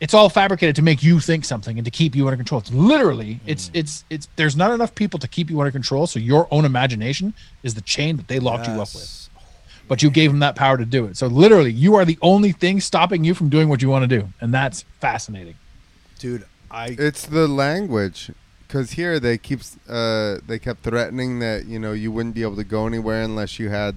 it's 0.00 0.14
all 0.14 0.28
fabricated 0.28 0.74
to 0.76 0.82
make 0.82 1.00
you 1.00 1.20
think 1.20 1.44
something 1.44 1.78
and 1.78 1.84
to 1.84 1.90
keep 1.90 2.16
you 2.16 2.26
under 2.26 2.36
control. 2.36 2.60
It's 2.60 2.72
literally 2.72 3.38
it's 3.46 3.68
mm-hmm. 3.68 3.78
it's 3.78 4.04
it's 4.10 4.28
there's 4.34 4.56
not 4.56 4.72
enough 4.72 4.96
people 4.96 5.20
to 5.20 5.28
keep 5.28 5.48
you 5.48 5.60
under 5.60 5.70
control. 5.70 6.08
So 6.08 6.18
your 6.18 6.48
own 6.50 6.64
imagination 6.64 7.34
is 7.62 7.74
the 7.74 7.82
chain 7.82 8.16
that 8.16 8.26
they 8.26 8.40
locked 8.40 8.66
you 8.66 8.74
up 8.74 8.92
with. 8.94 9.28
But 9.86 10.02
you 10.02 10.10
gave 10.10 10.30
them 10.30 10.40
that 10.40 10.56
power 10.56 10.76
to 10.76 10.84
do 10.84 11.04
it. 11.06 11.16
So 11.16 11.28
literally, 11.28 11.70
you 11.70 11.94
are 11.94 12.04
the 12.04 12.18
only 12.20 12.50
thing 12.50 12.80
stopping 12.80 13.22
you 13.22 13.32
from 13.34 13.48
doing 13.48 13.68
what 13.68 13.80
you 13.80 13.88
want 13.88 14.08
to 14.08 14.20
do, 14.20 14.28
and 14.40 14.52
that's 14.52 14.84
fascinating. 15.00 15.54
Dude, 16.18 16.46
I 16.72 16.96
It's 16.98 17.26
the 17.26 17.46
language, 17.46 18.30
because 18.66 18.92
here 18.92 19.20
they 19.20 19.38
keep 19.38 19.60
uh, 19.88 20.38
they 20.46 20.58
kept 20.58 20.82
threatening 20.82 21.38
that 21.40 21.66
you 21.66 21.78
know 21.78 21.92
you 21.92 22.10
wouldn't 22.10 22.34
be 22.34 22.42
able 22.42 22.56
to 22.56 22.64
go 22.64 22.86
anywhere 22.86 23.22
unless 23.22 23.58
you 23.58 23.68
had 23.68 23.94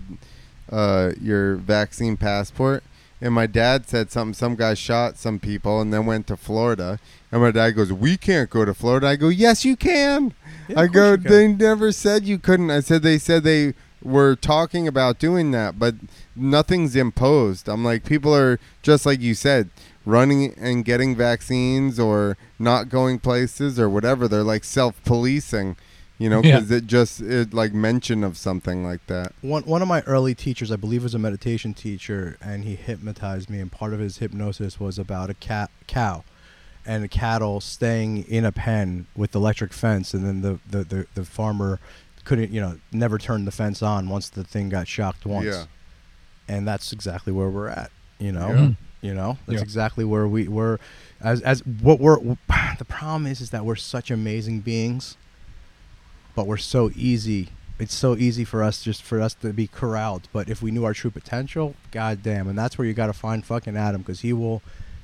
uh, 0.72 1.12
your 1.22 1.56
vaccine 1.56 2.18
passport. 2.18 2.84
And 3.22 3.34
my 3.34 3.48
dad 3.48 3.88
said 3.88 4.12
something. 4.12 4.34
Some 4.34 4.56
guy 4.56 4.74
shot 4.74 5.18
some 5.18 5.40
people 5.40 5.80
and 5.80 5.94
then 5.94 6.06
went 6.06 6.28
to 6.28 6.36
Florida. 6.36 7.00
And 7.32 7.42
my 7.42 7.52
dad 7.52 7.72
goes, 7.72 7.94
"We 7.94 8.18
can't 8.18 8.50
go 8.50 8.66
to 8.66 8.74
Florida." 8.74 9.08
I 9.08 9.16
go, 9.16 9.30
"Yes, 9.30 9.64
you 9.64 9.78
can." 9.78 10.34
Yeah, 10.68 10.82
I 10.82 10.88
go, 10.88 11.16
can. 11.16 11.24
"They 11.24 11.48
never 11.48 11.94
said 11.94 12.26
you 12.26 12.38
couldn't." 12.38 12.72
I 12.72 12.82
said 12.82 13.04
they 13.04 13.18
said 13.18 13.44
they 13.44 13.74
were 14.04 14.36
talking 14.36 14.88
about 14.88 15.18
doing 15.18 15.52
that, 15.52 15.80
but 15.80 15.96
nothing's 16.36 16.96
imposed. 16.96 17.68
I'm 17.68 17.84
like, 17.84 18.06
people 18.06 18.36
are 18.36 18.60
just 18.84 19.06
like 19.06 19.20
you 19.20 19.34
said, 19.34 19.70
running 20.06 20.54
and 20.58 20.86
getting 20.86 21.16
vaccines 21.16 22.00
or 22.00 22.38
not 22.60 22.90
going 22.90 23.20
places 23.20 23.80
or 23.80 23.90
whatever. 23.90 24.28
They're 24.28 24.44
like 24.44 24.64
self-policing, 24.64 25.76
you 26.18 26.30
know, 26.30 26.42
Yeah. 26.44 26.60
because 26.60 26.72
it 26.72 26.88
just 26.88 27.22
it 27.22 27.54
like 27.54 27.74
mention 27.74 28.24
of 28.24 28.38
something 28.38 28.84
like 28.84 29.06
that. 29.08 29.34
one 29.42 29.64
one 29.64 29.82
of 29.82 29.88
my 29.88 30.02
early 30.02 30.36
teachers, 30.36 30.72
I 30.72 30.76
believe, 30.76 31.04
was 31.04 31.14
a 31.16 31.20
meditation 31.20 31.74
teacher, 31.74 32.38
and 32.42 32.64
he 32.64 32.76
hypnotized 32.76 33.50
me. 33.50 33.60
And 33.60 33.72
part 33.72 33.94
of 33.94 34.00
his 34.00 34.18
hypnosis 34.20 34.80
was 34.80 34.98
about 35.00 35.30
a 35.30 35.34
cat 35.34 35.72
cow, 35.88 36.24
and 36.86 37.04
a 37.04 37.08
cattle 37.08 37.60
staying 37.62 38.24
in 38.28 38.46
a 38.46 38.52
pen 38.52 39.08
with 39.16 39.36
electric 39.36 39.74
fence, 39.74 40.14
and 40.14 40.26
then 40.26 40.42
the 40.42 40.60
the, 40.70 40.84
the, 40.84 41.08
the 41.16 41.26
farmer 41.26 41.80
couldn't, 42.24 42.52
you 42.52 42.60
know, 42.62 42.78
never 42.92 43.18
turn 43.20 43.46
the 43.46 43.52
fence 43.52 43.84
on 43.84 44.10
once 44.10 44.30
the 44.30 44.44
thing 44.44 44.70
got 44.70 44.88
shocked 44.88 45.26
once. 45.28 45.46
Yeah. 45.46 45.66
And 46.48 46.68
that's 46.68 46.92
exactly 46.92 47.32
where 47.34 47.50
we're 47.50 47.68
at. 47.70 47.92
You 48.20 48.32
know, 48.32 48.50
Yeah. 48.50 48.70
You 49.06 49.14
know, 49.14 49.38
that's 49.46 49.58
Yeah. 49.58 49.64
exactly 49.64 50.04
where 50.04 50.28
we 50.28 50.48
were. 50.48 50.80
As 51.22 51.42
as 51.42 51.66
what 51.66 52.00
we're 52.00 52.20
the 52.78 52.86
problem 52.88 53.26
is 53.28 53.40
is 53.42 53.50
that 53.52 53.64
we're 53.66 53.76
such 53.76 54.12
amazing 54.12 54.60
beings 54.62 55.16
but 56.36 56.48
we're 56.48 56.58
so 56.58 56.92
easy. 56.98 57.48
It's 57.80 57.94
so 57.96 58.16
easy 58.18 58.44
for 58.44 58.62
us 58.62 58.82
just 58.84 59.02
for 59.02 59.22
us 59.22 59.34
to 59.36 59.54
be 59.54 59.68
corralled. 59.68 60.28
But 60.34 60.50
if 60.50 60.62
we 60.62 60.70
knew 60.70 60.84
our 60.84 60.94
true 60.94 61.10
potential, 61.12 61.76
goddamn, 61.92 62.50
and 62.50 62.58
that's 62.58 62.78
where 62.78 62.86
you 62.86 62.94
got 62.94 63.08
to 63.08 63.14
find 63.14 63.46
fucking 63.46 63.78
Adam 63.78 64.02
because 64.02 64.20
he 64.20 64.34
will 64.34 64.62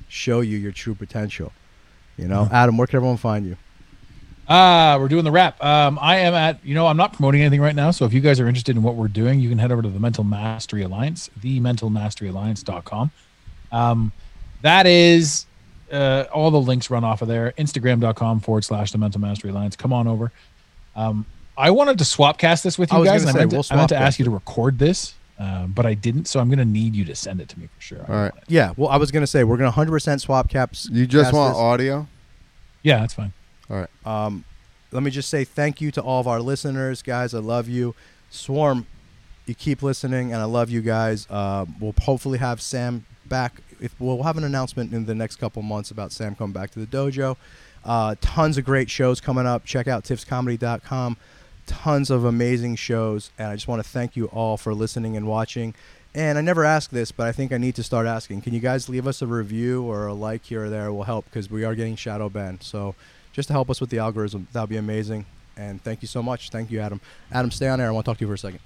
show 0.08 0.40
you 0.42 0.58
your 0.58 0.72
true 0.72 0.94
potential. 0.94 1.52
You 2.18 2.28
know, 2.28 2.48
Adam, 2.52 2.76
where 2.76 2.86
can 2.86 2.96
everyone 2.96 3.16
find 3.16 3.46
you? 3.46 3.56
Ah, 4.46 4.96
we're 5.00 5.08
doing 5.08 5.24
the 5.24 5.30
wrap. 5.30 5.62
Um, 5.64 5.98
I 6.02 6.16
am 6.18 6.34
at, 6.34 6.62
you 6.62 6.74
know, 6.74 6.86
I'm 6.86 6.98
not 6.98 7.14
promoting 7.14 7.40
anything 7.40 7.62
right 7.62 7.74
now. 7.74 7.90
So 7.92 8.04
if 8.04 8.12
you 8.12 8.20
guys 8.20 8.38
are 8.40 8.46
interested 8.46 8.76
in 8.76 8.82
what 8.82 8.94
we're 8.96 9.08
doing, 9.08 9.40
you 9.40 9.48
can 9.48 9.56
head 9.58 9.72
over 9.72 9.80
to 9.80 9.88
the 9.88 10.00
Mental 10.00 10.24
Mastery 10.24 10.82
Alliance, 10.82 11.30
the 11.40 11.60
mentalmasteryalliance.com. 11.60 13.10
Um, 13.72 14.12
that 14.62 14.86
is, 14.86 15.46
uh, 15.90 16.24
all 16.32 16.50
the 16.50 16.60
links 16.60 16.90
run 16.90 17.04
off 17.04 17.22
of 17.22 17.28
there. 17.28 17.52
Instagram.com 17.58 18.40
forward 18.40 18.64
slash 18.64 18.92
the 18.92 18.98
Mental 18.98 19.20
Mastery 19.20 19.50
Alliance. 19.50 19.76
Come 19.76 19.92
on 19.92 20.06
over. 20.06 20.30
Um, 20.94 21.26
I 21.56 21.70
wanted 21.70 21.98
to 21.98 22.04
swap 22.04 22.38
cast 22.38 22.64
this 22.64 22.78
with 22.78 22.92
you 22.92 22.98
was 22.98 23.08
guys. 23.08 23.24
gonna 23.24 23.30
and 23.30 23.30
I 23.30 23.32
say, 23.32 23.38
meant, 23.40 23.50
to, 23.50 23.56
we'll 23.56 23.64
I 23.70 23.76
meant 23.76 23.88
to 23.90 23.96
ask 23.96 24.18
you 24.18 24.24
to 24.24 24.30
record 24.30 24.78
this, 24.78 25.14
uh, 25.38 25.66
but 25.66 25.84
I 25.84 25.94
didn't. 25.94 26.26
So 26.28 26.40
I'm 26.40 26.48
going 26.48 26.58
to 26.58 26.64
need 26.64 26.94
you 26.94 27.04
to 27.06 27.14
send 27.14 27.40
it 27.40 27.48
to 27.50 27.58
me 27.58 27.66
for 27.74 27.80
sure. 27.80 28.04
All 28.08 28.14
right. 28.14 28.32
Yeah, 28.48 28.72
well, 28.76 28.88
I 28.88 28.96
was 28.96 29.10
gonna 29.10 29.26
say 29.26 29.44
we're 29.44 29.56
gonna 29.58 29.72
100% 29.72 30.20
swap 30.20 30.48
caps. 30.48 30.88
You 30.90 31.06
just 31.06 31.32
want 31.32 31.54
this. 31.54 31.60
audio? 31.60 32.06
Yeah, 32.82 33.00
that's 33.00 33.14
fine. 33.14 33.32
All 33.70 33.76
right. 33.76 34.06
Um, 34.06 34.44
let 34.92 35.02
me 35.02 35.10
just 35.10 35.28
say 35.30 35.44
thank 35.44 35.80
you 35.80 35.90
to 35.92 36.02
all 36.02 36.20
of 36.20 36.28
our 36.28 36.40
listeners, 36.40 37.02
guys. 37.02 37.34
I 37.34 37.38
love 37.38 37.68
you. 37.68 37.94
Swarm, 38.30 38.86
you 39.46 39.54
keep 39.54 39.82
listening, 39.82 40.32
and 40.32 40.40
I 40.40 40.44
love 40.44 40.70
you 40.70 40.80
guys. 40.80 41.26
Uh, 41.30 41.66
we'll 41.80 41.94
hopefully 42.02 42.38
have 42.38 42.60
Sam 42.60 43.04
back 43.32 43.62
if 43.80 43.98
we'll 43.98 44.22
have 44.22 44.36
an 44.36 44.44
announcement 44.44 44.92
in 44.92 45.06
the 45.06 45.14
next 45.14 45.36
couple 45.36 45.62
months 45.62 45.90
about 45.90 46.12
Sam 46.12 46.34
coming 46.34 46.52
back 46.52 46.70
to 46.72 46.78
the 46.78 46.86
dojo. 46.86 47.36
Uh, 47.82 48.14
tons 48.20 48.58
of 48.58 48.64
great 48.66 48.90
shows 48.90 49.22
coming 49.22 49.46
up. 49.46 49.64
Check 49.64 49.88
out 49.88 50.04
tipscomedy.com. 50.04 51.16
Tons 51.66 52.10
of 52.10 52.26
amazing 52.26 52.76
shows, 52.76 53.30
and 53.38 53.48
I 53.48 53.54
just 53.54 53.66
want 53.66 53.82
to 53.82 53.88
thank 53.88 54.16
you 54.16 54.26
all 54.26 54.58
for 54.58 54.74
listening 54.74 55.16
and 55.16 55.26
watching. 55.26 55.74
And 56.14 56.36
I 56.36 56.42
never 56.42 56.62
ask 56.62 56.90
this, 56.90 57.10
but 57.10 57.26
I 57.26 57.32
think 57.32 57.52
I 57.52 57.58
need 57.58 57.74
to 57.76 57.82
start 57.82 58.06
asking. 58.06 58.42
Can 58.42 58.52
you 58.52 58.60
guys 58.60 58.90
leave 58.90 59.06
us 59.06 59.22
a 59.22 59.26
review 59.26 59.82
or 59.82 60.06
a 60.06 60.12
like 60.12 60.44
here 60.44 60.66
or 60.66 60.70
there? 60.70 60.92
Will 60.92 61.04
help 61.04 61.24
because 61.24 61.50
we 61.50 61.64
are 61.64 61.74
getting 61.74 61.96
shadow 61.96 62.28
banned. 62.28 62.62
So 62.62 62.94
just 63.32 63.46
to 63.48 63.54
help 63.54 63.70
us 63.70 63.80
with 63.80 63.88
the 63.88 63.98
algorithm, 63.98 64.46
that 64.52 64.60
would 64.60 64.68
be 64.70 64.76
amazing. 64.76 65.24
And 65.56 65.82
thank 65.82 66.02
you 66.02 66.08
so 66.08 66.22
much. 66.22 66.50
Thank 66.50 66.70
you, 66.70 66.80
Adam. 66.80 67.00
Adam, 67.30 67.50
stay 67.50 67.68
on 67.68 67.80
air. 67.80 67.88
I 67.88 67.90
want 67.92 68.04
to 68.04 68.10
talk 68.10 68.18
to 68.18 68.24
you 68.24 68.28
for 68.28 68.34
a 68.34 68.38
second. 68.38 68.60